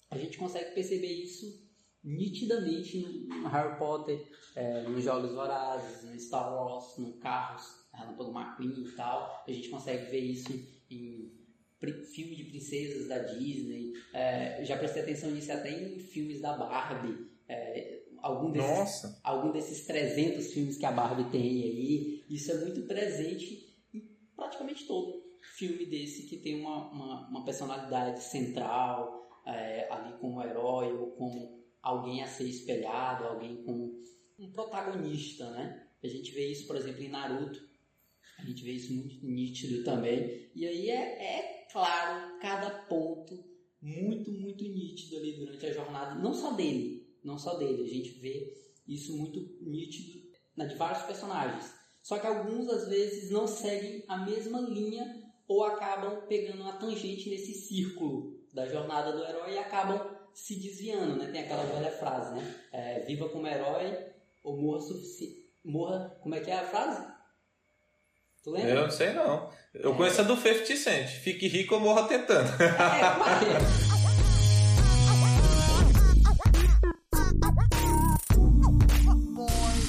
a 0.09 0.17
gente 0.17 0.37
consegue 0.37 0.73
perceber 0.73 1.07
isso 1.07 1.69
nitidamente 2.03 3.27
no 3.27 3.47
Harry 3.47 3.77
Potter, 3.77 4.27
é, 4.55 4.83
nos 4.83 5.03
Jogos 5.03 5.33
Vorazes, 5.33 6.03
no 6.03 6.19
Star 6.19 6.53
Wars, 6.53 6.97
no 6.97 7.13
Carros, 7.13 7.81
Relâmpago 7.93 8.31
McQueen 8.31 8.83
e 8.83 8.91
tal. 8.93 9.43
A 9.47 9.51
gente 9.51 9.69
consegue 9.69 10.09
ver 10.09 10.19
isso 10.19 10.51
em 10.89 11.40
filme 12.03 12.35
de 12.35 12.43
princesas 12.45 13.07
da 13.07 13.19
Disney. 13.19 13.93
É, 14.13 14.63
já 14.63 14.77
prestei 14.77 15.01
atenção 15.01 15.31
nisso 15.31 15.51
até 15.51 15.71
em 15.71 15.99
filmes 15.99 16.41
da 16.41 16.55
Barbie. 16.55 17.27
É, 17.47 18.03
algum, 18.19 18.51
desses, 18.51 18.69
Nossa. 18.69 19.19
algum 19.23 19.51
desses 19.51 19.85
300 19.85 20.53
filmes 20.53 20.77
que 20.77 20.85
a 20.85 20.91
Barbie 20.91 21.31
tem 21.31 21.41
aí. 21.41 22.23
Isso 22.29 22.51
é 22.51 22.55
muito 22.59 22.83
presente 22.83 23.75
em 23.93 24.01
praticamente 24.35 24.85
todo 24.85 25.21
filme 25.41 25.85
desse 25.85 26.27
que 26.27 26.37
tem 26.37 26.61
uma, 26.61 26.89
uma, 26.91 27.27
uma 27.27 27.45
personalidade 27.45 28.23
central, 28.23 29.29
é, 29.45 29.87
ali 29.91 30.13
como 30.19 30.41
herói 30.41 30.93
ou 30.93 31.11
como 31.11 31.61
alguém 31.81 32.21
a 32.21 32.27
ser 32.27 32.47
espelhado, 32.47 33.25
alguém 33.25 33.63
como 33.63 34.01
um 34.39 34.51
protagonista, 34.51 35.49
né? 35.51 35.87
A 36.03 36.07
gente 36.07 36.31
vê 36.31 36.47
isso, 36.47 36.65
por 36.65 36.75
exemplo, 36.75 37.01
em 37.03 37.09
Naruto. 37.09 37.61
A 38.39 38.43
gente 38.43 38.63
vê 38.63 38.71
isso 38.71 38.93
muito 38.93 39.23
nítido 39.23 39.83
também. 39.83 40.49
E 40.55 40.65
aí 40.65 40.89
é, 40.89 40.95
é 40.95 41.60
claro 41.71 42.39
cada 42.39 42.69
ponto 42.69 43.43
muito, 43.81 44.31
muito 44.31 44.63
nítido 44.63 45.17
ali 45.17 45.37
durante 45.37 45.65
a 45.65 45.73
jornada, 45.73 46.15
não 46.15 46.33
só 46.33 46.51
dele, 46.51 47.07
não 47.23 47.37
só 47.37 47.55
dele, 47.55 47.83
a 47.83 47.87
gente 47.87 48.11
vê 48.19 48.53
isso 48.87 49.17
muito 49.17 49.39
nítido 49.61 50.21
na 50.55 50.65
de 50.65 50.75
vários 50.75 51.03
personagens. 51.03 51.73
Só 52.01 52.19
que 52.19 52.27
alguns 52.27 52.67
às 52.69 52.87
vezes 52.87 53.29
não 53.31 53.47
seguem 53.47 54.03
a 54.07 54.17
mesma 54.17 54.59
linha 54.61 55.21
ou 55.47 55.63
acabam 55.63 56.25
pegando 56.27 56.61
uma 56.61 56.77
tangente 56.77 57.29
nesse 57.29 57.53
círculo 57.53 58.39
da 58.53 58.67
jornada 58.67 59.11
do 59.11 59.23
herói 59.23 59.53
e 59.53 59.57
acabam 59.57 59.99
se 60.33 60.55
desviando, 60.55 61.17
né? 61.17 61.31
Tem 61.31 61.41
aquela 61.41 61.63
velha 61.63 61.91
frase, 61.91 62.35
né? 62.35 62.55
É, 62.71 62.99
Viva 63.01 63.29
como 63.29 63.47
herói 63.47 64.11
ou 64.43 64.57
morra. 64.57 64.79
Morra, 65.63 66.17
como 66.21 66.33
é 66.33 66.39
que 66.39 66.49
é 66.49 66.55
a 66.55 66.67
frase? 66.67 67.10
Tu 68.43 68.49
lembra? 68.49 68.71
Eu 68.71 68.81
não 68.81 68.89
sei 68.89 69.13
não. 69.13 69.49
Eu 69.71 69.93
é. 69.93 69.95
conheço 69.95 70.21
a 70.21 70.23
do 70.23 70.35
50 70.35 70.75
Cent. 70.75 71.07
Fique 71.07 71.47
rico 71.47 71.75
ou 71.75 71.81
morra 71.81 72.07
tentando. 72.07 72.49
É, 72.59 72.71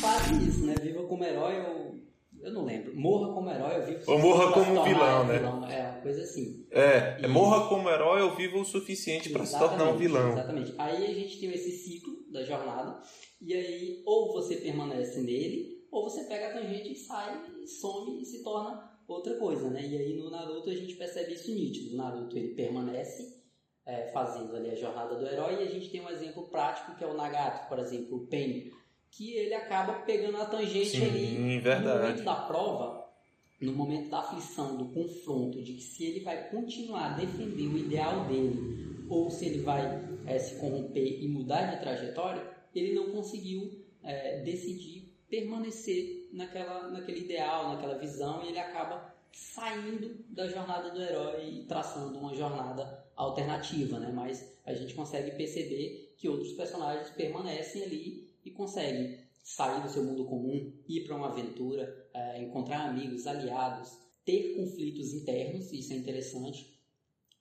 Quase 0.00 0.48
isso, 0.48 0.66
né? 0.66 0.74
Viva 0.82 1.02
como 1.04 1.24
herói 1.24 1.60
ou. 1.60 2.02
Eu 2.42 2.52
não 2.52 2.66
lembro. 2.66 2.94
Morra 2.94 3.32
como 3.32 3.50
herói 3.50 3.80
ou 3.80 3.86
viva 3.86 4.02
Ou 4.06 4.18
morra 4.18 4.52
como 4.52 4.84
vilão, 4.84 5.26
né? 5.26 5.38
Vilão. 5.38 5.70
É, 5.70 5.90
uma 5.90 6.00
coisa 6.02 6.22
assim. 6.22 6.66
É, 6.70 7.20
e... 7.20 7.24
é 7.24 7.28
morra 7.28 7.68
como 7.68 7.88
herói 7.88 8.20
ou 8.20 8.34
viva 8.36 8.58
o 8.58 8.64
suficiente 8.66 9.30
para 9.30 9.46
se 9.46 9.58
tornar 9.58 9.88
um 9.88 9.96
vilão. 9.96 10.32
Exatamente. 10.32 10.74
Aí 10.76 11.06
a 11.06 11.14
gente 11.14 11.40
tem 11.40 11.50
esse 11.54 11.70
ciclo 11.70 12.30
da 12.30 12.44
jornada. 12.44 13.00
E 13.40 13.54
aí, 13.54 14.02
ou 14.04 14.30
você 14.34 14.56
permanece 14.56 15.22
nele, 15.22 15.81
ou 15.92 16.08
você 16.08 16.24
pega 16.24 16.48
a 16.48 16.52
tangente 16.54 16.90
e 16.90 16.96
sai, 16.96 17.42
e 17.62 17.68
some 17.68 18.22
e 18.22 18.24
se 18.24 18.42
torna 18.42 18.90
outra 19.06 19.34
coisa, 19.34 19.68
né? 19.68 19.86
E 19.86 19.98
aí 19.98 20.14
no 20.14 20.30
Naruto 20.30 20.70
a 20.70 20.74
gente 20.74 20.94
percebe 20.94 21.34
isso 21.34 21.54
nítido. 21.54 21.92
O 21.92 21.96
Naruto 21.98 22.36
ele 22.36 22.54
permanece 22.54 23.42
é, 23.84 24.06
fazendo 24.06 24.56
ali 24.56 24.70
a 24.70 24.74
jornada 24.74 25.14
do 25.14 25.26
herói 25.26 25.56
e 25.56 25.68
a 25.68 25.70
gente 25.70 25.90
tem 25.90 26.00
um 26.00 26.08
exemplo 26.08 26.48
prático 26.48 26.96
que 26.96 27.04
é 27.04 27.06
o 27.06 27.14
Nagato, 27.14 27.68
por 27.68 27.78
exemplo, 27.78 28.16
o 28.16 28.26
Pen, 28.26 28.72
que 29.10 29.34
ele 29.34 29.52
acaba 29.52 29.92
pegando 30.06 30.38
a 30.38 30.46
tangente 30.46 30.96
Sim, 30.96 31.04
ali 31.04 31.60
verdade. 31.60 31.84
no 31.84 32.02
momento 32.02 32.24
da 32.24 32.34
prova, 32.36 33.12
no 33.60 33.72
momento 33.74 34.08
da 34.08 34.20
aflição, 34.20 34.78
do 34.78 34.86
confronto, 34.94 35.62
de 35.62 35.74
que 35.74 35.82
se 35.82 36.04
ele 36.04 36.20
vai 36.20 36.48
continuar 36.48 37.12
a 37.12 37.16
defender 37.18 37.66
o 37.66 37.76
ideal 37.76 38.24
dele 38.26 39.04
ou 39.10 39.30
se 39.30 39.44
ele 39.44 39.60
vai 39.60 39.82
é, 40.26 40.38
se 40.38 40.58
corromper 40.58 41.22
e 41.22 41.28
mudar 41.28 41.74
de 41.74 41.80
trajetória, 41.82 42.50
ele 42.74 42.94
não 42.94 43.12
conseguiu 43.12 43.84
é, 44.02 44.40
decidir 44.40 45.01
permanecer 45.32 46.28
naquela, 46.30 46.90
naquele 46.90 47.20
ideal, 47.20 47.70
naquela 47.70 47.96
visão, 47.96 48.44
e 48.44 48.48
ele 48.48 48.58
acaba 48.58 49.16
saindo 49.32 50.22
da 50.28 50.46
jornada 50.46 50.90
do 50.90 51.00
herói 51.00 51.48
e 51.48 51.64
traçando 51.64 52.18
uma 52.18 52.34
jornada 52.34 53.02
alternativa, 53.16 53.98
né? 53.98 54.12
Mas 54.12 54.54
a 54.66 54.74
gente 54.74 54.94
consegue 54.94 55.30
perceber 55.30 56.14
que 56.18 56.28
outros 56.28 56.52
personagens 56.52 57.08
permanecem 57.16 57.82
ali 57.82 58.28
e 58.44 58.50
conseguem 58.50 59.20
sair 59.42 59.80
do 59.80 59.88
seu 59.88 60.04
mundo 60.04 60.26
comum, 60.26 60.70
ir 60.86 61.06
para 61.06 61.16
uma 61.16 61.28
aventura, 61.28 62.10
é, 62.12 62.42
encontrar 62.42 62.90
amigos, 62.90 63.26
aliados, 63.26 63.90
ter 64.26 64.54
conflitos 64.54 65.14
internos, 65.14 65.72
isso 65.72 65.94
é 65.94 65.96
interessante. 65.96 66.78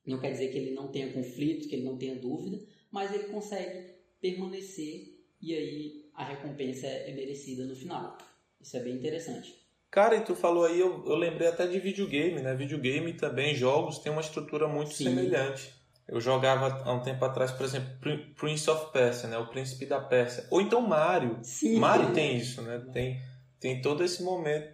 Não 0.06 0.18
quer 0.18 0.32
dizer 0.32 0.50
que 0.50 0.58
ele 0.58 0.72
não 0.72 0.88
tenha 0.88 1.12
conflito, 1.12 1.68
que 1.68 1.76
ele 1.76 1.84
não 1.84 1.98
tenha 1.98 2.16
dúvida, 2.16 2.58
mas 2.90 3.14
ele 3.14 3.26
consegue 3.26 3.96
permanecer 4.22 5.20
e 5.42 5.54
aí 5.54 6.01
a 6.22 6.24
recompensa 6.24 6.86
é 6.86 7.12
merecida 7.14 7.66
no 7.66 7.76
final. 7.76 8.16
Isso 8.60 8.78
é 8.78 8.80
bem 8.80 8.94
interessante. 8.94 9.60
Cara, 9.90 10.16
e 10.16 10.22
tu 10.22 10.36
falou 10.36 10.66
aí, 10.66 10.80
eu, 10.80 11.04
eu 11.06 11.16
lembrei 11.16 11.48
até 11.48 11.66
de 11.66 11.80
videogame, 11.80 12.42
né? 12.42 12.54
Videogame 12.54 13.14
também, 13.14 13.56
jogos, 13.56 13.98
tem 13.98 14.12
uma 14.12 14.22
estrutura 14.22 14.68
muito 14.68 14.94
Sim. 14.94 15.06
semelhante. 15.06 15.74
Eu 16.08 16.22
jogava 16.22 16.84
há 16.86 16.94
um 16.94 17.02
tempo 17.02 17.26
atrás, 17.26 17.52
por 17.52 17.66
exemplo, 17.66 17.90
Prince 18.36 18.70
of 18.70 18.92
Persia, 18.92 19.30
né? 19.30 19.38
O 19.38 19.48
Príncipe 19.48 19.86
da 19.86 20.00
Pérsia. 20.00 20.46
Ou 20.52 20.62
então 20.62 20.82
Mario. 20.82 21.40
Sim. 21.42 21.80
Mario 21.80 22.14
tem 22.14 22.38
isso, 22.38 22.62
né? 22.62 22.82
Tem, 22.94 23.20
tem 23.60 23.82
todo 23.82 24.04
esse 24.04 24.22
momento. 24.22 24.72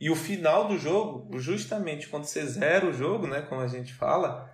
E 0.00 0.10
o 0.10 0.16
final 0.16 0.66
do 0.66 0.78
jogo, 0.78 1.38
justamente 1.38 2.08
quando 2.08 2.24
você 2.24 2.44
zera 2.44 2.86
o 2.86 2.92
jogo, 2.92 3.26
né? 3.26 3.42
Como 3.42 3.60
a 3.60 3.68
gente 3.68 3.94
fala, 3.94 4.52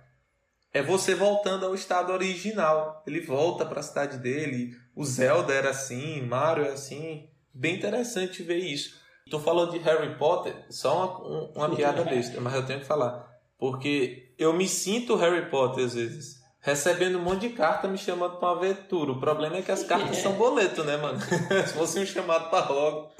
é 0.71 0.81
você 0.81 1.15
voltando 1.15 1.65
ao 1.65 1.73
estado 1.73 2.13
original. 2.13 3.03
Ele 3.07 3.21
volta 3.21 3.65
para 3.65 3.79
a 3.79 3.83
cidade 3.83 4.17
dele. 4.17 4.77
O 4.95 5.03
Zelda 5.03 5.53
era 5.53 5.71
assim, 5.71 6.21
Mario 6.21 6.65
é 6.65 6.69
assim. 6.69 7.27
Bem 7.53 7.75
interessante 7.75 8.41
ver 8.43 8.57
isso. 8.57 8.95
Tu 9.29 9.39
falou 9.39 9.69
de 9.69 9.79
Harry 9.79 10.15
Potter, 10.17 10.53
só 10.69 11.21
uma, 11.53 11.67
uma 11.67 11.75
piada 11.75 12.03
besta, 12.03 12.39
mas 12.39 12.53
eu 12.53 12.65
tenho 12.65 12.79
que 12.79 12.85
falar. 12.85 13.27
Porque 13.57 14.33
eu 14.37 14.53
me 14.53 14.67
sinto 14.67 15.15
Harry 15.15 15.49
Potter 15.49 15.85
às 15.85 15.93
vezes. 15.95 16.43
Recebendo 16.61 17.19
um 17.19 17.21
monte 17.21 17.47
de 17.47 17.49
carta 17.49 17.87
me 17.87 17.97
chamando 17.97 18.37
pra 18.37 18.49
uma 18.49 18.57
aventura. 18.57 19.11
O 19.11 19.19
problema 19.19 19.57
é 19.57 19.61
que 19.61 19.71
as 19.71 19.83
cartas 19.83 20.17
são 20.17 20.33
boleto, 20.33 20.83
né, 20.83 20.97
mano? 20.97 21.19
Se 21.67 21.73
fosse 21.73 21.99
um 21.99 22.05
chamado 22.05 22.49
pra 22.49 22.69
logo, 22.69 23.11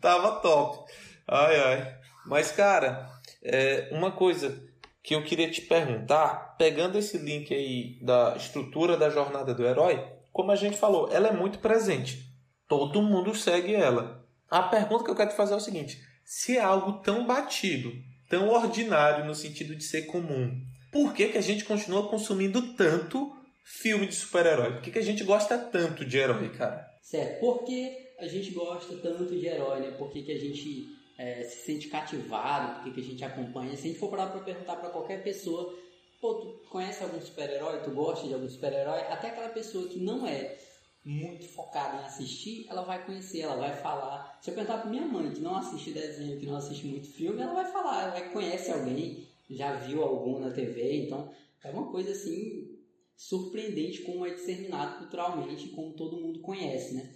tava 0.00 0.40
top. 0.40 0.90
Ai, 1.26 1.60
ai. 1.60 1.96
Mas, 2.26 2.52
cara, 2.52 3.10
é, 3.42 3.88
uma 3.92 4.12
coisa 4.12 4.62
que 5.02 5.14
eu 5.14 5.24
queria 5.24 5.50
te 5.50 5.62
perguntar, 5.62 6.54
pegando 6.56 6.96
esse 6.96 7.18
link 7.18 7.52
aí 7.52 7.98
da 8.00 8.34
estrutura 8.36 8.96
da 8.96 9.10
jornada 9.10 9.52
do 9.52 9.66
herói, 9.66 10.00
como 10.32 10.50
a 10.50 10.56
gente 10.56 10.76
falou, 10.76 11.08
ela 11.12 11.28
é 11.28 11.32
muito 11.32 11.58
presente. 11.58 12.26
Todo 12.66 13.02
mundo 13.02 13.34
segue 13.34 13.74
ela. 13.74 14.26
A 14.50 14.62
pergunta 14.62 15.04
que 15.04 15.10
eu 15.10 15.16
quero 15.16 15.30
te 15.30 15.36
fazer 15.36 15.54
é 15.54 15.56
o 15.56 15.60
seguinte: 15.60 16.00
se 16.24 16.56
é 16.56 16.60
algo 16.60 17.00
tão 17.02 17.26
batido, 17.26 17.92
tão 18.28 18.48
ordinário 18.48 19.24
no 19.24 19.34
sentido 19.34 19.76
de 19.76 19.84
ser 19.84 20.02
comum, 20.02 20.58
por 20.90 21.12
que, 21.12 21.28
que 21.28 21.38
a 21.38 21.42
gente 21.42 21.64
continua 21.64 22.08
consumindo 22.08 22.74
tanto 22.74 23.34
filme 23.64 24.06
de 24.06 24.14
super-herói? 24.14 24.72
Por 24.72 24.82
que, 24.82 24.90
que 24.90 24.98
a 24.98 25.04
gente 25.04 25.24
gosta 25.24 25.56
tanto 25.58 26.04
de 26.04 26.18
herói, 26.18 26.50
cara? 26.50 26.86
Certo, 27.02 27.40
por 27.40 27.64
que 27.64 28.14
a 28.18 28.26
gente 28.26 28.50
gosta 28.52 28.96
tanto 28.96 29.26
de 29.26 29.46
herói, 29.46 29.80
né? 29.80 29.90
Por 29.92 30.10
que, 30.10 30.22
que 30.22 30.32
a 30.32 30.38
gente 30.38 30.86
é, 31.18 31.42
se 31.44 31.64
sente 31.64 31.88
cativado, 31.88 32.74
por 32.74 32.84
que, 32.84 32.90
que 32.92 33.00
a 33.00 33.10
gente 33.10 33.24
acompanha? 33.24 33.76
Se 33.76 33.84
a 33.84 33.86
gente 33.88 33.98
for 33.98 34.10
parar 34.10 34.28
para 34.28 34.40
perguntar 34.40 34.76
para 34.76 34.90
qualquer 34.90 35.22
pessoa, 35.22 35.74
pô, 36.22 36.34
tu 36.36 36.68
conhece 36.70 37.02
algum 37.02 37.20
super-herói? 37.20 37.82
Tu 37.82 37.90
gosta 37.90 38.28
de 38.28 38.32
algum 38.32 38.48
super-herói? 38.48 39.00
Até 39.00 39.28
aquela 39.28 39.48
pessoa 39.48 39.88
que 39.88 39.98
não 39.98 40.24
é 40.24 40.56
muito 41.04 41.48
focada 41.48 42.00
em 42.00 42.04
assistir, 42.04 42.64
ela 42.70 42.82
vai 42.82 43.04
conhecer, 43.04 43.40
ela 43.40 43.56
vai 43.56 43.74
falar. 43.76 44.38
Se 44.40 44.48
eu 44.48 44.54
perguntar 44.54 44.78
para 44.78 44.90
minha 44.90 45.04
mãe, 45.04 45.32
que 45.32 45.40
não 45.40 45.56
assiste 45.56 45.90
desenho, 45.90 46.38
que 46.38 46.46
não 46.46 46.54
assiste 46.54 46.86
muito 46.86 47.08
filme, 47.08 47.42
ela 47.42 47.52
vai 47.52 47.70
falar, 47.72 48.16
ela 48.16 48.30
conhece 48.30 48.70
alguém, 48.70 49.28
já 49.50 49.74
viu 49.74 50.04
algum 50.04 50.38
na 50.38 50.52
TV, 50.52 51.06
então 51.06 51.28
é 51.64 51.70
uma 51.70 51.90
coisa 51.90 52.12
assim 52.12 52.78
surpreendente 53.16 54.02
como 54.02 54.24
é 54.24 54.30
disseminado 54.30 54.98
culturalmente, 54.98 55.70
como 55.70 55.92
todo 55.94 56.20
mundo 56.20 56.40
conhece, 56.40 56.94
né? 56.94 57.12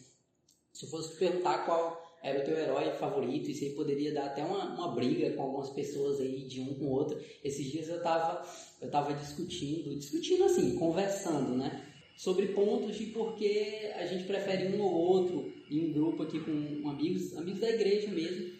Se 0.72 0.84
eu 0.84 0.90
fosse 0.90 1.16
perguntar 1.16 1.64
qual 1.64 2.05
era 2.22 2.40
o 2.40 2.44
teu 2.44 2.58
herói 2.58 2.90
favorito, 2.92 3.50
isso 3.50 3.64
aí 3.64 3.70
poderia 3.70 4.12
dar 4.12 4.26
até 4.26 4.44
uma, 4.44 4.74
uma 4.74 4.94
briga 4.94 5.30
com 5.36 5.42
algumas 5.42 5.70
pessoas 5.70 6.20
aí 6.20 6.42
de 6.42 6.60
um 6.60 6.74
com 6.74 6.86
o 6.86 6.90
outro. 6.90 7.20
Esses 7.44 7.70
dias 7.70 7.88
eu 7.88 8.02
tava, 8.02 8.44
eu 8.80 8.90
tava 8.90 9.14
discutindo, 9.14 9.94
discutindo 9.96 10.44
assim, 10.44 10.76
conversando, 10.76 11.56
né? 11.56 11.86
sobre 12.16 12.46
pontos 12.48 12.96
de 12.96 13.06
por 13.06 13.36
que 13.36 13.92
a 13.94 14.06
gente 14.06 14.24
prefere 14.24 14.68
um 14.68 14.80
ou 14.80 14.92
outro 14.92 15.52
em 15.70 15.90
um 15.90 15.92
grupo 15.92 16.22
aqui 16.22 16.40
com 16.40 16.88
amigos, 16.88 17.36
amigos 17.36 17.60
da 17.60 17.68
igreja 17.68 18.08
mesmo, 18.08 18.56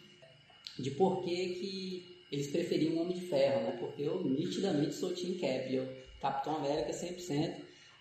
de 0.79 0.91
por 0.91 1.25
que, 1.25 1.35
que 1.55 2.17
eles 2.31 2.49
preferiam 2.49 2.95
o 2.95 3.01
Homem 3.01 3.17
de 3.17 3.27
Ferro, 3.27 3.63
né? 3.63 3.77
Porque 3.81 4.03
eu 4.03 4.23
nitidamente 4.23 4.95
sou 4.95 5.15
Team 5.15 5.35
Cap, 5.35 5.73
eu 5.75 5.89
Capitão 6.21 6.57
América 6.57 6.91
100%, 6.91 7.55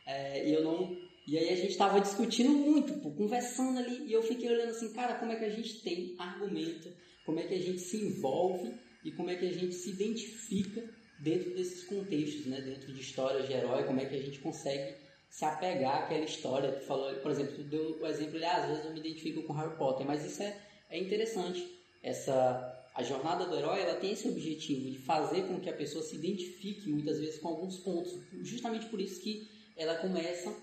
é, 0.06 0.50
e 0.50 0.54
eu 0.54 0.64
não... 0.64 1.05
E 1.28 1.38
aí 1.38 1.50
a 1.50 1.56
gente 1.56 1.72
estava 1.72 2.00
discutindo 2.00 2.52
muito, 2.52 2.94
pô, 3.00 3.12
conversando 3.12 3.80
ali, 3.80 4.06
e 4.06 4.14
eu 4.14 4.22
fiquei 4.22 4.48
olhando 4.48 4.70
assim, 4.70 4.94
cara, 4.94 5.16
como 5.16 5.32
é 5.32 5.36
que 5.36 5.46
a 5.46 5.50
gente 5.50 5.82
tem 5.82 6.16
argumento, 6.20 6.94
como 7.26 7.40
é 7.40 7.44
que 7.44 7.56
a 7.56 7.60
gente 7.60 7.80
se 7.80 7.98
envolve 7.98 8.72
e 9.04 9.12
como 9.12 9.32
é 9.32 9.36
que 9.36 9.48
a 9.48 9.52
gente 9.52 9.74
se 9.74 9.90
identifica 9.90 10.84
dentro 11.20 11.56
desses 11.56 11.84
contextos, 11.86 12.46
né? 12.46 12.62
Dentro 12.62 12.94
de 12.94 13.02
histórias 13.02 13.48
de 13.48 13.54
herói, 13.54 13.84
como 13.86 14.00
é 14.00 14.06
que 14.06 14.16
a 14.16 14.22
gente 14.22 14.40
consegue 14.40 14.96
se 15.30 15.44
apegar 15.44 16.04
àquela 16.04 16.24
história. 16.24 16.72
Tu 16.72 16.86
falou, 16.86 17.14
por 17.16 17.32
exemplo, 17.32 17.56
tu 17.56 17.64
deu 17.64 18.00
o 18.00 18.06
exemplo 18.06 18.40
ah, 18.44 18.58
às 18.58 18.70
vezes 18.70 18.86
eu 18.86 18.94
me 18.94 19.00
identifico 19.00 19.44
com 19.44 19.54
Harry 19.54 19.76
Potter, 19.78 20.06
mas 20.06 20.24
isso 20.24 20.44
é, 20.44 20.56
é 20.90 21.00
interessante. 21.00 21.66
Essa, 22.04 22.88
a 22.94 23.04
jornada 23.04 23.46
do 23.46 23.58
herói 23.58 23.82
ela 23.82 23.96
tem 23.96 24.12
esse 24.12 24.28
objetivo 24.28 24.92
de 24.92 25.00
fazer 25.00 25.48
com 25.48 25.60
que 25.60 25.70
a 25.70 25.76
pessoa 25.76 26.04
se 26.04 26.16
identifique 26.16 26.90
muitas 26.90 27.20
vezes 27.20 27.40
com 27.40 27.48
alguns 27.48 27.80
pontos. 27.80 28.14
Justamente 28.44 28.86
por 28.88 29.02
isso 29.02 29.22
que 29.22 29.48
ela 29.76 29.96
começa 29.96 30.56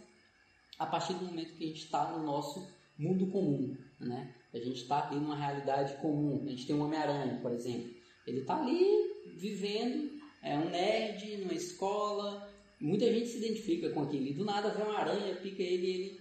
a 0.82 0.86
partir 0.86 1.14
do 1.14 1.24
momento 1.24 1.54
que 1.54 1.64
a 1.64 1.66
gente 1.66 1.84
está 1.84 2.12
no 2.12 2.24
nosso 2.24 2.68
mundo 2.98 3.26
comum, 3.26 3.76
né? 4.00 4.34
A 4.52 4.58
gente 4.58 4.82
está 4.82 5.08
ali 5.08 5.18
numa 5.18 5.36
realidade 5.36 5.96
comum. 5.96 6.42
A 6.44 6.50
gente 6.50 6.66
tem 6.66 6.76
um 6.76 6.84
Homem-Aranha, 6.84 7.38
por 7.40 7.52
exemplo. 7.52 7.90
Ele 8.26 8.40
está 8.40 8.60
ali 8.60 9.10
vivendo, 9.36 10.20
é 10.42 10.56
um 10.58 10.68
nerd 10.68 11.38
numa 11.38 11.54
escola, 11.54 12.52
Muita 12.82 13.06
gente 13.06 13.28
se 13.28 13.38
identifica 13.38 13.90
com 13.90 14.02
aquilo 14.02 14.26
e 14.26 14.34
do 14.34 14.44
nada 14.44 14.70
vem 14.70 14.84
uma 14.84 14.98
aranha, 14.98 15.36
pica 15.36 15.62
ele 15.62 15.86
e 15.86 15.94
ele 15.94 16.20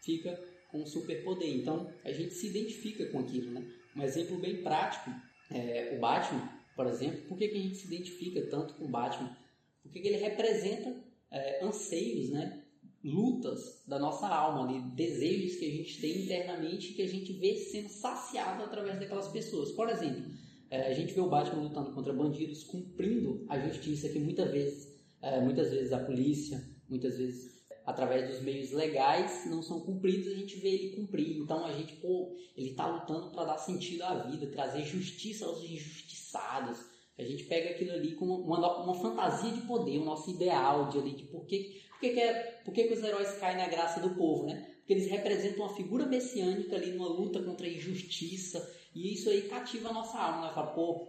fica 0.00 0.40
com 0.70 0.82
um 0.82 0.86
superpoder. 0.86 1.48
Então 1.48 1.92
a 2.04 2.12
gente 2.12 2.32
se 2.32 2.46
identifica 2.46 3.06
com 3.06 3.18
aquilo, 3.18 3.50
né? 3.50 3.66
Um 3.96 4.02
exemplo 4.04 4.38
bem 4.38 4.62
prático 4.62 5.10
é 5.50 5.92
o 5.96 5.98
Batman, 5.98 6.48
por 6.76 6.86
exemplo. 6.86 7.22
Por 7.22 7.36
que, 7.36 7.48
que 7.48 7.56
a 7.56 7.60
gente 7.60 7.74
se 7.74 7.88
identifica 7.88 8.40
tanto 8.42 8.74
com 8.74 8.84
o 8.84 8.88
Batman? 8.88 9.36
Porque 9.82 10.06
ele 10.06 10.18
representa 10.18 10.94
é, 11.28 11.64
anseios, 11.64 12.30
né? 12.30 12.62
Lutas 13.02 13.82
da 13.86 13.98
nossa 13.98 14.28
alma, 14.28 14.68
ali, 14.68 14.80
desejos 14.94 15.56
que 15.56 15.64
a 15.64 15.70
gente 15.70 16.00
tem 16.00 16.24
internamente 16.24 16.92
que 16.92 17.02
a 17.02 17.08
gente 17.08 17.32
vê 17.32 17.56
sendo 17.56 17.88
saciado 17.88 18.62
através 18.62 18.98
daquelas 18.98 19.28
pessoas. 19.28 19.72
Por 19.72 19.88
exemplo, 19.88 20.30
é, 20.70 20.88
a 20.88 20.94
gente 20.94 21.14
vê 21.14 21.20
o 21.20 21.28
Batman 21.28 21.62
lutando 21.62 21.92
contra 21.92 22.12
bandidos, 22.12 22.62
cumprindo 22.64 23.44
a 23.48 23.58
justiça 23.58 24.08
que 24.08 24.18
muitas 24.18 24.50
vezes 24.50 24.90
é, 25.22 25.40
muitas 25.40 25.70
vezes 25.70 25.92
a 25.92 25.98
polícia, 25.98 26.62
muitas 26.88 27.18
vezes 27.18 27.60
através 27.84 28.28
dos 28.28 28.40
meios 28.42 28.70
legais 28.72 29.46
não 29.46 29.62
são 29.62 29.80
cumpridos, 29.80 30.28
a 30.28 30.34
gente 30.34 30.56
vê 30.56 30.68
ele 30.68 30.96
cumprir. 30.96 31.38
Então 31.38 31.64
a 31.64 31.72
gente, 31.72 31.96
pô, 31.96 32.36
ele 32.56 32.70
está 32.70 32.86
lutando 32.86 33.30
para 33.30 33.44
dar 33.44 33.58
sentido 33.58 34.02
à 34.02 34.14
vida, 34.14 34.46
trazer 34.46 34.84
justiça 34.84 35.46
aos 35.46 35.62
injustiçados. 35.62 36.78
A 37.18 37.22
gente 37.22 37.44
pega 37.44 37.70
aquilo 37.70 37.92
ali 37.92 38.14
como 38.14 38.36
uma, 38.40 38.82
uma 38.82 38.94
fantasia 38.94 39.52
de 39.52 39.62
poder, 39.62 39.98
o 39.98 40.04
nosso 40.04 40.30
ideal 40.30 40.88
de 40.88 40.98
ali, 40.98 41.14
de 41.14 41.24
por 41.24 41.44
que, 41.44 41.82
por 42.00 42.08
que, 42.08 42.14
que, 42.14 42.20
é, 42.20 42.60
por 42.64 42.72
que, 42.72 42.84
que 42.84 42.94
os 42.94 43.02
heróis 43.02 43.30
caem 43.32 43.58
na 43.58 43.68
graça 43.68 44.00
do 44.00 44.14
povo, 44.14 44.46
né? 44.46 44.66
Porque 44.78 44.94
eles 44.94 45.10
representam 45.10 45.66
uma 45.66 45.76
figura 45.76 46.06
messiânica 46.06 46.74
ali 46.74 46.92
numa 46.92 47.08
luta 47.08 47.42
contra 47.42 47.66
a 47.66 47.70
injustiça, 47.70 48.66
e 48.94 49.12
isso 49.12 49.28
aí 49.28 49.42
cativa 49.42 49.90
a 49.90 49.92
nossa 49.92 50.18
alma, 50.18 50.46
né? 50.46 50.54
Fala, 50.54 50.68
pô, 50.68 51.06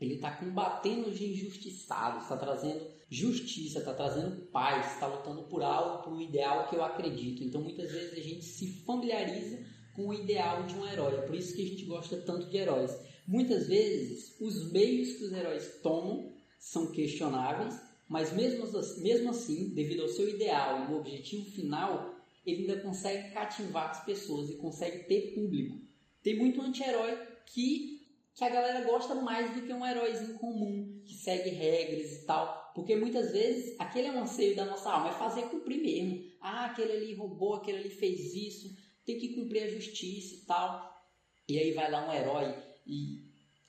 ele 0.00 0.14
está 0.14 0.30
combatendo 0.30 1.10
os 1.10 1.20
injustiçados, 1.20 2.22
está 2.22 2.36
trazendo 2.38 2.82
justiça, 3.10 3.80
está 3.80 3.92
trazendo 3.92 4.46
paz, 4.46 4.94
está 4.94 5.06
lutando 5.06 5.42
por 5.42 5.62
algo, 5.62 6.02
por 6.02 6.14
um 6.14 6.20
ideal 6.20 6.66
que 6.66 6.76
eu 6.76 6.82
acredito. 6.82 7.44
Então 7.44 7.60
muitas 7.60 7.92
vezes 7.92 8.14
a 8.14 8.22
gente 8.22 8.44
se 8.46 8.82
familiariza 8.86 9.62
com 9.94 10.08
o 10.08 10.14
ideal 10.14 10.62
de 10.62 10.74
um 10.74 10.88
herói. 10.88 11.16
É 11.18 11.20
por 11.20 11.34
isso 11.34 11.54
que 11.54 11.62
a 11.62 11.68
gente 11.68 11.84
gosta 11.84 12.16
tanto 12.16 12.48
de 12.48 12.56
heróis. 12.56 12.90
Muitas 13.28 13.68
vezes 13.68 14.34
os 14.40 14.72
meios 14.72 15.12
que 15.12 15.24
os 15.24 15.32
heróis 15.32 15.78
tomam 15.82 16.32
são 16.58 16.90
questionáveis, 16.90 17.91
mas 18.12 18.30
mesmo, 18.30 18.66
mesmo 18.98 19.30
assim, 19.30 19.70
devido 19.70 20.02
ao 20.02 20.08
seu 20.08 20.28
ideal 20.28 20.86
e 20.90 20.94
objetivo 20.94 21.50
final, 21.50 22.14
ele 22.44 22.70
ainda 22.70 22.82
consegue 22.82 23.30
cativar 23.30 23.88
as 23.88 24.04
pessoas 24.04 24.50
e 24.50 24.56
consegue 24.56 25.04
ter 25.04 25.32
público. 25.34 25.80
Tem 26.22 26.36
muito 26.36 26.60
anti-herói 26.60 27.16
que 27.46 28.02
que 28.34 28.44
a 28.44 28.48
galera 28.48 28.84
gosta 28.84 29.14
mais 29.14 29.54
do 29.54 29.62
que 29.62 29.72
um 29.72 29.86
heróizinho 29.86 30.38
comum, 30.38 31.02
que 31.04 31.14
segue 31.14 31.50
regras 31.50 32.12
e 32.12 32.26
tal. 32.26 32.72
Porque 32.74 32.96
muitas 32.96 33.32
vezes 33.32 33.78
aquele 33.78 34.08
é 34.08 34.12
um 34.12 34.22
anseio 34.22 34.56
da 34.56 34.64
nossa 34.64 34.90
alma, 34.90 35.10
é 35.10 35.12
fazer 35.12 35.42
cumprir 35.42 35.82
mesmo. 35.82 36.22
Ah, 36.40 36.66
aquele 36.66 36.92
ali 36.92 37.14
roubou, 37.14 37.54
aquele 37.54 37.78
ali 37.78 37.90
fez 37.90 38.34
isso, 38.34 38.74
tem 39.04 39.18
que 39.18 39.34
cumprir 39.34 39.64
a 39.64 39.68
justiça 39.68 40.34
e 40.34 40.46
tal. 40.46 41.02
E 41.48 41.58
aí 41.58 41.72
vai 41.72 41.90
lá 41.90 42.08
um 42.08 42.12
herói 42.12 42.54
e 42.86 43.21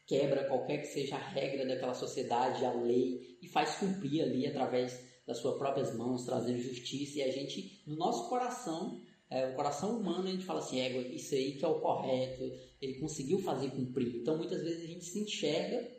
quebra 0.06 0.46
qualquer 0.46 0.80
que 0.80 0.88
seja 0.88 1.16
a 1.16 1.30
regra 1.30 1.66
daquela 1.66 1.94
sociedade, 1.94 2.66
a 2.66 2.74
lei, 2.74 3.38
e 3.42 3.48
faz 3.48 3.76
cumprir 3.76 4.22
ali 4.22 4.46
através 4.46 5.14
das 5.26 5.38
suas 5.38 5.58
próprias 5.58 5.96
mãos, 5.96 6.26
trazendo 6.26 6.60
justiça. 6.60 7.20
E 7.20 7.24
a 7.24 7.32
gente, 7.32 7.82
no 7.88 7.96
nosso 7.96 8.28
coração, 8.30 9.02
é, 9.30 9.48
o 9.48 9.56
coração 9.56 10.00
humano, 10.00 10.28
a 10.28 10.32
gente 10.32 10.46
fala 10.46 10.60
assim, 10.60 10.80
é, 10.80 10.96
isso 11.14 11.34
aí 11.34 11.54
que 11.54 11.66
é 11.66 11.68
o 11.68 11.80
correto, 11.80 12.44
ele 12.82 13.00
conseguiu 13.00 13.40
fazer 13.40 13.72
cumprir. 13.72 14.18
Então, 14.18 14.38
muitas 14.38 14.62
vezes 14.62 14.84
a 14.84 14.88
gente 14.88 15.06
se 15.06 15.20
enxerga 15.20 15.90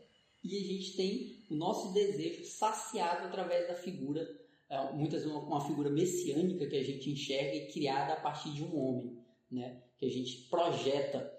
e 0.42 0.56
a 0.56 0.60
gente 0.60 0.96
tem 0.96 1.44
o 1.50 1.54
nosso 1.54 1.92
desejo 1.92 2.44
saciado 2.44 3.26
através 3.26 3.66
da 3.66 3.74
figura, 3.74 4.28
é, 4.68 4.92
muitas 4.92 5.22
vezes 5.22 5.36
uma, 5.36 5.40
uma 5.40 5.66
figura 5.66 5.90
messiânica 5.90 6.66
que 6.66 6.76
a 6.76 6.84
gente 6.84 7.10
enxerga 7.10 7.56
e 7.56 7.72
criada 7.72 8.12
a 8.12 8.20
partir 8.20 8.52
de 8.52 8.62
um 8.62 8.76
homem, 8.78 9.18
né? 9.50 9.82
Que 9.98 10.06
a 10.06 10.10
gente 10.10 10.48
projeta 10.48 11.33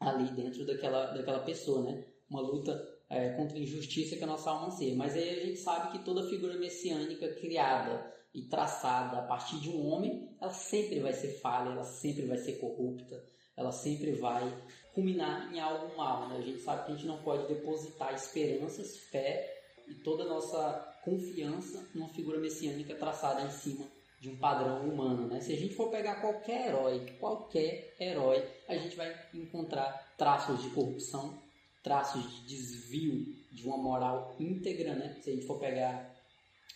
ali 0.00 0.30
dentro 0.30 0.64
daquela, 0.64 1.06
daquela 1.06 1.40
pessoa, 1.40 1.82
né? 1.82 2.04
Uma 2.30 2.40
luta 2.40 2.72
é, 3.10 3.30
contra 3.30 3.56
a 3.56 3.60
injustiça 3.60 4.16
que 4.16 4.24
a 4.24 4.26
nossa 4.26 4.50
alma 4.50 4.68
anseia. 4.68 4.94
Mas 4.94 5.14
aí 5.14 5.30
a 5.30 5.44
gente 5.44 5.58
sabe 5.58 5.92
que 5.92 6.04
toda 6.04 6.28
figura 6.28 6.56
messiânica 6.56 7.28
criada 7.34 8.14
e 8.34 8.42
traçada 8.42 9.18
a 9.18 9.22
partir 9.22 9.58
de 9.60 9.70
um 9.70 9.88
homem, 9.88 10.28
ela 10.40 10.52
sempre 10.52 11.00
vai 11.00 11.12
ser 11.12 11.40
falha, 11.40 11.70
ela 11.70 11.84
sempre 11.84 12.26
vai 12.26 12.36
ser 12.36 12.58
corrupta, 12.58 13.24
ela 13.56 13.72
sempre 13.72 14.12
vai 14.12 14.52
culminar 14.94 15.52
em 15.52 15.58
algo 15.58 15.96
mal. 15.96 16.28
Né? 16.28 16.36
A 16.38 16.42
gente 16.42 16.60
sabe 16.60 16.84
que 16.84 16.92
a 16.92 16.94
gente 16.94 17.06
não 17.06 17.22
pode 17.22 17.46
depositar 17.48 18.14
esperanças, 18.14 18.96
fé 19.10 19.54
e 19.88 19.94
toda 19.94 20.24
a 20.24 20.28
nossa 20.28 20.94
confiança 21.04 21.88
numa 21.94 22.08
figura 22.10 22.38
messiânica 22.38 22.94
traçada 22.94 23.42
em 23.42 23.50
cima 23.50 23.97
de 24.20 24.28
um 24.28 24.36
padrão 24.36 24.80
humano, 24.88 25.26
né? 25.28 25.40
Se 25.40 25.52
a 25.52 25.56
gente 25.56 25.74
for 25.74 25.90
pegar 25.90 26.16
qualquer 26.16 26.68
herói, 26.68 27.06
qualquer 27.20 27.94
herói, 28.00 28.44
a 28.68 28.76
gente 28.76 28.96
vai 28.96 29.14
encontrar 29.32 30.14
traços 30.16 30.62
de 30.62 30.70
corrupção, 30.70 31.38
traços 31.82 32.22
de 32.30 32.46
desvio 32.46 33.36
de 33.52 33.64
uma 33.66 33.76
moral 33.76 34.34
íntegra, 34.38 34.94
né? 34.94 35.16
Se 35.22 35.30
a 35.30 35.34
gente 35.34 35.46
for 35.46 35.58
pegar 35.58 36.14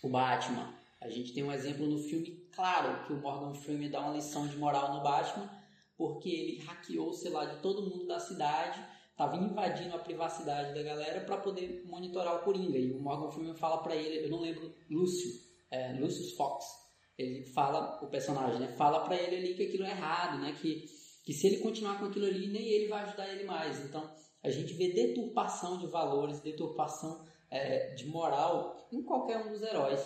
o 0.01 0.09
Batman, 0.09 0.73
a 1.01 1.09
gente 1.09 1.33
tem 1.33 1.43
um 1.43 1.51
exemplo 1.51 1.85
no 1.85 1.99
filme 1.99 2.47
claro 2.55 3.05
que 3.05 3.13
o 3.13 3.17
Morgan 3.17 3.53
Freeman 3.53 3.89
dá 3.89 3.99
uma 3.99 4.15
lição 4.15 4.47
de 4.47 4.55
moral 4.55 4.93
no 4.93 5.03
Batman, 5.03 5.49
porque 5.97 6.29
ele 6.29 6.59
hackeou, 6.59 7.11
sei 7.13 7.31
lá, 7.31 7.45
de 7.45 7.61
todo 7.61 7.89
mundo 7.89 8.07
da 8.07 8.19
cidade, 8.19 8.79
estava 9.11 9.35
invadindo 9.35 9.95
a 9.95 9.99
privacidade 9.99 10.73
da 10.73 10.81
galera 10.81 11.21
para 11.21 11.37
poder 11.37 11.83
monitorar 11.85 12.35
o 12.35 12.39
Coringa. 12.39 12.77
E 12.77 12.91
o 12.91 12.99
Morgan 12.99 13.29
Freeman 13.31 13.55
fala 13.55 13.83
para 13.83 13.95
ele, 13.95 14.25
eu 14.25 14.29
não 14.29 14.39
lembro, 14.39 14.73
Lúcio, 14.89 15.31
é, 15.69 15.93
Lucius 15.93 16.33
Fox, 16.33 16.82
ele 17.17 17.45
fala, 17.53 18.03
o 18.03 18.07
personagem, 18.07 18.59
né, 18.59 18.75
fala 18.75 19.01
para 19.01 19.15
ele 19.15 19.35
ali 19.35 19.55
que 19.55 19.67
aquilo 19.67 19.85
é 19.85 19.91
errado, 19.91 20.39
né, 20.39 20.53
que, 20.59 20.85
que 21.23 21.33
se 21.33 21.47
ele 21.47 21.57
continuar 21.57 21.99
com 21.99 22.05
aquilo 22.05 22.25
ali, 22.25 22.47
nem 22.47 22.67
ele 22.67 22.87
vai 22.87 23.03
ajudar 23.03 23.29
ele 23.29 23.43
mais. 23.43 23.79
Então, 23.85 24.09
a 24.43 24.49
gente 24.49 24.73
vê 24.73 24.91
deturpação 24.91 25.77
de 25.77 25.87
valores, 25.87 26.41
deturpação 26.41 27.23
é, 27.49 27.93
de 27.93 28.07
moral 28.07 28.87
em 28.91 29.03
qualquer 29.03 29.45
um 29.45 29.51
dos 29.51 29.61
heróis. 29.61 30.01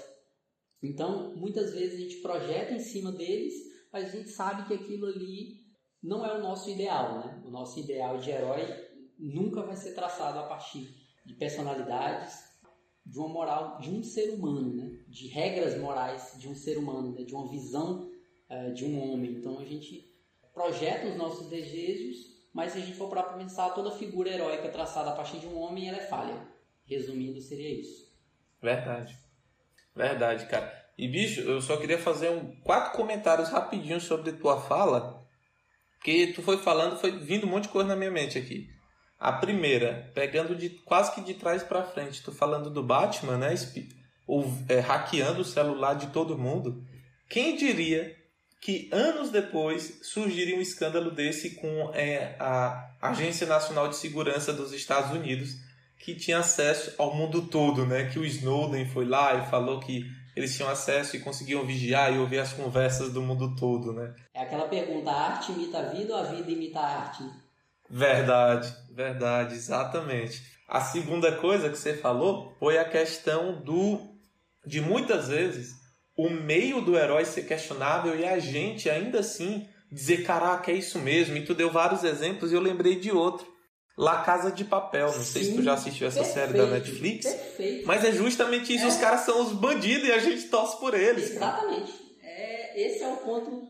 Então, 0.84 1.36
muitas 1.36 1.74
vezes 1.74 1.96
a 1.96 2.02
gente 2.02 2.22
projeta 2.22 2.74
em 2.74 2.80
cima 2.80 3.12
deles, 3.12 3.54
mas 3.92 4.10
a 4.10 4.12
gente 4.12 4.30
sabe 4.30 4.68
que 4.68 4.74
aquilo 4.74 5.08
ali 5.08 5.66
não 6.04 6.26
é 6.26 6.38
o 6.38 6.42
nosso 6.42 6.70
ideal, 6.70 7.20
né? 7.20 7.42
O 7.46 7.50
nosso 7.50 7.80
ideal 7.80 8.20
de 8.20 8.30
herói 8.30 8.64
nunca 9.18 9.64
vai 9.64 9.76
ser 9.76 9.94
traçado 9.94 10.38
a 10.38 10.44
partir 10.44 10.94
de 11.26 11.34
personalidades, 11.34 12.46
de 13.06 13.18
uma 13.18 13.30
moral 13.30 13.80
de 13.80 13.90
um 13.90 14.04
ser 14.04 14.30
humano, 14.30 14.76
né? 14.76 14.97
De 15.08 15.28
regras 15.28 15.78
morais 15.80 16.36
de 16.38 16.48
um 16.48 16.56
ser 16.56 16.78
humano, 16.78 17.14
né? 17.14 17.24
de 17.24 17.34
uma 17.34 17.48
visão 17.48 18.10
uh, 18.50 18.74
de 18.74 18.86
um 18.86 19.02
homem. 19.02 19.32
Então 19.32 19.60
a 19.60 19.66
gente 19.66 20.14
projeta 20.54 21.08
os 21.08 21.16
nossos 21.16 21.48
desejos 21.50 22.38
mas 22.58 22.72
se 22.72 22.80
a 22.80 22.82
gente 22.82 22.98
for 22.98 23.08
para 23.08 23.22
pensar, 23.22 23.70
toda 23.70 23.92
figura 23.92 24.32
heróica 24.32 24.68
traçada 24.70 25.12
a 25.12 25.16
partir 25.16 25.38
de 25.38 25.46
um 25.46 25.60
homem, 25.60 25.88
ela 25.88 26.00
é 26.00 26.08
falha. 26.08 26.42
Resumindo, 26.86 27.40
seria 27.40 27.80
isso. 27.80 28.12
Verdade. 28.60 29.16
Verdade, 29.96 30.48
cara. 30.48 30.74
E, 30.98 31.08
bicho, 31.08 31.42
eu 31.42 31.62
só 31.62 31.78
queria 31.78 32.00
fazer 32.00 32.32
um, 32.32 32.60
quatro 32.62 32.98
comentários 32.98 33.50
rapidinho 33.50 34.02
sobre 34.02 34.32
tua 34.32 34.60
fala. 34.60 35.24
Porque 35.94 36.34
tu 36.34 36.42
foi 36.42 36.58
falando, 36.58 36.98
foi 36.98 37.12
vindo 37.12 37.46
um 37.46 37.50
monte 37.52 37.66
de 37.66 37.70
coisa 37.70 37.90
na 37.90 37.96
minha 37.96 38.10
mente 38.10 38.40
aqui. 38.40 38.68
A 39.20 39.34
primeira, 39.34 40.12
pegando 40.16 40.56
de 40.56 40.70
quase 40.70 41.14
que 41.14 41.22
de 41.22 41.36
trás 41.36 41.62
para 41.62 41.84
frente, 41.84 42.24
tu 42.24 42.32
falando 42.32 42.72
do 42.72 42.82
Batman, 42.82 43.38
né? 43.38 43.54
Ou, 43.54 43.58
é, 44.68 44.80
hackeando 44.80 45.42
o 45.42 45.46
celular 45.46 45.94
de 45.96 46.08
todo 46.08 46.38
mundo. 46.38 46.84
Quem 47.30 47.56
diria 47.56 48.16
que 48.62 48.90
anos 48.92 49.30
depois 49.30 50.00
surgiria 50.02 50.58
um 50.58 50.62
escândalo 50.62 51.12
desse 51.12 51.52
com 51.52 51.92
é, 51.94 52.36
a 52.40 52.90
Agência 53.02 53.46
Nacional 53.46 53.88
de 53.88 53.96
Segurança 53.96 54.52
dos 54.52 54.74
Estados 54.74 55.12
Unidos, 55.12 55.56
que 56.00 56.16
tinha 56.16 56.40
acesso 56.40 56.94
ao 56.98 57.16
mundo 57.16 57.44
todo, 57.44 57.86
né? 57.86 58.10
Que 58.10 58.20
o 58.20 58.26
Snowden 58.26 58.88
foi 58.90 59.06
lá 59.06 59.36
e 59.36 59.50
falou 59.50 59.80
que 59.80 60.06
eles 60.36 60.56
tinham 60.56 60.70
acesso 60.70 61.16
e 61.16 61.20
conseguiam 61.20 61.66
vigiar 61.66 62.14
e 62.14 62.20
ouvir 62.20 62.40
as 62.40 62.54
conversas 62.54 63.12
do 63.12 63.22
mundo 63.22 63.56
todo, 63.56 63.92
né? 63.92 64.14
É 64.34 64.42
aquela 64.42 64.68
pergunta: 64.68 65.10
a 65.10 65.32
arte 65.32 65.52
imita 65.52 65.80
a 65.80 65.90
vida 65.90 66.14
ou 66.14 66.20
a 66.20 66.24
vida 66.24 66.52
imita 66.52 66.80
a 66.80 67.00
arte? 67.00 67.24
Verdade, 67.90 68.74
verdade, 68.92 69.56
exatamente. 69.56 70.44
A 70.68 70.82
segunda 70.82 71.32
coisa 71.38 71.70
que 71.70 71.78
você 71.78 71.96
falou 71.96 72.54
foi 72.60 72.78
a 72.78 72.86
questão 72.86 73.62
do 73.62 74.17
de 74.68 74.82
muitas 74.82 75.30
vezes 75.30 75.76
o 76.16 76.30
meio 76.30 76.82
do 76.82 76.98
herói 76.98 77.24
ser 77.24 77.44
questionável 77.44 78.20
e 78.20 78.26
a 78.26 78.38
gente 78.38 78.90
ainda 78.90 79.20
assim 79.20 79.68
dizer, 79.90 80.24
caraca, 80.24 80.72
é 80.72 80.76
isso 80.76 81.00
mesmo. 81.00 81.38
E 81.38 81.46
tu 81.46 81.56
deu 81.56 81.72
vários 81.72 82.04
exemplos 82.04 82.52
e 82.52 82.56
eu 82.56 82.62
lembrei 82.62 83.00
de 83.00 83.12
outro. 83.12 83.48
La 83.98 84.22
Casa 84.22 84.52
de 84.52 84.64
Papel. 84.64 85.08
Não 85.08 85.14
Sim, 85.14 85.24
sei 85.24 85.44
se 85.46 85.56
tu 85.56 85.64
já 85.64 85.74
assistiu 85.74 86.06
essa 86.06 86.20
perfeito, 86.20 86.52
série 86.52 86.58
da 86.58 86.68
Netflix. 86.68 87.26
Perfeito. 87.26 87.88
Mas 87.88 88.04
é 88.04 88.12
justamente 88.12 88.76
isso. 88.76 88.86
É. 88.86 88.88
Os 88.90 88.98
caras 88.98 89.22
são 89.22 89.42
os 89.42 89.54
bandidos 89.54 90.08
e 90.08 90.12
a 90.12 90.20
gente 90.20 90.50
torce 90.50 90.78
por 90.80 90.94
eles. 90.94 91.32
Exatamente. 91.32 91.94
É, 92.22 92.88
esse 92.88 93.02
é 93.02 93.08
o 93.08 93.18
ponto. 93.18 93.70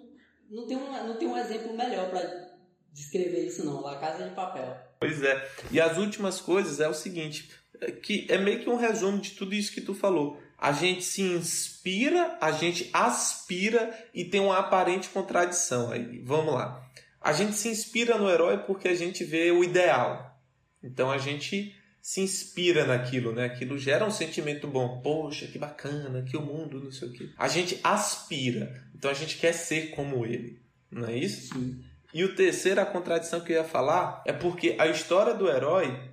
Não 0.50 0.68
tem 0.68 0.76
um, 0.76 1.08
não 1.08 1.18
tem 1.18 1.28
um 1.28 1.38
exemplo 1.38 1.78
melhor 1.78 2.10
para 2.10 2.50
descrever 2.92 3.46
isso, 3.46 3.66
não. 3.66 3.82
La 3.82 4.00
Casa 4.00 4.28
de 4.28 4.36
Papel. 4.36 4.76
Pois 5.00 5.24
é. 5.24 5.50
E 5.72 5.80
as 5.80 5.98
últimas 5.98 6.42
coisas 6.42 6.82
é 6.82 6.90
o 6.90 6.94
seguinte: 6.94 7.50
é 7.80 7.92
que 7.92 8.26
é 8.30 8.38
meio 8.38 8.60
que 8.60 8.70
um 8.70 8.76
resumo 8.76 9.20
de 9.20 9.32
tudo 9.32 9.54
isso 9.54 9.72
que 9.72 9.82
tu 9.82 9.94
falou 9.94 10.38
a 10.58 10.72
gente 10.72 11.04
se 11.04 11.22
inspira, 11.22 12.38
a 12.42 12.52
gente 12.52 12.90
aspira 12.92 13.96
e 14.14 14.26
tem 14.26 14.42
uma 14.42 14.58
aparente 14.58 15.10
contradição 15.10 15.92
aí. 15.92 16.20
Vamos 16.24 16.54
lá. 16.54 16.84
A 17.22 17.32
gente 17.32 17.54
se 17.56 17.70
inspira 17.70 18.18
no 18.18 18.30
herói 18.30 18.58
porque 18.60 18.88
a 18.88 18.96
gente 18.96 19.24
vê 19.24 19.52
o 19.52 19.64
ideal. 19.64 20.36
Então 20.82 21.12
a 21.12 21.18
gente 21.18 21.76
se 22.02 22.22
inspira 22.22 22.86
naquilo, 22.86 23.34
né? 23.34 23.46
Aquilo 23.46 23.78
gera 23.78 24.06
um 24.06 24.12
sentimento 24.12 24.68
bom. 24.68 25.02
Poxa, 25.02 25.46
que 25.46 25.60
bacana, 25.60 26.24
que 26.24 26.38
o 26.38 26.42
mundo, 26.42 26.82
não 26.82 26.92
sei 26.92 27.10
o 27.10 27.12
quê. 27.12 27.30
A 27.38 27.48
gente 27.48 27.80
aspira. 27.84 28.84
Então 28.96 29.12
a 29.12 29.14
gente 29.14 29.38
quer 29.38 29.54
ser 29.54 29.92
como 29.92 30.26
ele. 30.26 30.60
Não 30.90 31.08
é 31.08 31.16
isso? 31.16 31.54
Sim. 31.54 31.84
E 32.14 32.24
o 32.24 32.34
terceiro, 32.34 32.82
a 32.82 32.86
contradição 32.86 33.42
que 33.42 33.52
eu 33.52 33.58
ia 33.58 33.64
falar, 33.64 34.24
é 34.26 34.32
porque 34.32 34.76
a 34.80 34.88
história 34.88 35.34
do 35.34 35.50
herói 35.50 36.07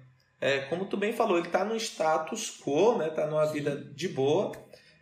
é, 0.44 0.58
como 0.66 0.84
tu 0.84 0.94
bem 0.94 1.10
falou, 1.10 1.38
ele 1.38 1.46
está 1.46 1.64
no 1.64 1.74
status 1.74 2.60
quo, 2.60 2.98
né? 2.98 3.08
Tá 3.08 3.26
numa 3.26 3.46
vida 3.46 3.76
de 3.94 4.08
boa, 4.08 4.52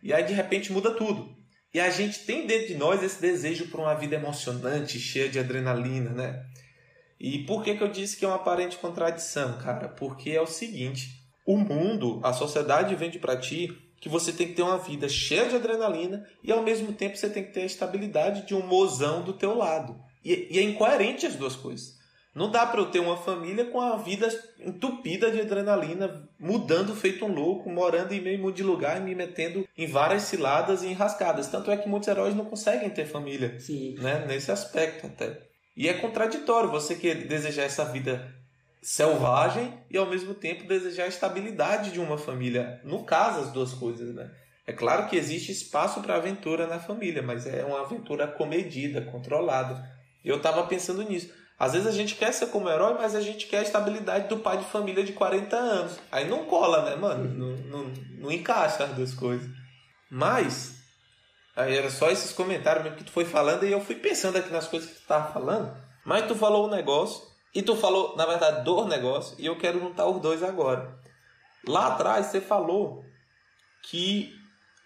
e 0.01 0.13
aí 0.13 0.23
de 0.23 0.31
repente 0.31 0.71
muda 0.71 0.91
tudo. 0.91 1.35
E 1.73 1.81
a 1.81 1.89
gente 1.89 2.19
tem 2.19 2.47
dentro 2.47 2.67
de 2.67 2.75
nós 2.75 3.03
esse 3.03 3.19
desejo 3.19 3.67
por 3.67 3.81
uma 3.81 3.93
vida 3.93 4.15
emocionante, 4.15 4.97
cheia 4.97 5.27
de 5.27 5.37
adrenalina, 5.37 6.11
né? 6.11 6.45
E 7.19 7.39
por 7.39 7.61
que, 7.61 7.75
que 7.75 7.83
eu 7.83 7.89
disse 7.89 8.15
que 8.15 8.23
é 8.23 8.27
uma 8.29 8.37
aparente 8.37 8.77
contradição, 8.77 9.57
cara? 9.57 9.89
Porque 9.89 10.29
é 10.29 10.39
o 10.39 10.47
seguinte: 10.47 11.09
o 11.45 11.57
mundo, 11.57 12.21
a 12.23 12.31
sociedade 12.31 12.95
vende 12.95 13.19
para 13.19 13.35
ti 13.35 13.67
que 13.99 14.07
você 14.07 14.31
tem 14.31 14.47
que 14.47 14.53
ter 14.53 14.61
uma 14.61 14.77
vida 14.77 15.09
cheia 15.09 15.49
de 15.49 15.57
adrenalina 15.57 16.25
e 16.41 16.53
ao 16.53 16.63
mesmo 16.63 16.93
tempo 16.93 17.17
você 17.17 17.29
tem 17.29 17.43
que 17.43 17.51
ter 17.51 17.63
a 17.63 17.65
estabilidade 17.65 18.47
de 18.47 18.55
um 18.55 18.65
mozão 18.65 19.21
do 19.21 19.33
teu 19.33 19.57
lado. 19.57 19.99
E, 20.23 20.47
e 20.51 20.57
é 20.57 20.61
incoerente 20.61 21.25
as 21.25 21.35
duas 21.35 21.57
coisas. 21.57 22.01
Não 22.35 22.49
dá 22.49 22.65
para 22.65 22.79
eu 22.79 22.87
ter 22.87 22.99
uma 22.99 23.15
família 23.15 23.65
com 23.65 23.79
a 23.79 23.97
vida 23.97 24.27
entupida 24.59 25.29
de 25.29 25.39
adrenalina, 25.39 26.27
mudando 26.39 26.95
feito 26.95 27.25
um 27.25 27.33
louco, 27.33 27.69
morando 27.69 28.11
em 28.11 28.21
meio 28.21 28.51
de 28.51 28.63
lugar 28.63 28.97
e 28.97 29.03
me 29.03 29.13
metendo 29.13 29.67
em 29.77 29.85
várias 29.85 30.23
ciladas 30.23 30.81
e 30.81 30.87
enrascadas. 30.87 31.47
Tanto 31.47 31.69
é 31.69 31.77
que 31.77 31.87
muitos 31.87 32.07
heróis 32.07 32.33
não 32.33 32.45
conseguem 32.45 32.89
ter 32.89 33.05
família, 33.05 33.59
Sim. 33.59 33.95
né? 33.99 34.25
Nesse 34.27 34.51
aspecto 34.51 35.05
até. 35.05 35.41
E 35.77 35.87
é 35.87 35.93
contraditório 35.93 36.71
você 36.71 36.95
querer 36.95 37.27
desejar 37.27 37.63
essa 37.63 37.85
vida 37.85 38.33
selvagem 38.81 39.73
e 39.89 39.97
ao 39.97 40.05
mesmo 40.07 40.33
tempo 40.33 40.67
desejar 40.67 41.03
a 41.03 41.07
estabilidade 41.07 41.91
de 41.91 41.99
uma 41.99 42.17
família. 42.17 42.81
No 42.83 43.03
caso, 43.03 43.41
as 43.41 43.51
duas 43.51 43.73
coisas, 43.73 44.13
né? 44.13 44.31
É 44.65 44.73
claro 44.73 45.07
que 45.07 45.15
existe 45.15 45.51
espaço 45.51 46.01
para 46.01 46.15
aventura 46.15 46.65
na 46.67 46.79
família, 46.79 47.21
mas 47.21 47.45
é 47.45 47.63
uma 47.65 47.81
aventura 47.81 48.27
comedida, 48.27 49.01
controlada. 49.01 49.87
E 50.23 50.29
eu 50.29 50.37
estava 50.37 50.65
pensando 50.65 51.03
nisso. 51.03 51.33
Às 51.63 51.71
vezes 51.71 51.87
a 51.87 51.91
gente 51.91 52.15
quer 52.15 52.33
ser 52.33 52.47
como 52.47 52.69
herói, 52.69 52.95
mas 52.95 53.15
a 53.15 53.21
gente 53.21 53.47
quer 53.47 53.59
a 53.59 53.61
estabilidade 53.61 54.27
do 54.27 54.39
pai 54.39 54.57
de 54.57 54.65
família 54.65 55.01
de 55.01 55.13
40 55.13 55.55
anos. 55.55 55.97
Aí 56.11 56.27
não 56.27 56.43
cola, 56.43 56.81
né, 56.83 56.97
mano? 56.97 57.23
Não, 57.23 57.55
não, 57.55 57.93
não 58.19 58.29
encaixa 58.29 58.83
as 58.83 58.89
duas 58.91 59.13
coisas. 59.13 59.49
Mas, 60.11 60.75
aí 61.55 61.73
era 61.73 61.89
só 61.89 62.11
esses 62.11 62.33
comentários 62.33 62.83
mesmo 62.83 62.97
que 62.97 63.05
tu 63.05 63.13
foi 63.13 63.23
falando 63.23 63.65
e 63.65 63.71
eu 63.71 63.79
fui 63.79 63.95
pensando 63.95 64.37
aqui 64.37 64.51
nas 64.51 64.67
coisas 64.67 64.89
que 64.89 64.99
tu 64.99 65.07
tava 65.07 65.31
falando. 65.31 65.73
Mas 66.03 66.27
tu 66.27 66.35
falou 66.35 66.67
o 66.67 66.69
negócio, 66.69 67.25
e 67.55 67.61
tu 67.61 67.77
falou, 67.77 68.13
na 68.17 68.25
verdade, 68.25 68.65
do 68.65 68.85
negócio, 68.85 69.33
e 69.39 69.45
eu 69.45 69.57
quero 69.57 69.79
juntar 69.79 70.05
os 70.05 70.21
dois 70.21 70.43
agora. 70.43 70.99
Lá 71.65 71.93
atrás 71.93 72.25
você 72.25 72.41
falou 72.41 73.05
que 73.83 74.33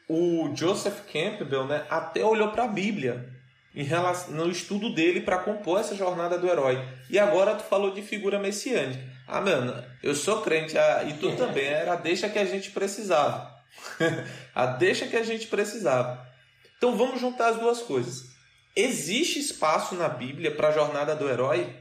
o 0.07 0.55
Joseph 0.55 1.11
Campbell 1.11 1.65
né, 1.65 1.87
até 1.89 2.23
olhou 2.23 2.51
para 2.51 2.65
a 2.65 2.67
Bíblia 2.67 3.35
relação, 3.83 4.33
no 4.33 4.49
estudo 4.49 4.93
dele 4.93 5.21
para 5.21 5.39
compor 5.39 5.79
essa 5.79 5.95
jornada 5.95 6.37
do 6.37 6.47
herói. 6.47 6.83
E 7.09 7.19
agora 7.19 7.55
tu 7.55 7.63
falou 7.63 7.91
de 7.93 8.01
figura 8.01 8.39
messiânica. 8.39 9.03
Ah, 9.27 9.41
mano, 9.41 9.83
eu 10.01 10.15
sou 10.15 10.41
crente 10.41 10.77
ah, 10.77 11.03
e 11.03 11.13
tu 11.13 11.35
também. 11.37 11.65
Era 11.65 11.93
a 11.93 11.97
deixa 11.97 12.29
que 12.29 12.39
a 12.39 12.45
gente 12.45 12.71
precisava. 12.71 13.55
a 14.55 14.65
deixa 14.65 15.07
que 15.07 15.15
a 15.15 15.23
gente 15.23 15.47
precisava. 15.47 16.25
Então 16.77 16.95
vamos 16.97 17.19
juntar 17.19 17.49
as 17.49 17.59
duas 17.59 17.81
coisas. 17.81 18.25
Existe 18.75 19.39
espaço 19.39 19.95
na 19.95 20.07
Bíblia 20.07 20.51
para 20.51 20.69
a 20.69 20.71
jornada 20.71 21.15
do 21.15 21.29
herói? 21.29 21.75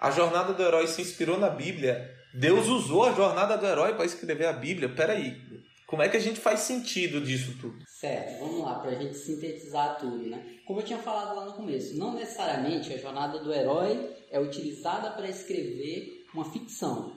A 0.00 0.10
jornada 0.10 0.52
do 0.52 0.62
herói 0.62 0.86
se 0.86 1.02
inspirou 1.02 1.38
na 1.38 1.50
Bíblia 1.50 2.18
Deus 2.32 2.66
usou 2.66 3.04
a 3.04 3.12
jornada 3.12 3.56
do 3.56 3.66
herói 3.66 3.94
para 3.94 4.04
escrever 4.04 4.46
a 4.46 4.52
Bíblia. 4.52 4.88
Peraí, 4.88 5.40
como 5.88 6.02
é 6.02 6.08
que 6.10 6.18
a 6.18 6.20
gente 6.20 6.38
faz 6.38 6.60
sentido 6.60 7.18
disso 7.18 7.56
tudo? 7.58 7.82
Certo, 7.88 8.40
vamos 8.40 8.60
lá, 8.60 8.78
para 8.78 8.90
a 8.90 8.94
gente 8.94 9.16
sintetizar 9.16 9.98
tudo, 9.98 10.18
né? 10.18 10.58
Como 10.66 10.80
eu 10.80 10.84
tinha 10.84 10.98
falado 10.98 11.34
lá 11.34 11.46
no 11.46 11.54
começo, 11.54 11.96
não 11.96 12.12
necessariamente 12.12 12.92
a 12.92 12.98
jornada 12.98 13.38
do 13.38 13.50
herói 13.50 14.14
é 14.30 14.38
utilizada 14.38 15.10
para 15.12 15.30
escrever 15.30 16.26
uma 16.34 16.44
ficção. 16.44 17.16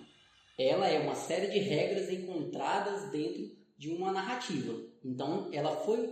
Ela 0.57 0.88
é 0.88 1.01
uma 1.01 1.15
série 1.15 1.47
de 1.47 1.59
regras 1.59 2.09
encontradas 2.09 3.11
dentro 3.11 3.51
de 3.78 3.89
uma 3.89 4.09
narrativa. 4.09 4.74
Então, 5.03 5.49
ela 5.51 5.76
foi, 5.84 6.09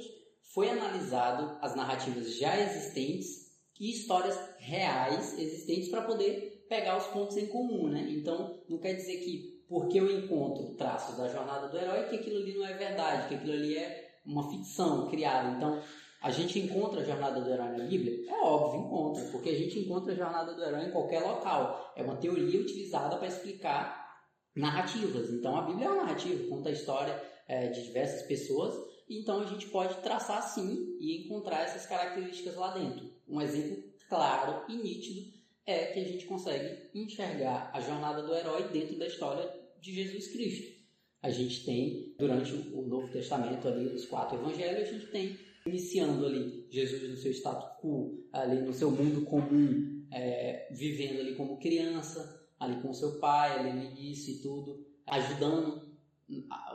foi 0.53 0.69
analisado 0.69 1.57
as 1.61 1.73
narrativas 1.77 2.37
já 2.37 2.59
existentes 2.59 3.57
e 3.79 3.89
histórias 3.89 4.37
reais 4.57 5.39
existentes 5.39 5.87
para 5.87 6.01
poder 6.01 6.48
pegar 6.69 6.97
os 6.97 7.07
pontos 7.07 7.35
em 7.35 7.47
comum, 7.47 7.89
né? 7.89 8.05
Então, 8.09 8.61
não 8.69 8.77
quer 8.77 8.93
dizer 8.93 9.17
que 9.17 9.59
porque 9.67 9.99
eu 9.99 10.09
encontro 10.09 10.75
traços 10.75 11.17
da 11.17 11.27
jornada 11.27 11.67
do 11.67 11.77
herói 11.77 12.07
que 12.07 12.15
aquilo 12.15 12.37
ali 12.37 12.57
não 12.57 12.65
é 12.65 12.73
verdade, 12.73 13.27
que 13.27 13.35
aquilo 13.35 13.53
ali 13.53 13.77
é 13.77 14.19
uma 14.25 14.49
ficção 14.49 15.07
criada. 15.09 15.57
Então, 15.57 15.81
a 16.21 16.31
gente 16.31 16.59
encontra 16.59 17.01
a 17.01 17.03
jornada 17.03 17.39
do 17.39 17.49
herói 17.49 17.77
na 17.77 17.85
Bíblia? 17.85 18.29
É 18.29 18.41
óbvio, 18.41 18.81
encontra, 18.81 19.23
porque 19.31 19.49
a 19.49 19.55
gente 19.55 19.79
encontra 19.79 20.13
a 20.13 20.15
jornada 20.15 20.53
do 20.53 20.63
herói 20.63 20.85
em 20.85 20.91
qualquer 20.91 21.21
local. 21.21 21.93
É 21.95 22.03
uma 22.03 22.17
teoria 22.17 22.59
utilizada 22.59 23.15
para 23.17 23.27
explicar 23.27 24.23
narrativas. 24.55 25.29
Então, 25.29 25.55
a 25.55 25.61
Bíblia 25.61 25.87
é 25.87 25.89
uma 25.89 26.03
narrativa, 26.03 26.49
conta 26.49 26.69
a 26.69 26.73
história 26.73 27.21
é, 27.47 27.67
de 27.67 27.83
diversas 27.83 28.23
pessoas. 28.23 28.75
Então, 29.09 29.41
a 29.41 29.45
gente 29.45 29.67
pode 29.67 29.95
traçar 30.01 30.41
sim 30.43 30.97
e 30.99 31.25
encontrar 31.25 31.61
essas 31.61 31.85
características 31.85 32.55
lá 32.55 32.73
dentro. 32.73 33.09
Um 33.27 33.39
exemplo 33.39 33.83
claro 34.07 34.65
e 34.67 34.75
nítido 34.75 35.38
é 35.69 35.91
que 35.93 35.99
a 35.99 36.03
gente 36.03 36.25
consegue 36.25 36.89
enxergar 36.95 37.69
a 37.73 37.79
jornada 37.79 38.23
do 38.23 38.33
herói 38.35 38.67
dentro 38.69 38.97
da 38.97 39.07
história 39.07 39.47
de 39.79 39.93
Jesus 39.93 40.27
Cristo. 40.31 40.79
A 41.21 41.29
gente 41.29 41.65
tem, 41.65 42.15
durante 42.17 42.53
o 42.53 42.81
Novo 42.81 43.11
Testamento, 43.11 43.67
ali, 43.67 43.87
os 43.87 44.05
quatro 44.05 44.37
evangelhos, 44.37 44.89
a 44.89 44.91
gente 44.91 45.07
tem 45.07 45.37
iniciando 45.65 46.25
ali 46.25 46.65
Jesus 46.69 47.09
no 47.09 47.17
seu 47.17 47.31
status 47.31 47.69
quo, 47.81 48.27
ali 48.31 48.61
no 48.61 48.73
seu 48.73 48.89
mundo 48.89 49.25
comum, 49.25 50.05
é, 50.11 50.69
vivendo 50.71 51.19
ali 51.19 51.35
como 51.35 51.59
criança, 51.59 52.49
ali 52.59 52.81
com 52.81 52.93
seu 52.93 53.19
pai, 53.19 53.59
ali 53.59 53.73
no 53.73 53.91
início 53.91 54.35
e 54.35 54.41
tudo, 54.41 54.85
ajudando 55.07 55.87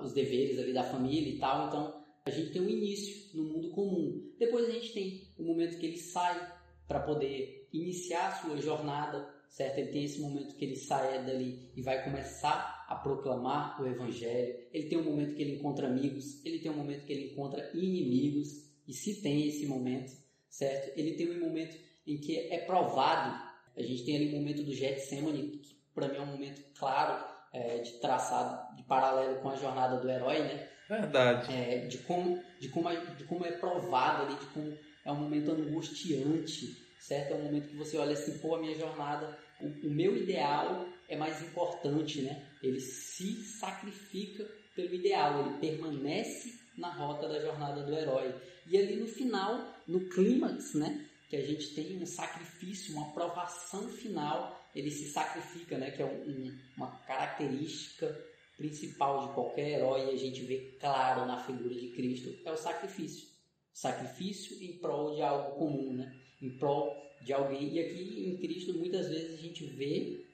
os 0.03 0.13
deveres 0.13 0.59
ali 0.59 0.73
da 0.73 0.85
família 0.85 1.35
e 1.35 1.39
tal. 1.39 1.69
Então, 1.69 2.05
a 2.27 2.31
gente 2.31 2.53
tem 2.53 2.63
um 2.63 2.69
início 2.69 3.37
no 3.37 3.45
mundo 3.45 3.71
comum. 3.71 4.33
Depois 4.39 4.69
a 4.69 4.73
gente 4.73 4.93
tem 4.93 5.29
o 5.39 5.45
momento 5.45 5.79
que 5.79 5.87
ele 5.87 5.99
sai 5.99 6.53
para 6.87 7.01
poder 7.01 7.64
iniciar 7.75 8.29
a 8.29 8.33
sua 8.37 8.57
jornada, 8.57 9.29
certo? 9.49 9.79
Ele 9.79 9.91
tem 9.91 10.05
esse 10.05 10.21
momento 10.21 10.55
que 10.55 10.65
ele 10.65 10.77
sai 10.77 11.25
dali 11.25 11.71
e 11.77 11.83
vai 11.83 12.03
começar 12.05 12.87
a 12.89 12.95
proclamar 12.95 13.81
o 13.83 13.87
evangelho. 13.87 14.55
Ele 14.73 14.89
tem 14.89 14.99
um 14.99 15.05
momento 15.05 15.35
que 15.35 15.43
ele 15.43 15.57
encontra 15.57 15.89
amigos, 15.89 16.45
ele 16.45 16.61
tem 16.61 16.71
um 16.71 16.77
momento 16.77 17.05
que 17.05 17.13
ele 17.13 17.33
encontra 17.33 17.71
inimigos, 17.75 18.65
e 18.87 18.93
se 18.93 19.23
tem 19.23 19.49
esse 19.49 19.67
momento, 19.67 20.13
certo? 20.49 20.97
Ele 20.97 21.15
tem 21.15 21.31
um 21.31 21.41
momento 21.41 21.77
em 22.07 22.19
que 22.19 22.39
é 22.39 22.59
provado. 22.59 23.43
A 23.77 23.83
gente 23.83 24.05
tem 24.05 24.17
ali 24.17 24.29
o 24.29 24.37
momento 24.37 24.63
do 24.63 24.73
Getsemane, 24.73 25.59
que 25.59 25.75
para 25.95 26.09
mim 26.09 26.17
é 26.17 26.21
um 26.21 26.27
momento 26.27 26.63
claro 26.79 27.25
é, 27.53 27.79
de 27.79 27.93
traçado 27.93 28.77
de 28.77 28.83
paralelo 28.85 29.41
com 29.41 29.49
a 29.49 29.57
jornada 29.57 29.97
do 29.97 30.09
herói, 30.09 30.41
né? 30.41 30.69
Verdade. 30.89 31.53
É, 31.53 31.87
de, 31.87 31.99
como, 31.99 32.39
de, 32.61 32.69
como, 32.69 32.89
de 33.17 33.25
como 33.25 33.45
é 33.47 33.53
provado 33.53 34.25
ali, 34.25 34.37
de 34.37 34.47
como 34.47 34.77
é 35.05 35.11
um 35.11 35.17
momento 35.17 35.51
angustiante, 35.51 36.84
certo? 37.07 37.33
É 37.33 37.37
um 37.37 37.45
momento 37.45 37.69
que 37.69 37.77
você 37.77 37.97
olha 37.99 38.13
assim, 38.13 38.39
pô, 38.39 38.55
a 38.55 38.61
minha 38.61 38.75
jornada, 38.75 39.39
o, 39.61 39.67
o 39.87 39.91
meu 39.91 40.17
ideal 40.17 40.87
é 41.09 41.17
mais 41.17 41.43
importante, 41.43 42.23
né? 42.23 42.47
Ele 42.63 42.81
se 42.81 43.43
sacrifica 43.43 44.49
pelo 44.75 44.95
ideal, 44.95 45.41
ele 45.41 45.59
permanece 45.59 46.59
na 46.77 46.91
rota 46.91 47.29
da 47.29 47.41
jornada 47.41 47.83
do 47.83 47.95
herói. 47.95 48.35
E 48.67 48.77
ali 48.79 48.97
no 48.97 49.07
final, 49.07 49.75
no 49.87 50.09
clímax, 50.09 50.75
né? 50.75 51.07
Que 51.29 51.37
a 51.37 51.43
gente 51.43 51.75
tem 51.75 52.03
um 52.03 52.07
sacrifício, 52.07 52.95
uma 52.95 53.09
aprovação 53.09 53.89
final, 53.89 54.69
ele 54.75 54.91
se 54.91 55.11
sacrifica, 55.11 55.77
né? 55.77 55.91
Que 55.91 56.03
é 56.03 56.07
um, 56.07 56.59
uma 56.77 56.91
característica 57.07 58.19
principal 58.57 59.27
de 59.27 59.35
qualquer 59.35 59.79
herói 59.79 60.07
e 60.07 60.15
a 60.15 60.17
gente 60.17 60.43
vê 60.45 60.77
claro 60.81 61.27
na 61.27 61.43
figura 61.43 61.75
de 61.75 61.89
Cristo 61.89 62.35
é 62.45 62.53
o 62.53 62.57
sacrifício. 62.57 63.34
Sacrifício 63.75 64.63
em 64.63 64.79
prol 64.79 65.17
de 65.17 65.21
algo 65.21 65.59
comum, 65.59 65.93
né? 65.93 66.17
Em 66.41 66.57
prol 66.57 66.97
de 67.21 67.33
alguém. 67.33 67.75
E 67.75 67.81
aqui 67.81 68.29
em 68.29 68.37
Cristo 68.37 68.73
muitas 68.75 69.09
vezes 69.09 69.35
a 69.37 69.43
gente 69.43 69.67
vê, 69.67 70.25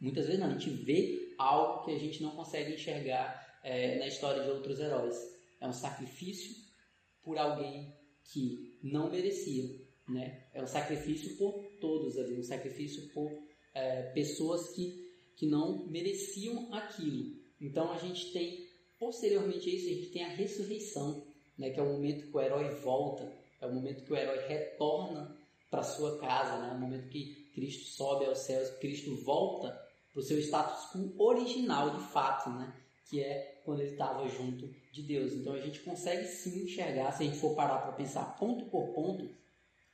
muitas 0.00 0.26
vezes 0.26 0.40
não, 0.40 0.48
a 0.48 0.56
gente 0.56 0.70
vê 0.70 1.34
algo 1.36 1.84
que 1.84 1.90
a 1.90 1.98
gente 1.98 2.22
não 2.22 2.30
consegue 2.30 2.74
enxergar 2.74 3.60
é, 3.64 3.98
na 3.98 4.06
história 4.06 4.44
de 4.44 4.50
outros 4.50 4.78
heróis. 4.78 5.16
É 5.60 5.66
um 5.66 5.72
sacrifício 5.72 6.54
por 7.22 7.36
alguém 7.36 7.92
que 8.32 8.78
não 8.82 9.10
merecia, 9.10 9.74
né? 10.08 10.44
É 10.54 10.62
um 10.62 10.66
sacrifício 10.66 11.36
por 11.36 11.60
todos 11.80 12.16
ali, 12.16 12.38
um 12.38 12.44
sacrifício 12.44 13.08
por 13.08 13.42
é, 13.74 14.02
pessoas 14.12 14.70
que, 14.70 15.12
que 15.36 15.46
não 15.46 15.84
mereciam 15.86 16.72
aquilo. 16.72 17.36
Então 17.60 17.90
a 17.90 17.98
gente 17.98 18.32
tem, 18.32 18.68
posteriormente 18.98 19.68
a 19.68 19.74
isso, 19.74 19.86
a 19.86 19.94
gente 19.94 20.10
tem 20.10 20.24
a 20.24 20.28
ressurreição, 20.28 21.26
né, 21.58 21.70
que 21.70 21.80
é 21.80 21.82
o 21.82 21.92
momento 21.92 22.30
que 22.30 22.36
o 22.36 22.40
herói 22.40 22.68
volta, 22.76 23.30
é 23.60 23.66
o 23.66 23.74
momento 23.74 24.04
que 24.04 24.12
o 24.12 24.16
herói 24.16 24.46
retorna 24.46 25.36
para 25.70 25.82
sua 25.82 26.18
casa, 26.18 26.58
né, 26.58 26.70
é 26.70 26.76
o 26.76 26.80
momento 26.80 27.08
que 27.08 27.50
Cristo 27.54 27.86
sobe 27.86 28.24
aos 28.26 28.38
céus, 28.38 28.70
Cristo 28.78 29.16
volta 29.24 29.68
para 30.12 30.20
o 30.20 30.22
seu 30.22 30.38
status 30.38 30.92
quo 30.92 31.12
original 31.18 31.90
de 31.90 32.02
fato, 32.04 32.50
né, 32.50 32.72
que 33.08 33.22
é 33.22 33.60
quando 33.64 33.80
ele 33.80 33.92
estava 33.92 34.26
junto 34.28 34.68
de 34.92 35.02
Deus. 35.02 35.32
Então 35.32 35.52
a 35.52 35.60
gente 35.60 35.80
consegue 35.80 36.26
sim 36.26 36.64
enxergar, 36.64 37.12
se 37.12 37.22
a 37.22 37.26
gente 37.26 37.38
for 37.38 37.54
parar 37.54 37.78
para 37.78 37.92
pensar 37.92 38.36
ponto 38.38 38.66
por 38.66 38.94
ponto, 38.94 39.28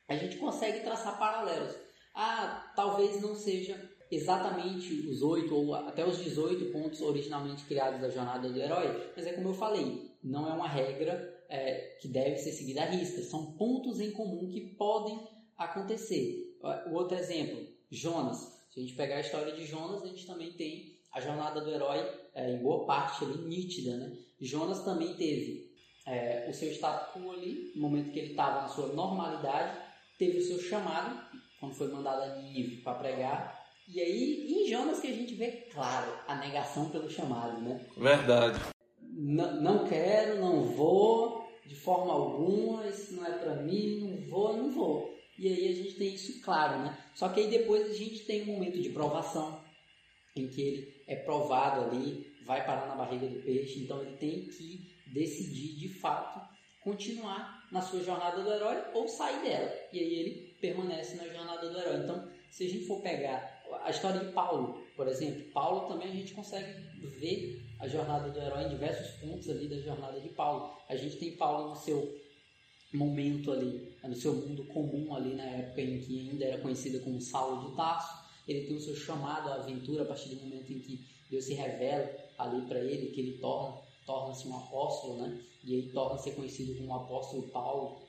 a 0.09 0.17
gente 0.17 0.37
consegue 0.37 0.81
traçar 0.81 1.19
paralelos. 1.19 1.75
Ah, 2.15 2.73
talvez 2.77 3.21
não 3.21 3.35
seja 3.35 3.91
exatamente 4.11 4.93
os 5.09 5.23
8 5.23 5.55
ou 5.55 5.75
até 5.75 6.07
os 6.07 6.19
18 6.19 6.67
pontos 6.67 7.01
originalmente 7.01 7.65
criados 7.65 8.01
da 8.01 8.09
jornada 8.09 8.49
do 8.49 8.61
herói, 8.61 9.13
mas 9.17 9.27
é 9.27 9.33
como 9.33 9.49
eu 9.49 9.55
falei, 9.55 10.11
não 10.23 10.49
é 10.49 10.53
uma 10.53 10.69
regra 10.69 11.34
é, 11.55 11.97
que 12.01 12.09
deve 12.09 12.37
ser 12.39 12.51
seguida 12.51 12.83
à 12.83 12.87
risca, 12.87 13.23
são 13.23 13.53
pontos 13.53 14.01
em 14.01 14.11
comum 14.11 14.51
que 14.51 14.75
podem 14.75 15.19
acontecer. 15.57 16.59
O 16.91 16.95
outro 16.95 17.17
exemplo, 17.17 17.65
Jonas. 17.91 18.53
Se 18.71 18.81
a 18.81 18.83
gente 18.83 18.97
pegar 18.97 19.17
a 19.17 19.21
história 19.21 19.53
de 19.53 19.65
Jonas, 19.65 20.03
a 20.03 20.07
gente 20.07 20.27
também 20.27 20.53
tem 20.53 20.99
a 21.13 21.21
jornada 21.21 21.61
do 21.61 21.71
herói 21.71 22.05
é, 22.35 22.51
em 22.51 22.59
boa 22.59 22.85
parte 22.87 23.25
ali 23.25 23.39
nítida, 23.47 23.97
né? 23.97 24.17
Jonas 24.41 24.83
também 24.83 25.15
teve 25.15 25.73
é, 26.05 26.49
o 26.51 26.53
seu 26.53 26.73
status 26.73 27.15
quo 27.15 27.31
ali, 27.31 27.71
no 27.77 27.83
momento 27.83 28.11
que 28.11 28.19
ele 28.19 28.31
estava 28.31 28.63
na 28.63 28.69
sua 28.69 28.89
normalidade, 28.89 29.81
teve 30.19 30.39
o 30.39 30.45
seu 30.45 30.59
chamado, 30.59 31.25
quando 31.61 31.75
foi 31.75 31.87
mandado 31.87 32.23
a 32.23 32.43
Nínive 32.43 32.79
para 32.79 32.99
pregar, 32.99 33.65
e 33.87 34.01
aí, 34.01 34.53
em 34.53 34.69
Jonas 34.69 34.99
que 34.99 35.07
a 35.07 35.15
gente 35.15 35.35
vê, 35.35 35.69
claro, 35.73 36.11
a 36.27 36.35
negação 36.37 36.89
pelo 36.89 37.09
chamado, 37.09 37.61
né? 37.61 37.81
Verdade. 37.97 38.59
N 39.03 39.61
não 39.61 39.87
quero, 39.87 40.41
não 40.41 40.65
vou, 40.65 41.44
de 41.67 41.75
forma 41.75 42.13
alguma, 42.13 42.87
isso 42.87 43.15
não 43.15 43.27
é 43.27 43.39
para 43.39 43.57
mim, 43.57 44.01
não 44.01 44.29
vou, 44.29 44.57
não 44.57 44.71
vou. 44.71 45.15
E 45.39 45.49
aí 45.49 45.69
a 45.69 45.75
gente 45.75 45.95
tem 45.95 46.15
isso 46.15 46.41
claro, 46.43 46.83
né? 46.83 46.99
Só 47.15 47.29
que 47.29 47.41
aí 47.41 47.49
depois 47.49 47.91
a 47.91 47.95
gente 47.95 48.25
tem 48.25 48.43
um 48.43 48.55
momento 48.55 48.81
de 48.81 48.91
provação, 48.91 49.61
em 50.37 50.49
que 50.49 50.61
ele 50.61 51.05
é 51.07 51.17
provado 51.17 51.83
ali, 51.83 52.33
vai 52.45 52.65
parar 52.65 52.87
na 52.87 52.95
barriga 52.95 53.27
do 53.27 53.41
peixe, 53.43 53.81
então 53.81 54.03
ele 54.03 54.17
tem 54.17 54.47
que 54.47 54.95
decidir 55.07 55.77
de 55.77 55.89
fato 55.89 56.55
continuar 56.81 57.67
na 57.73 57.81
sua 57.81 58.03
jornada 58.03 58.43
do 58.43 58.53
herói 58.53 58.77
ou 58.93 59.09
sair 59.09 59.43
dela. 59.43 59.73
E 59.93 59.99
aí 59.99 60.15
ele 60.15 60.57
permanece 60.61 61.17
na 61.17 61.27
jornada 61.29 61.69
do 61.71 61.79
herói. 61.79 62.05
Então, 62.05 62.31
se 62.51 62.67
a 62.67 62.69
gente 62.69 62.87
for 62.87 63.01
pegar 63.01 63.63
a 63.83 63.91
história 63.91 64.21
de 64.21 64.33
Paulo, 64.33 64.84
por 64.97 65.09
exemplo, 65.09 65.45
Paulo 65.53 65.89
também 65.89 66.09
a 66.09 66.15
gente 66.15 66.35
consegue 66.35 66.73
ver 67.19 67.65
a 67.81 67.89
jornada 67.89 68.31
do 68.31 68.39
herói 68.39 68.65
em 68.65 68.69
diversos 68.69 69.21
pontos 69.21 69.49
ali 69.49 69.69
da 69.69 69.79
jornada 69.79 70.21
de 70.21 70.29
Paulo. 70.29 70.77
A 70.89 70.95
gente 70.95 71.17
tem 71.17 71.37
Paulo 71.37 71.71
no 71.71 71.77
seu 71.77 72.21
momento 72.93 73.51
ali, 73.51 73.97
no 74.05 74.15
seu 74.15 74.33
mundo 74.35 74.65
comum 74.67 75.15
ali 75.15 75.35
na 75.35 75.43
época 75.43 75.81
em 75.81 76.01
que 76.01 76.31
ainda 76.31 76.45
era 76.45 76.63
conhecida 76.63 77.01
como 77.01 77.21
Saulo 77.21 77.69
de 77.69 77.77
Tarso. 77.77 78.25
Ele 78.47 78.67
tem 78.67 78.77
o 78.77 78.81
seu 78.81 78.95
chamado 78.95 79.51
à 79.51 79.55
aventura 79.57 80.03
a 80.03 80.07
partir 80.07 80.29
do 80.29 80.43
momento 80.43 80.73
em 80.73 80.79
que 80.79 81.05
Deus 81.29 81.45
se 81.45 81.55
revela 81.55 82.15
ali 82.39 82.67
para 82.67 82.79
ele, 82.79 83.11
que 83.11 83.21
ele 83.21 83.39
torna 83.39 83.83
torna-se 84.07 84.47
um 84.47 84.57
apóstolo, 84.57 85.23
né? 85.23 85.41
E 85.65 85.75
aí 85.75 85.89
torna-se 85.91 86.31
conhecido 86.33 86.75
como 86.77 86.95
apóstolo 86.95 87.49
Paulo. 87.49 88.07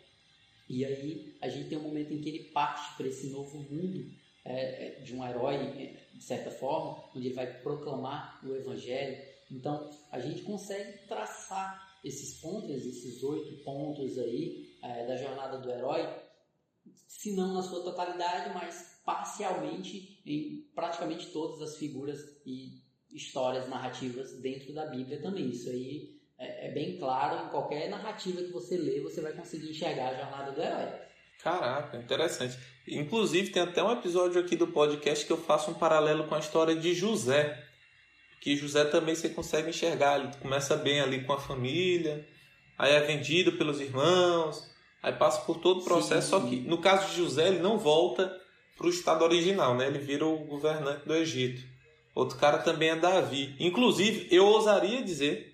E 0.70 0.84
aí 0.84 1.36
a 1.42 1.48
gente 1.48 1.70
tem 1.70 1.78
um 1.78 1.84
momento 1.84 2.14
em 2.14 2.22
que 2.22 2.30
ele 2.30 2.44
parte 2.46 2.98
para 2.98 3.08
esse 3.08 3.28
novo 3.28 3.58
mundo 3.60 4.12
é, 4.46 4.88
é, 4.88 4.90
de 5.02 5.16
um 5.16 5.28
herói, 5.28 5.98
de 6.14 6.24
certa 6.24 6.52
forma, 6.52 7.04
onde 7.16 7.28
ele 7.28 7.36
vai 7.36 7.48
proclamar 7.62 8.40
o 8.46 8.56
Evangelho. 8.56 9.18
Então, 9.50 9.90
a 10.12 10.20
gente 10.20 10.44
consegue 10.44 11.00
traçar 11.08 12.00
esses 12.04 12.40
pontos, 12.40 12.86
esses 12.86 13.24
oito 13.24 13.64
pontos 13.64 14.18
aí 14.20 14.78
é, 14.84 15.08
da 15.08 15.18
jornada 15.18 15.58
do 15.58 15.72
herói, 15.72 16.08
se 17.08 17.36
não 17.36 17.56
na 17.56 17.64
sua 17.64 17.84
totalidade, 17.84 18.54
mas 18.54 19.02
parcialmente 19.04 20.22
em 20.26 20.70
praticamente 20.76 21.32
todas 21.32 21.62
as 21.62 21.78
figuras 21.78 22.20
e 22.46 22.84
histórias 23.12 23.68
narrativas 23.68 24.40
dentro 24.42 24.74
da 24.74 24.86
Bíblia 24.86 25.22
também. 25.22 25.50
Isso 25.50 25.70
aí 25.70 26.20
é, 26.38 26.68
é, 26.68 26.72
bem 26.72 26.98
claro 26.98 27.48
em 27.48 27.50
qualquer 27.50 27.90
narrativa 27.90 28.44
que 28.44 28.52
você 28.52 28.78
lê, 28.78 29.02
você 29.02 29.22
vai 29.22 29.34
conseguir 29.34 29.72
enxergar 29.72 30.10
a 30.10 30.22
jornada 30.22 30.52
do 30.52 30.62
herói. 30.62 31.02
Caraca, 31.42 31.98
interessante. 31.98 32.58
Inclusive, 32.88 33.50
tem 33.50 33.64
até 33.64 33.84
um 33.84 33.92
episódio 33.92 34.40
aqui 34.40 34.56
do 34.56 34.68
podcast 34.68 35.26
que 35.26 35.32
eu 35.32 35.38
faço 35.38 35.72
um 35.72 35.74
paralelo 35.74 36.26
com 36.26 36.36
a 36.36 36.40
história 36.40 36.76
de 36.76 36.94
José. 36.94 37.64
Que 38.40 38.56
José 38.56 38.86
também 38.86 39.16
você 39.16 39.30
consegue 39.30 39.70
enxergar. 39.70 40.20
Ele 40.20 40.32
começa 40.40 40.76
bem 40.76 41.02
ali 41.02 41.24
com 41.24 41.34
a 41.34 41.40
família, 41.40 42.28
aí 42.78 42.94
é 42.94 43.00
vendido 43.02 43.54
pelos 43.54 43.80
irmãos, 43.80 44.70
aí 45.02 45.14
passa 45.14 45.42
por 45.42 45.58
todo 45.58 45.82
o 45.82 45.84
processo. 45.84 46.28
Sim. 46.28 46.30
Só 46.30 46.40
que 46.42 46.56
no 46.58 46.78
caso 46.78 47.10
de 47.10 47.18
José, 47.18 47.48
ele 47.48 47.60
não 47.60 47.78
volta 47.80 48.32
para 48.78 48.86
o 48.86 48.90
estado 48.90 49.24
original, 49.24 49.76
né? 49.76 49.88
Ele 49.88 50.00
vira 50.00 50.26
o 50.26 50.46
governante 50.46 51.08
do 51.08 51.16
Egito. 51.16 51.64
Outro 52.14 52.38
cara 52.38 52.60
também 52.60 52.90
é 52.90 52.96
Davi. 52.96 53.56
Inclusive, 53.60 54.28
eu 54.32 54.46
ousaria 54.46 55.02
dizer 55.02 55.54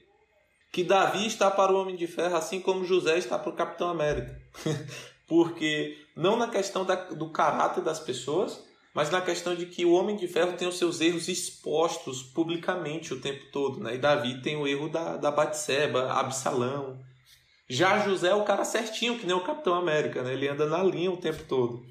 que 0.71 0.83
Davi 0.83 1.25
está 1.27 1.49
para 1.49 1.71
o 1.71 1.81
Homem 1.81 1.95
de 1.95 2.07
Ferro, 2.07 2.35
assim 2.35 2.59
como 2.59 2.85
José 2.85 3.17
está 3.17 3.37
para 3.37 3.49
o 3.49 3.55
Capitão 3.55 3.89
América. 3.89 4.39
Porque 5.31 5.97
não 6.13 6.35
na 6.35 6.49
questão 6.49 6.83
da, 6.83 6.95
do 6.95 7.29
caráter 7.29 7.81
das 7.81 8.01
pessoas, 8.01 8.61
mas 8.93 9.09
na 9.09 9.21
questão 9.21 9.55
de 9.55 9.65
que 9.65 9.85
o 9.85 9.93
Homem 9.93 10.17
de 10.17 10.27
Ferro 10.27 10.57
tem 10.57 10.67
os 10.67 10.77
seus 10.77 10.99
erros 10.99 11.29
expostos 11.29 12.21
publicamente 12.21 13.13
o 13.13 13.21
tempo 13.21 13.45
todo. 13.49 13.79
Né? 13.79 13.95
E 13.95 13.97
Davi 13.97 14.41
tem 14.41 14.57
o 14.57 14.67
erro 14.67 14.89
da, 14.89 15.15
da 15.15 15.31
Batseba, 15.31 16.11
Absalão. 16.11 16.99
Já 17.69 17.99
José 17.99 18.27
é 18.27 18.35
o 18.35 18.43
cara 18.43 18.65
certinho, 18.65 19.17
que 19.17 19.25
nem 19.25 19.33
o 19.33 19.39
Capitão 19.39 19.75
América, 19.75 20.21
né? 20.21 20.33
ele 20.33 20.49
anda 20.49 20.65
na 20.65 20.83
linha 20.83 21.09
o 21.09 21.15
tempo 21.15 21.43
todo. 21.47 21.81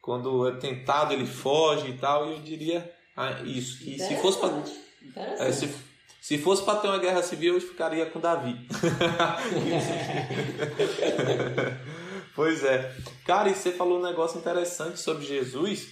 Quando 0.00 0.48
é 0.48 0.52
tentado, 0.52 1.12
ele 1.12 1.26
foge 1.26 1.90
e 1.90 1.98
tal, 1.98 2.30
e 2.30 2.36
eu 2.36 2.38
diria 2.38 2.90
ah, 3.14 3.42
isso. 3.44 3.84
Que 3.84 3.98
se 3.98 4.16
fosse 4.16 4.38
para. 4.38 4.62
É, 5.44 5.52
se, 5.52 5.68
se 6.22 6.38
fosse 6.38 6.64
para 6.64 6.78
ter 6.78 6.88
uma 6.88 6.96
guerra 6.96 7.22
civil, 7.22 7.52
eu 7.52 7.60
ficaria 7.60 8.06
com 8.06 8.18
Davi. 8.18 8.66
Pois 12.38 12.62
é. 12.62 12.94
Cara, 13.24 13.50
e 13.50 13.54
você 13.56 13.72
falou 13.72 13.98
um 13.98 14.02
negócio 14.02 14.38
interessante 14.38 15.00
sobre 15.00 15.26
Jesus, 15.26 15.88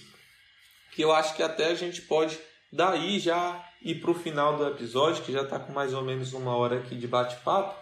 que 0.93 1.01
eu 1.01 1.11
acho 1.11 1.35
que 1.35 1.43
até 1.43 1.65
a 1.65 1.75
gente 1.75 2.03
pode 2.03 2.39
daí 2.71 3.19
já 3.19 3.69
ir 3.81 3.95
para 3.95 4.11
o 4.11 4.13
final 4.13 4.55
do 4.55 4.65
episódio, 4.65 5.25
que 5.25 5.33
já 5.33 5.41
está 5.41 5.59
com 5.59 5.73
mais 5.73 5.93
ou 5.93 6.01
menos 6.01 6.31
uma 6.31 6.55
hora 6.55 6.77
aqui 6.77 6.95
de 6.95 7.05
bate-papo. 7.05 7.77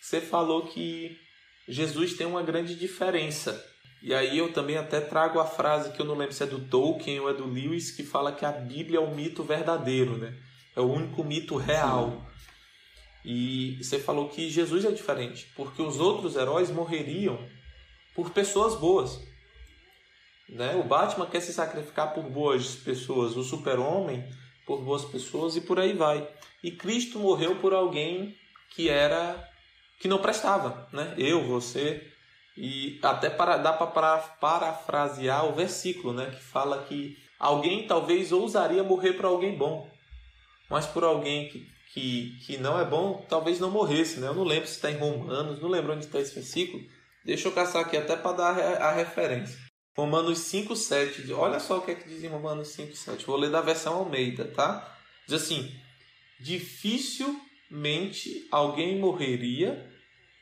Você 0.00 0.18
falou 0.18 0.62
que 0.62 1.14
Jesus 1.68 2.14
tem 2.14 2.26
uma 2.26 2.42
grande 2.42 2.74
diferença. 2.74 3.62
E 4.02 4.14
aí 4.14 4.38
eu 4.38 4.50
também 4.50 4.78
até 4.78 4.98
trago 4.98 5.38
a 5.38 5.44
frase 5.44 5.92
que 5.92 6.00
eu 6.00 6.06
não 6.06 6.16
lembro 6.16 6.32
se 6.32 6.42
é 6.42 6.46
do 6.46 6.60
Tolkien 6.70 7.20
ou 7.20 7.28
é 7.28 7.34
do 7.34 7.46
Lewis, 7.46 7.90
que 7.90 8.02
fala 8.02 8.32
que 8.32 8.46
a 8.46 8.52
Bíblia 8.52 8.98
é 8.98 9.02
o 9.02 9.14
mito 9.14 9.42
verdadeiro, 9.42 10.16
né? 10.16 10.34
É 10.74 10.80
o 10.80 10.90
único 10.90 11.22
mito 11.22 11.54
real. 11.56 12.26
E 13.22 13.76
você 13.84 13.98
falou 13.98 14.30
que 14.30 14.48
Jesus 14.48 14.86
é 14.86 14.90
diferente, 14.90 15.52
porque 15.54 15.82
os 15.82 16.00
outros 16.00 16.34
heróis 16.34 16.70
morreriam 16.70 17.38
por 18.16 18.30
pessoas 18.30 18.74
boas. 18.74 19.20
Né? 20.48 20.74
O 20.74 20.82
Batman 20.82 21.26
quer 21.26 21.40
se 21.40 21.52
sacrificar 21.52 22.14
por 22.14 22.24
boas 22.24 22.74
pessoas, 22.74 23.36
o 23.36 23.44
Super-Homem 23.44 24.26
por 24.66 24.82
boas 24.82 25.04
pessoas 25.04 25.54
e 25.54 25.60
por 25.60 25.78
aí 25.78 25.92
vai. 25.92 26.28
E 26.62 26.72
Cristo 26.72 27.20
morreu 27.20 27.56
por 27.56 27.72
alguém 27.72 28.34
que 28.70 28.88
era 28.88 29.48
que 30.00 30.08
não 30.08 30.18
prestava, 30.18 30.88
né? 30.92 31.14
Eu, 31.16 31.46
você 31.46 32.04
e 32.56 32.98
até 33.02 33.30
para 33.30 33.56
dá 33.58 33.72
para 33.72 34.18
parafrasear 34.18 35.46
o 35.46 35.54
versículo, 35.54 36.12
né, 36.12 36.30
que 36.30 36.42
fala 36.42 36.84
que 36.84 37.16
alguém 37.38 37.86
talvez 37.86 38.32
ousaria 38.32 38.82
morrer 38.82 39.12
por 39.12 39.26
alguém 39.26 39.56
bom, 39.56 39.90
mas 40.68 40.86
por 40.86 41.04
alguém 41.04 41.48
que, 41.48 41.66
que, 41.92 42.38
que 42.44 42.56
não 42.56 42.80
é 42.80 42.84
bom, 42.84 43.24
talvez 43.28 43.60
não 43.60 43.70
morresse, 43.70 44.20
né? 44.20 44.28
Eu 44.28 44.34
não 44.34 44.44
lembro 44.44 44.66
se 44.66 44.74
está 44.74 44.90
em 44.90 44.96
Romanos, 44.96 45.60
não 45.60 45.68
lembro 45.68 45.92
onde 45.92 46.06
está 46.06 46.18
esse 46.18 46.34
versículo, 46.34 46.82
Deixa 47.26 47.48
eu 47.48 47.52
caçar 47.52 47.82
aqui 47.82 47.96
até 47.96 48.16
para 48.16 48.36
dar 48.36 48.56
a 48.56 48.92
referência. 48.92 49.58
Romanos 49.96 50.38
5,7. 50.38 51.36
Olha 51.36 51.58
só 51.58 51.78
o 51.78 51.82
que 51.82 51.90
é 51.90 51.96
que 51.96 52.08
diz 52.08 52.22
em 52.22 52.28
Romanos 52.28 52.68
5,7. 52.68 53.24
Vou 53.24 53.36
ler 53.36 53.50
da 53.50 53.60
versão 53.60 53.94
Almeida, 53.94 54.44
tá? 54.54 54.96
Diz 55.26 55.42
assim: 55.42 55.76
Dificilmente 56.38 58.46
alguém 58.52 59.00
morreria 59.00 59.92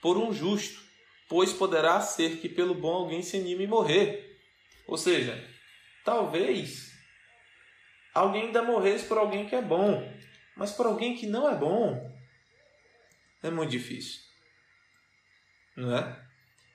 por 0.02 0.18
um 0.18 0.30
justo, 0.30 0.78
pois 1.26 1.54
poderá 1.54 2.02
ser 2.02 2.36
que 2.36 2.50
pelo 2.50 2.74
bom 2.74 2.92
alguém 2.92 3.22
se 3.22 3.38
anime 3.38 3.64
e 3.64 3.68
morrer. 3.68 4.38
Ou 4.86 4.98
seja, 4.98 5.42
talvez 6.04 6.92
alguém 8.12 8.48
ainda 8.48 8.62
morresse 8.62 9.06
por 9.06 9.16
alguém 9.16 9.48
que 9.48 9.54
é 9.54 9.62
bom, 9.62 10.06
mas 10.54 10.72
por 10.72 10.84
alguém 10.84 11.16
que 11.16 11.26
não 11.26 11.48
é 11.48 11.54
bom 11.54 12.12
é 13.42 13.50
muito 13.50 13.70
difícil. 13.70 14.20
Não 15.74 15.96
é? 15.96 16.23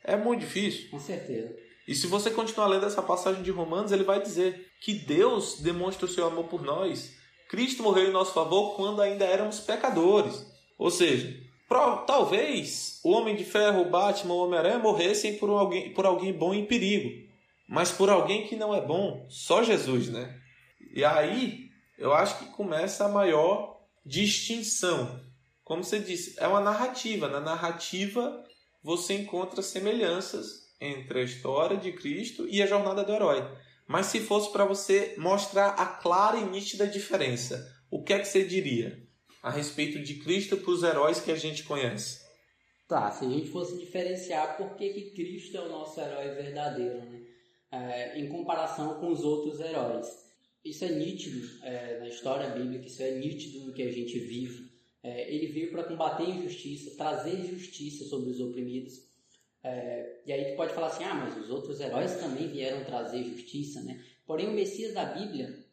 É 0.03 0.15
muito 0.15 0.41
difícil. 0.41 0.89
Com 0.89 0.99
certeza. 0.99 1.55
E 1.87 1.95
se 1.95 2.07
você 2.07 2.29
continuar 2.29 2.67
lendo 2.67 2.85
essa 2.85 3.01
passagem 3.01 3.41
de 3.41 3.51
Romanos, 3.51 3.91
ele 3.91 4.03
vai 4.03 4.21
dizer 4.21 4.67
que 4.79 4.93
Deus 4.93 5.59
demonstra 5.59 6.05
o 6.05 6.09
seu 6.09 6.27
amor 6.27 6.45
por 6.45 6.61
nós. 6.61 7.13
Cristo 7.49 7.81
morreu 7.81 8.07
em 8.07 8.11
nosso 8.11 8.33
favor 8.33 8.75
quando 8.75 9.01
ainda 9.01 9.25
éramos 9.25 9.59
pecadores. 9.59 10.45
Ou 10.77 10.91
seja, 10.91 11.35
talvez 12.05 12.99
o 13.03 13.11
Homem 13.11 13.35
de 13.35 13.43
Ferro, 13.43 13.81
o 13.81 13.89
Batman, 13.89 14.35
o 14.35 14.45
Homem-Aranha 14.45 14.77
morressem 14.77 15.37
por 15.37 15.49
alguém, 15.49 15.93
por 15.93 16.05
alguém 16.05 16.31
bom 16.31 16.53
em 16.53 16.65
perigo. 16.65 17.09
Mas 17.67 17.91
por 17.91 18.09
alguém 18.09 18.47
que 18.47 18.55
não 18.55 18.73
é 18.73 18.81
bom, 18.81 19.25
só 19.29 19.63
Jesus, 19.63 20.09
né? 20.09 20.39
E 20.93 21.03
aí, 21.03 21.69
eu 21.97 22.13
acho 22.13 22.39
que 22.39 22.45
começa 22.51 23.05
a 23.05 23.09
maior 23.09 23.79
distinção. 24.05 25.19
Como 25.63 25.83
você 25.83 25.99
disse, 25.99 26.35
é 26.39 26.47
uma 26.47 26.61
narrativa. 26.61 27.27
Na 27.27 27.39
narrativa, 27.39 28.43
você 28.81 29.13
encontra 29.13 29.61
semelhanças 29.61 30.69
entre 30.79 31.19
a 31.19 31.23
história 31.23 31.77
de 31.77 31.91
Cristo 31.91 32.47
e 32.49 32.61
a 32.61 32.67
jornada 32.67 33.03
do 33.03 33.11
herói. 33.11 33.45
Mas 33.87 34.05
se 34.07 34.19
fosse 34.19 34.51
para 34.51 34.65
você 34.65 35.15
mostrar 35.17 35.69
a 35.69 35.85
clara 35.85 36.37
e 36.37 36.45
nítida 36.45 36.87
diferença, 36.87 37.67
o 37.89 38.03
que 38.03 38.13
é 38.13 38.19
que 38.19 38.27
você 38.27 38.45
diria 38.45 39.01
a 39.41 39.49
respeito 39.49 39.99
de 39.99 40.15
Cristo 40.15 40.57
para 40.57 40.71
os 40.71 40.83
heróis 40.83 41.19
que 41.19 41.31
a 41.31 41.35
gente 41.35 41.63
conhece? 41.63 42.19
Tá, 42.87 43.11
se 43.11 43.25
a 43.25 43.29
gente 43.29 43.49
fosse 43.49 43.77
diferenciar 43.77 44.57
por 44.57 44.75
que, 44.75 44.89
que 44.89 45.11
Cristo 45.11 45.57
é 45.57 45.61
o 45.61 45.69
nosso 45.69 45.99
herói 45.99 46.29
verdadeiro, 46.35 47.05
né? 47.05 47.21
É, 47.71 48.19
em 48.19 48.27
comparação 48.27 48.99
com 48.99 49.11
os 49.11 49.23
outros 49.23 49.59
heróis. 49.59 50.07
Isso 50.65 50.83
é 50.85 50.89
nítido 50.89 51.47
é, 51.63 51.99
na 51.99 52.07
história 52.07 52.49
bíblica, 52.49 52.87
isso 52.87 53.01
é 53.01 53.11
nítido 53.11 53.65
no 53.65 53.73
que 53.73 53.83
a 53.83 53.91
gente 53.91 54.17
vive. 54.19 54.68
É, 55.01 55.33
ele 55.33 55.47
veio 55.47 55.71
para 55.71 55.83
combater 55.83 56.23
a 56.23 56.29
injustiça, 56.29 56.95
trazer 56.97 57.45
justiça 57.45 58.03
sobre 58.05 58.29
os 58.29 58.39
oprimidos. 58.39 59.07
É, 59.63 60.21
e 60.25 60.31
aí 60.31 60.51
tu 60.51 60.57
pode 60.57 60.73
falar 60.73 60.87
assim, 60.87 61.03
ah, 61.03 61.13
mas 61.13 61.37
os 61.37 61.49
outros 61.49 61.79
heróis 61.79 62.15
também 62.15 62.49
vieram 62.49 62.83
trazer 62.83 63.23
justiça, 63.23 63.81
né? 63.81 64.03
Porém, 64.25 64.47
o 64.47 64.53
Messias 64.53 64.93
da 64.93 65.05
Bíblia, 65.05 65.65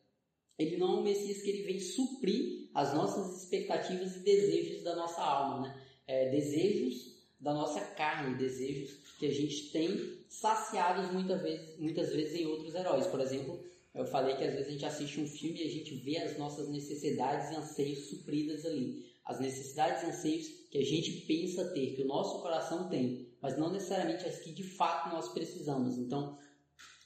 ele 0.58 0.76
não 0.76 0.96
é 0.96 1.00
um 1.00 1.02
Messias 1.02 1.42
que 1.42 1.50
ele 1.50 1.62
vem 1.62 1.80
suprir 1.80 2.68
as 2.74 2.94
nossas 2.94 3.42
expectativas 3.42 4.16
e 4.16 4.20
desejos 4.20 4.82
da 4.82 4.94
nossa 4.94 5.20
alma, 5.20 5.68
né? 5.68 5.82
É, 6.06 6.30
desejos 6.30 7.16
da 7.40 7.52
nossa 7.52 7.80
carne, 7.80 8.38
desejos 8.38 8.96
que 9.18 9.26
a 9.26 9.32
gente 9.32 9.70
tem 9.70 10.18
saciados 10.28 11.10
muitas 11.12 11.42
vezes, 11.42 11.78
muitas 11.78 12.12
vezes 12.12 12.40
em 12.40 12.46
outros 12.46 12.74
heróis. 12.74 13.06
Por 13.06 13.20
exemplo, 13.20 13.60
eu 13.94 14.04
falei 14.06 14.36
que 14.36 14.44
às 14.44 14.52
vezes 14.52 14.68
a 14.68 14.70
gente 14.70 14.84
assiste 14.84 15.20
um 15.20 15.26
filme 15.26 15.60
e 15.60 15.66
a 15.66 15.70
gente 15.70 15.94
vê 15.96 16.18
as 16.18 16.38
nossas 16.38 16.68
necessidades 16.68 17.50
e 17.50 17.56
anseios 17.56 18.08
supridas 18.08 18.64
ali 18.64 19.15
as 19.26 19.40
necessidades 19.40 20.02
e 20.02 20.06
anseios 20.06 20.46
que 20.70 20.78
a 20.78 20.84
gente 20.84 21.26
pensa 21.26 21.72
ter, 21.72 21.96
que 21.96 22.02
o 22.02 22.06
nosso 22.06 22.40
coração 22.40 22.88
tem, 22.88 23.28
mas 23.42 23.58
não 23.58 23.72
necessariamente 23.72 24.24
as 24.24 24.38
que 24.38 24.52
de 24.52 24.62
fato 24.62 25.12
nós 25.12 25.28
precisamos. 25.30 25.98
Então, 25.98 26.38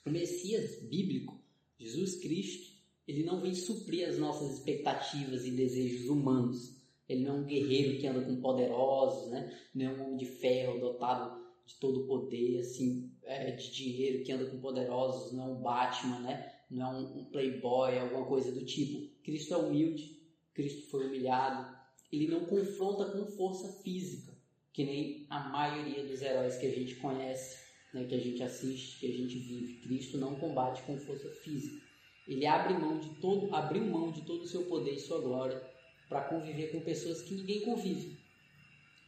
o 0.07 0.11
Messias 0.11 0.83
bíblico, 0.83 1.43
Jesus 1.79 2.17
Cristo, 2.17 2.71
ele 3.09 3.25
não 3.25 3.41
vem 3.41 3.55
suprir 3.55 4.07
as 4.07 4.19
nossas 4.19 4.59
expectativas 4.59 5.47
e 5.47 5.51
desejos 5.51 6.09
humanos. 6.09 6.77
Ele 7.09 7.25
não 7.25 7.39
é 7.39 7.41
um 7.41 7.45
guerreiro 7.45 7.99
que 7.99 8.07
anda 8.07 8.25
com 8.25 8.41
poderosos, 8.41 9.31
né? 9.31 9.59
não 9.75 9.87
é 9.87 9.89
um 9.89 10.05
homem 10.05 10.17
de 10.19 10.27
ferro 10.27 10.79
dotado 10.79 11.41
de 11.67 11.75
todo 11.77 12.07
poder, 12.07 12.59
assim, 12.59 13.11
é, 13.25 13.53
de 13.53 13.71
dinheiro 13.73 14.25
que 14.25 14.33
anda 14.33 14.47
com 14.47 14.61
poderosos, 14.61 15.33
não 15.33 15.45
é 15.45 15.53
um 15.53 15.61
Batman, 15.61 16.21
né? 16.21 16.53
não 16.71 16.87
é 16.87 16.99
um, 16.99 17.21
um 17.21 17.25
playboy, 17.27 17.99
alguma 17.99 18.27
coisa 18.27 18.53
do 18.53 18.65
tipo. 18.65 19.09
Cristo 19.23 19.55
é 19.55 19.57
humilde, 19.57 20.21
Cristo 20.53 20.89
foi 20.91 21.07
humilhado, 21.07 21.80
ele 22.13 22.29
não 22.29 22.45
confronta 22.47 23.07
com 23.13 23.25
força 23.27 23.83
física, 23.83 24.33
que 24.73 24.85
nem 24.85 25.27
a 25.31 25.49
maioria 25.49 26.05
dos 26.05 26.21
heróis 26.23 26.57
que 26.57 26.67
a 26.67 26.71
gente 26.71 26.97
conhece, 26.97 27.59
né, 27.93 28.05
que 28.05 28.15
a 28.15 28.19
gente 28.19 28.43
assiste, 28.43 28.99
que 28.99 29.07
a 29.07 29.17
gente 29.17 29.39
vive. 29.39 29.81
Cristo 29.81 30.19
não 30.19 30.37
combate 30.37 30.83
com 30.83 30.99
força 30.99 31.29
física. 31.43 31.81
Ele 32.27 32.47
abre 32.47 32.75
mão 32.75 32.99
de 32.99 33.09
todo, 33.21 33.55
abriu 33.55 33.85
mão 33.85 34.11
de 34.11 34.23
todo 34.23 34.43
o 34.43 34.47
seu 34.47 34.65
poder 34.67 34.95
e 34.95 35.01
sua 35.01 35.21
glória 35.21 35.61
para 36.09 36.23
conviver 36.23 36.73
com 36.73 36.81
pessoas 36.81 37.23
que 37.23 37.35
ninguém 37.35 37.61
convive, 37.61 38.19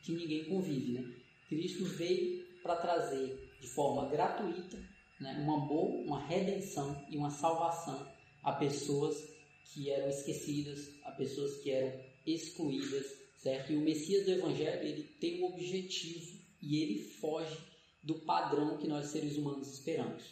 que 0.03 0.12
ninguém 0.12 0.44
convive, 0.44 0.92
né? 0.92 1.14
Cristo 1.48 1.84
veio 1.84 2.44
para 2.62 2.76
trazer 2.76 3.50
de 3.61 3.68
forma 3.68 4.09
gratuita, 4.09 4.78
né, 5.20 5.44
um 5.46 5.53
amor, 5.55 5.90
uma 6.05 6.24
redenção 6.26 7.05
e 7.11 7.16
uma 7.16 7.30
salvação 7.30 8.09
a 8.42 8.53
pessoas 8.53 9.32
que 9.72 9.90
eram 9.90 10.09
esquecidas, 10.09 10.90
a 11.05 11.12
pessoas 11.12 11.59
que 11.59 11.70
eram 11.70 12.11
excluídas, 12.26 13.06
certo? 13.38 13.72
E 13.72 13.76
o 13.76 13.80
Messias 13.80 14.24
do 14.24 14.32
Evangelho, 14.32 14.86
ele 14.86 15.02
tem 15.20 15.42
um 15.42 15.46
objetivo 15.46 16.38
e 16.60 16.82
ele 16.82 16.98
foge 17.20 17.58
do 18.02 18.14
padrão 18.20 18.78
que 18.78 18.86
nós 18.86 19.06
seres 19.06 19.36
humanos 19.36 19.72
esperamos. 19.72 20.22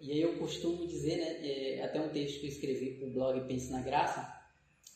E 0.00 0.10
aí 0.10 0.20
eu 0.20 0.38
costumo 0.38 0.86
dizer, 0.86 1.16
né, 1.16 1.46
é, 1.46 1.84
até 1.84 2.00
um 2.00 2.10
texto 2.10 2.40
que 2.40 2.46
eu 2.46 2.50
escrevi 2.50 2.94
para 2.94 3.06
o 3.06 3.12
blog 3.12 3.46
Pense 3.46 3.70
na 3.70 3.82
Graça, 3.82 4.42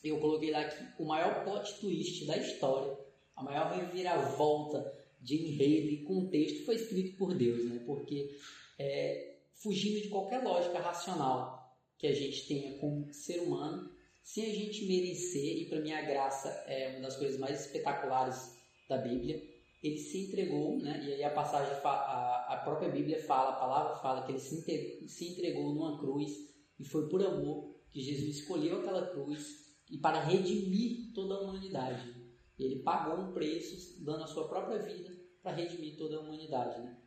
eu 0.03 0.19
coloquei 0.19 0.51
lá 0.51 0.65
que 0.65 1.01
o 1.01 1.05
maior 1.05 1.43
plot 1.43 1.79
twist 1.79 2.25
da 2.25 2.37
história, 2.37 2.97
a 3.35 3.43
maior 3.43 3.71
reviravolta 3.71 4.93
de 5.21 5.35
enredo 5.35 5.89
e 5.89 6.03
contexto 6.03 6.65
foi 6.65 6.75
escrito 6.75 7.17
por 7.17 7.33
Deus, 7.33 7.65
né? 7.65 7.81
Porque 7.85 8.37
é, 8.77 9.37
fugindo 9.55 10.01
de 10.01 10.09
qualquer 10.09 10.43
lógica 10.43 10.79
racional 10.79 11.75
que 11.97 12.07
a 12.07 12.13
gente 12.13 12.47
tenha 12.47 12.77
como 12.77 13.11
ser 13.11 13.39
humano, 13.39 13.91
sem 14.27 14.43
a 14.43 14.53
gente 14.53 14.85
merecer, 14.85 15.57
e 15.57 15.69
para 15.69 15.79
mim 15.79 15.93
a 15.93 16.01
graça 16.01 16.49
é 16.67 16.89
uma 16.89 16.99
das 16.99 17.15
coisas 17.15 17.39
mais 17.39 17.61
espetaculares 17.65 18.59
da 18.89 18.97
Bíblia, 18.97 19.41
ele 19.81 19.97
se 19.97 20.27
entregou, 20.27 20.77
né? 20.79 21.01
e 21.01 21.13
aí 21.13 21.23
a 21.23 21.29
passagem, 21.29 21.73
a, 21.81 22.61
própria 22.61 22.89
Bíblia 22.89 23.23
fala, 23.23 23.51
a 23.51 23.59
palavra 23.59 23.95
fala 24.01 24.25
que 24.25 24.33
ele 24.33 24.39
se, 24.39 25.07
se 25.07 25.29
entregou 25.29 25.73
numa 25.73 25.97
cruz 25.97 26.29
e 26.77 26.83
foi 26.83 27.07
por 27.07 27.25
amor 27.25 27.73
que 27.89 28.01
Jesus 28.01 28.39
escolheu 28.39 28.79
aquela 28.79 29.07
cruz 29.07 29.77
e 29.89 29.97
para 29.97 30.19
redimir 30.19 31.13
toda 31.13 31.35
a 31.35 31.41
humanidade. 31.43 32.13
Ele 32.59 32.83
pagou 32.83 33.23
um 33.23 33.31
preço, 33.31 34.03
dando 34.03 34.25
a 34.25 34.27
sua 34.27 34.49
própria 34.49 34.79
vida 34.79 35.09
para 35.41 35.55
redimir 35.55 35.95
toda 35.95 36.17
a 36.17 36.19
humanidade. 36.19 36.81
Né? 36.81 36.97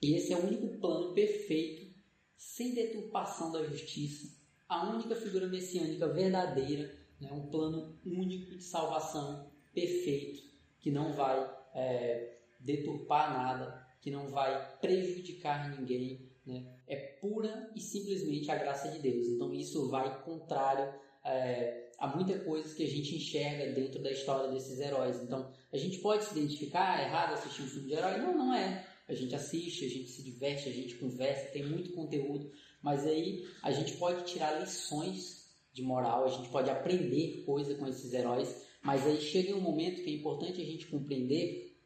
E 0.00 0.14
esse 0.14 0.32
é 0.32 0.38
o 0.38 0.46
único 0.46 0.80
plano 0.80 1.12
perfeito, 1.12 1.94
sem 2.34 2.72
deturpação 2.72 3.52
da 3.52 3.62
justiça, 3.62 4.45
a 4.68 4.88
única 4.90 5.14
figura 5.14 5.46
messiânica 5.46 6.08
verdadeira, 6.08 6.92
né? 7.20 7.30
um 7.32 7.46
plano 7.48 7.98
único 8.04 8.56
de 8.56 8.62
salvação 8.62 9.50
perfeito, 9.72 10.42
que 10.80 10.90
não 10.90 11.12
vai 11.12 11.50
é, 11.74 12.38
deturpar 12.60 13.32
nada, 13.32 13.86
que 14.00 14.10
não 14.10 14.28
vai 14.28 14.76
prejudicar 14.80 15.76
ninguém. 15.76 16.30
Né? 16.44 16.64
É 16.86 16.96
pura 16.96 17.70
e 17.74 17.80
simplesmente 17.80 18.50
a 18.50 18.56
graça 18.56 18.88
de 18.88 18.98
Deus. 19.00 19.26
Então 19.26 19.52
isso 19.52 19.88
vai 19.88 20.22
contrário 20.22 20.94
é, 21.24 21.90
há 21.98 22.06
muitas 22.06 22.42
coisas 22.44 22.72
que 22.72 22.84
a 22.84 22.88
gente 22.88 23.16
enxerga 23.16 23.72
dentro 23.72 24.02
da 24.02 24.10
história 24.10 24.50
desses 24.50 24.78
heróis. 24.78 25.20
Então, 25.22 25.50
a 25.72 25.76
gente 25.76 25.98
pode 25.98 26.24
se 26.24 26.38
identificar, 26.38 27.00
é 27.00 27.04
errado 27.04 27.34
assistir 27.34 27.62
um 27.62 27.66
filme 27.66 27.88
de 27.88 27.94
herói? 27.94 28.18
Não, 28.18 28.36
não 28.36 28.54
é. 28.54 28.86
A 29.08 29.14
gente 29.14 29.34
assiste, 29.34 29.84
a 29.84 29.88
gente 29.88 30.08
se 30.08 30.22
diverte, 30.22 30.68
a 30.68 30.72
gente 30.72 30.96
conversa, 30.96 31.52
tem 31.52 31.64
muito 31.64 31.92
conteúdo, 31.92 32.50
mas 32.86 33.04
aí 33.04 33.44
a 33.64 33.72
gente 33.72 33.94
pode 33.96 34.32
tirar 34.32 34.60
lições 34.60 35.50
de 35.72 35.82
moral, 35.82 36.24
a 36.24 36.28
gente 36.28 36.48
pode 36.50 36.70
aprender 36.70 37.42
coisa 37.44 37.74
com 37.74 37.84
esses 37.84 38.12
heróis, 38.12 38.64
mas 38.80 39.04
aí 39.04 39.20
chega 39.20 39.56
um 39.56 39.60
momento 39.60 40.04
que 40.04 40.08
é 40.08 40.14
importante 40.14 40.62
a 40.62 40.64
gente 40.64 40.86
compreender 40.86 41.76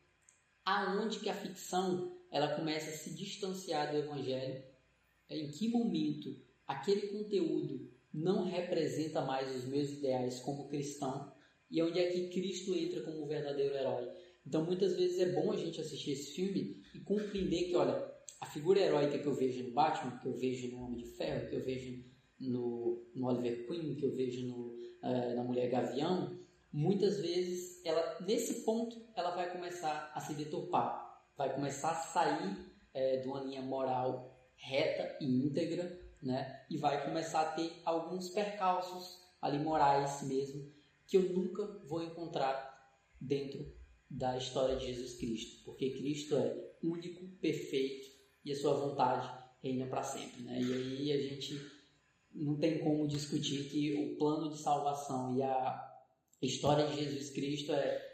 aonde 0.62 1.18
que 1.20 1.30
a 1.30 1.34
ficção 1.34 2.14
ela 2.30 2.54
começa 2.54 2.90
a 2.90 2.92
se 2.92 3.14
distanciar 3.14 3.90
do 3.90 3.96
evangelho, 3.96 4.62
em 5.30 5.50
que 5.50 5.70
momento 5.70 6.36
aquele 6.66 7.06
conteúdo 7.06 7.90
não 8.12 8.44
representa 8.44 9.22
mais 9.22 9.56
os 9.56 9.64
meus 9.64 9.88
ideais 9.92 10.40
como 10.40 10.68
cristão 10.68 11.32
e 11.70 11.82
onde 11.82 11.98
é 11.98 12.10
que 12.10 12.28
Cristo 12.28 12.74
entra 12.74 13.00
como 13.00 13.26
verdadeiro 13.26 13.74
herói. 13.74 14.06
Então 14.50 14.64
muitas 14.64 14.96
vezes 14.96 15.20
é 15.20 15.30
bom 15.30 15.52
a 15.52 15.56
gente 15.56 15.80
assistir 15.80 16.10
esse 16.10 16.32
filme 16.32 16.82
e 16.92 16.98
compreender 16.98 17.68
que, 17.68 17.76
olha, 17.76 18.12
a 18.40 18.46
figura 18.46 18.80
heróica 18.80 19.16
que 19.16 19.26
eu 19.26 19.32
vejo 19.32 19.62
no 19.62 19.70
Batman, 19.70 20.18
que 20.18 20.26
eu 20.26 20.32
vejo 20.36 20.72
no 20.72 20.82
Homem 20.82 20.96
de 20.96 21.06
Ferro, 21.12 21.48
que 21.48 21.54
eu 21.54 21.64
vejo 21.64 22.04
no, 22.40 23.00
no 23.14 23.28
Oliver 23.28 23.64
Queen, 23.68 23.94
que 23.94 24.04
eu 24.04 24.12
vejo 24.12 24.48
no, 24.48 24.74
uh, 25.04 25.36
na 25.36 25.44
Mulher 25.44 25.70
Gavião, 25.70 26.36
muitas 26.72 27.20
vezes 27.20 27.80
ela 27.84 28.18
nesse 28.26 28.64
ponto 28.64 29.00
ela 29.14 29.30
vai 29.36 29.52
começar 29.52 30.10
a 30.12 30.20
se 30.20 30.34
deturpar, 30.34 31.24
vai 31.36 31.54
começar 31.54 31.92
a 31.92 31.94
sair 31.94 32.56
é, 32.92 33.18
de 33.18 33.28
uma 33.28 33.44
linha 33.44 33.62
moral 33.62 34.36
reta 34.56 35.16
e 35.20 35.46
íntegra 35.46 35.96
né? 36.20 36.64
E 36.68 36.76
vai 36.76 37.04
começar 37.04 37.40
a 37.40 37.52
ter 37.52 37.72
alguns 37.84 38.30
percalços 38.30 39.20
ali 39.40 39.58
morais 39.58 40.22
mesmo 40.24 40.70
que 41.06 41.16
eu 41.16 41.22
nunca 41.32 41.64
vou 41.86 42.02
encontrar 42.02 42.68
dentro 43.20 43.79
da 44.10 44.36
história 44.36 44.76
de 44.76 44.86
Jesus 44.86 45.14
Cristo, 45.18 45.64
porque 45.64 45.90
Cristo 45.90 46.36
é 46.36 46.70
único, 46.82 47.26
perfeito 47.40 48.10
e 48.44 48.52
a 48.52 48.56
sua 48.56 48.74
vontade 48.74 49.30
reina 49.62 49.86
para 49.86 50.02
sempre, 50.02 50.42
né? 50.42 50.60
E 50.60 51.12
aí 51.12 51.12
a 51.12 51.22
gente 51.22 51.60
não 52.34 52.56
tem 52.56 52.78
como 52.78 53.06
discutir 53.06 53.68
que 53.70 53.94
o 53.94 54.16
plano 54.16 54.50
de 54.50 54.58
salvação 54.58 55.36
e 55.36 55.42
a 55.42 56.02
história 56.42 56.86
de 56.86 57.04
Jesus 57.04 57.30
Cristo 57.30 57.72
é 57.72 58.10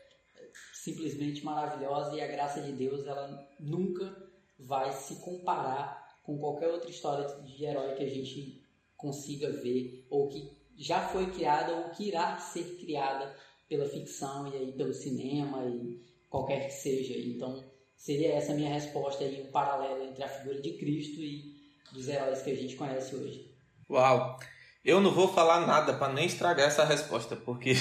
simplesmente 0.72 1.44
maravilhosa 1.44 2.14
e 2.14 2.20
a 2.20 2.26
graça 2.26 2.61
de 2.61 2.72
Deus 2.72 3.07
ela 3.07 3.49
nunca 3.59 4.30
vai 4.59 4.92
se 4.92 5.16
comparar 5.16 6.20
com 6.22 6.38
qualquer 6.38 6.68
outra 6.68 6.90
história 6.90 7.26
de 7.42 7.64
herói 7.64 7.94
que 7.94 8.03
a 8.03 8.09
gente 8.09 8.62
consiga 8.97 9.51
ver, 9.51 10.07
ou 10.11 10.28
que 10.28 10.51
já 10.76 11.09
foi 11.09 11.30
criada 11.30 11.74
ou 11.74 11.90
que 11.90 12.09
irá 12.09 12.36
ser 12.38 12.76
criada 12.76 13.34
pela 13.69 13.89
ficção 13.89 14.49
e 14.49 14.57
aí 14.57 14.73
pelo 14.73 14.95
cinema 14.95 15.64
e 15.67 16.01
qualquer 16.29 16.67
que 16.67 16.73
seja. 16.73 17.14
Então, 17.19 17.64
seria 17.97 18.35
essa 18.35 18.55
minha 18.55 18.73
resposta 18.73 19.25
aí, 19.25 19.43
um 19.43 19.51
paralelo 19.51 20.05
entre 20.05 20.23
a 20.23 20.29
figura 20.29 20.61
de 20.61 20.73
Cristo 20.79 21.21
e 21.21 21.57
dos 21.93 22.09
heróis 22.09 22.43
que 22.43 22.51
a 22.51 22.57
gente 22.57 22.77
conhece 22.77 23.14
hoje. 23.14 23.55
Uau! 23.89 24.39
Eu 24.85 25.01
não 25.01 25.11
vou 25.11 25.27
falar 25.27 25.67
nada 25.67 25.95
para 25.95 26.12
nem 26.12 26.27
estragar 26.27 26.69
essa 26.69 26.85
resposta, 26.85 27.35
porque 27.35 27.73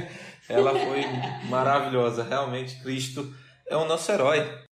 ela 0.48 0.72
foi 0.72 1.02
maravilhosa. 1.50 2.22
Realmente, 2.22 2.80
Cristo 2.82 3.34
é 3.66 3.76
o 3.76 3.84
nosso 3.84 4.10
herói. 4.10 4.64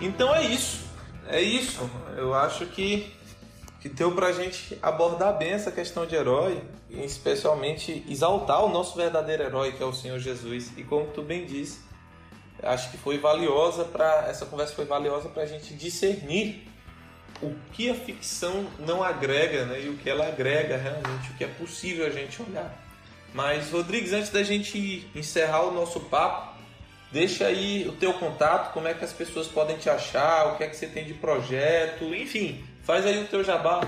Então 0.00 0.32
é 0.32 0.44
isso. 0.44 0.86
É 1.26 1.40
isso. 1.40 1.90
Eu 2.16 2.34
acho 2.34 2.66
que, 2.66 3.12
que 3.86 3.94
deu 3.94 4.10
pra 4.10 4.32
gente 4.32 4.76
abordar 4.82 5.38
bem 5.38 5.52
essa 5.52 5.70
questão 5.70 6.06
de 6.06 6.16
herói, 6.16 6.60
e 6.90 7.04
especialmente 7.04 8.04
exaltar 8.08 8.64
o 8.64 8.68
nosso 8.68 8.96
verdadeiro 8.96 9.44
herói, 9.44 9.72
que 9.72 9.82
é 9.82 9.86
o 9.86 9.92
Senhor 9.92 10.18
Jesus. 10.18 10.72
E 10.76 10.82
como 10.82 11.06
tu 11.12 11.22
bem 11.22 11.46
disse, 11.46 11.78
acho 12.62 12.90
que 12.90 12.98
foi 12.98 13.18
valiosa 13.18 13.84
para 13.84 14.26
essa 14.28 14.44
conversa 14.44 14.74
foi 14.74 14.86
valiosa 14.86 15.28
para 15.28 15.44
a 15.44 15.46
gente 15.46 15.72
discernir 15.74 16.66
o 17.40 17.54
que 17.72 17.88
a 17.88 17.94
ficção 17.94 18.66
não 18.80 19.04
agrega 19.04 19.66
né, 19.66 19.82
e 19.82 19.88
o 19.88 19.96
que 19.96 20.10
ela 20.10 20.26
agrega 20.26 20.76
realmente, 20.76 21.30
o 21.30 21.34
que 21.34 21.44
é 21.44 21.48
possível 21.48 22.06
a 22.06 22.10
gente 22.10 22.42
olhar. 22.42 22.74
Mas, 23.32 23.70
Rodrigues, 23.70 24.12
antes 24.12 24.30
da 24.30 24.42
gente 24.42 25.08
encerrar 25.14 25.62
o 25.62 25.70
nosso 25.70 26.00
papo, 26.00 26.55
Deixa 27.12 27.46
aí 27.46 27.88
o 27.88 27.92
teu 27.92 28.14
contato, 28.14 28.72
como 28.72 28.88
é 28.88 28.94
que 28.94 29.04
as 29.04 29.12
pessoas 29.12 29.46
podem 29.46 29.76
te 29.76 29.88
achar, 29.88 30.52
o 30.52 30.56
que 30.56 30.64
é 30.64 30.68
que 30.68 30.76
você 30.76 30.86
tem 30.86 31.04
de 31.04 31.14
projeto, 31.14 32.04
enfim, 32.14 32.64
faz 32.82 33.06
aí 33.06 33.22
o 33.22 33.28
teu 33.28 33.44
jabá. 33.44 33.80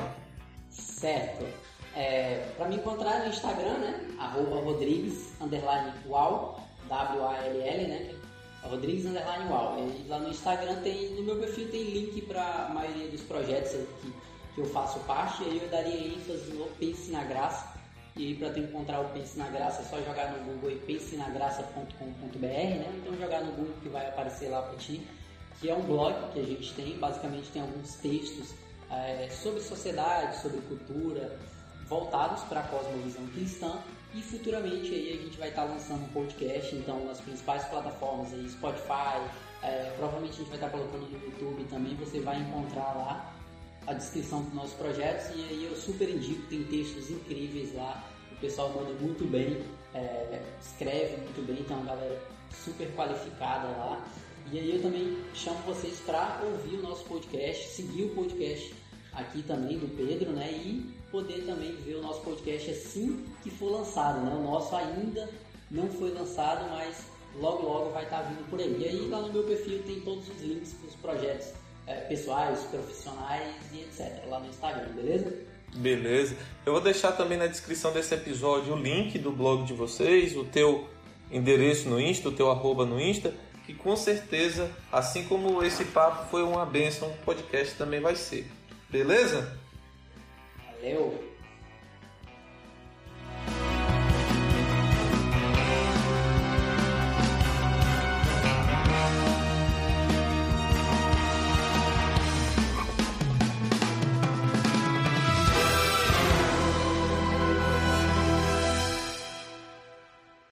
Certo. 0.70 1.44
É, 1.96 2.46
para 2.56 2.68
me 2.68 2.76
encontrar 2.76 3.20
no 3.20 3.28
Instagram, 3.28 3.78
né? 3.78 4.08
Arroba 4.20 4.60
Rodrigues, 4.60 5.32
underline 5.40 5.92
wow, 6.06 6.60
W-A-L-L, 6.88 7.88
né? 7.88 8.14
Rodrigues, 8.62 9.06
underline 9.06 9.48
lá 10.08 10.18
no 10.18 10.28
Instagram 10.28 10.76
tem, 10.82 11.10
no 11.14 11.22
meu 11.22 11.36
perfil 11.36 11.68
tem 11.70 11.84
link 11.84 12.22
para 12.22 12.66
a 12.66 12.68
maioria 12.68 13.08
dos 13.08 13.22
projetos 13.22 13.72
que, 13.72 14.12
que 14.54 14.60
eu 14.60 14.66
faço 14.66 14.98
parte, 15.00 15.42
aí 15.44 15.60
eu 15.62 15.68
daria 15.68 16.14
ênfase 16.14 16.52
no 16.52 16.66
Pense 16.78 17.10
na 17.10 17.24
Graça, 17.24 17.77
e 18.18 18.34
para 18.34 18.50
tu 18.50 18.58
encontrar 18.58 19.00
o 19.00 19.08
Pense 19.10 19.38
na 19.38 19.48
Graça 19.48 19.80
é 19.80 19.84
só 19.84 19.96
jogar 20.02 20.32
no 20.32 20.44
Google 20.44 20.72
e 20.72 20.74
pensenagraça.com.br, 20.74 22.40
né? 22.40 22.92
Então 22.96 23.16
jogar 23.16 23.42
no 23.42 23.52
Google 23.52 23.74
que 23.80 23.88
vai 23.88 24.08
aparecer 24.08 24.48
lá 24.48 24.60
para 24.60 24.76
ti, 24.76 25.06
que 25.60 25.70
é 25.70 25.74
um 25.74 25.82
blog 25.82 26.32
que 26.32 26.40
a 26.40 26.44
gente 26.44 26.74
tem, 26.74 26.98
basicamente 26.98 27.48
tem 27.52 27.62
alguns 27.62 27.94
textos 27.94 28.54
é, 28.90 29.28
sobre 29.30 29.60
sociedade, 29.60 30.42
sobre 30.42 30.60
cultura, 30.62 31.38
voltados 31.86 32.42
para 32.44 32.58
a 32.58 32.62
cosmovisão 32.64 33.24
cristã. 33.28 33.78
E 34.12 34.20
futuramente 34.20 34.92
aí 34.92 35.12
a 35.20 35.22
gente 35.22 35.38
vai 35.38 35.50
estar 35.50 35.62
tá 35.62 35.72
lançando 35.72 36.02
um 36.02 36.08
podcast, 36.08 36.74
então 36.74 37.04
nas 37.04 37.20
principais 37.20 37.64
plataformas 37.66 38.32
aí, 38.32 38.48
Spotify, 38.48 39.20
é, 39.62 39.92
provavelmente 39.96 40.32
a 40.32 40.38
gente 40.38 40.48
vai 40.48 40.56
estar 40.56 40.70
tá 40.70 40.76
colocando 40.76 41.08
no 41.08 41.24
YouTube 41.24 41.64
também, 41.70 41.94
você 41.94 42.18
vai 42.18 42.40
encontrar 42.40 42.96
lá 42.96 43.37
a 43.88 43.94
descrição 43.94 44.42
dos 44.42 44.52
nossos 44.52 44.74
projetos 44.74 45.34
e 45.34 45.40
aí 45.48 45.64
eu 45.64 45.74
super 45.74 46.08
indico, 46.10 46.46
tem 46.48 46.62
textos 46.64 47.10
incríveis 47.10 47.74
lá, 47.74 48.06
o 48.30 48.36
pessoal 48.36 48.68
manda 48.68 48.92
muito 49.00 49.24
bem, 49.24 49.62
é, 49.94 50.42
escreve 50.60 51.16
muito 51.16 51.46
bem, 51.46 51.60
então 51.60 51.82
galera 51.84 52.20
super 52.52 52.94
qualificada 52.94 53.66
lá. 53.68 54.06
E 54.52 54.58
aí 54.58 54.76
eu 54.76 54.82
também 54.82 55.16
chamo 55.34 55.58
vocês 55.60 56.00
para 56.00 56.42
ouvir 56.44 56.76
o 56.76 56.82
nosso 56.82 57.04
podcast, 57.04 57.68
seguir 57.68 58.04
o 58.04 58.14
podcast 58.14 58.74
aqui 59.12 59.42
também 59.42 59.78
do 59.78 59.88
Pedro, 59.96 60.32
né? 60.32 60.52
E 60.52 60.94
poder 61.10 61.46
também 61.46 61.74
ver 61.76 61.96
o 61.96 62.02
nosso 62.02 62.20
podcast 62.20 62.70
assim 62.70 63.24
que 63.42 63.50
for 63.50 63.72
lançado, 63.72 64.20
né? 64.20 64.34
O 64.34 64.42
nosso 64.42 64.76
ainda 64.76 65.28
não 65.70 65.88
foi 65.88 66.12
lançado, 66.12 66.68
mas 66.70 67.06
logo 67.38 67.62
logo 67.62 67.90
vai 67.90 68.04
estar 68.04 68.22
vindo 68.22 68.48
por 68.50 68.60
aí. 68.60 68.76
E 68.80 68.84
aí 68.86 69.08
lá 69.08 69.20
no 69.20 69.32
meu 69.32 69.44
perfil 69.44 69.82
tem 69.82 70.00
todos 70.00 70.28
os 70.28 70.42
links 70.42 70.74
para 70.74 70.88
os 70.88 70.94
projetos 70.96 71.52
é, 71.88 71.94
pessoais, 72.02 72.60
profissionais 72.64 73.54
e 73.72 73.80
etc. 73.80 74.24
lá 74.28 74.38
no 74.38 74.46
Instagram, 74.46 74.92
beleza? 74.92 75.34
Beleza. 75.74 76.36
Eu 76.64 76.72
vou 76.72 76.82
deixar 76.82 77.12
também 77.12 77.38
na 77.38 77.46
descrição 77.46 77.92
desse 77.92 78.14
episódio 78.14 78.74
o 78.74 78.76
link 78.76 79.18
do 79.18 79.32
blog 79.32 79.64
de 79.64 79.72
vocês, 79.72 80.36
o 80.36 80.44
teu 80.44 80.88
endereço 81.30 81.88
no 81.88 82.00
Insta, 82.00 82.28
o 82.28 82.32
teu 82.32 82.50
arroba 82.50 82.84
no 82.84 83.00
Insta, 83.00 83.34
que 83.66 83.74
com 83.74 83.96
certeza, 83.96 84.70
assim 84.92 85.24
como 85.24 85.62
esse 85.62 85.84
papo 85.86 86.30
foi 86.30 86.42
uma 86.42 86.64
benção, 86.64 87.08
o 87.08 87.24
podcast 87.24 87.74
também 87.76 88.00
vai 88.00 88.16
ser. 88.16 88.46
Beleza? 88.90 89.58
Valeu! 90.80 91.27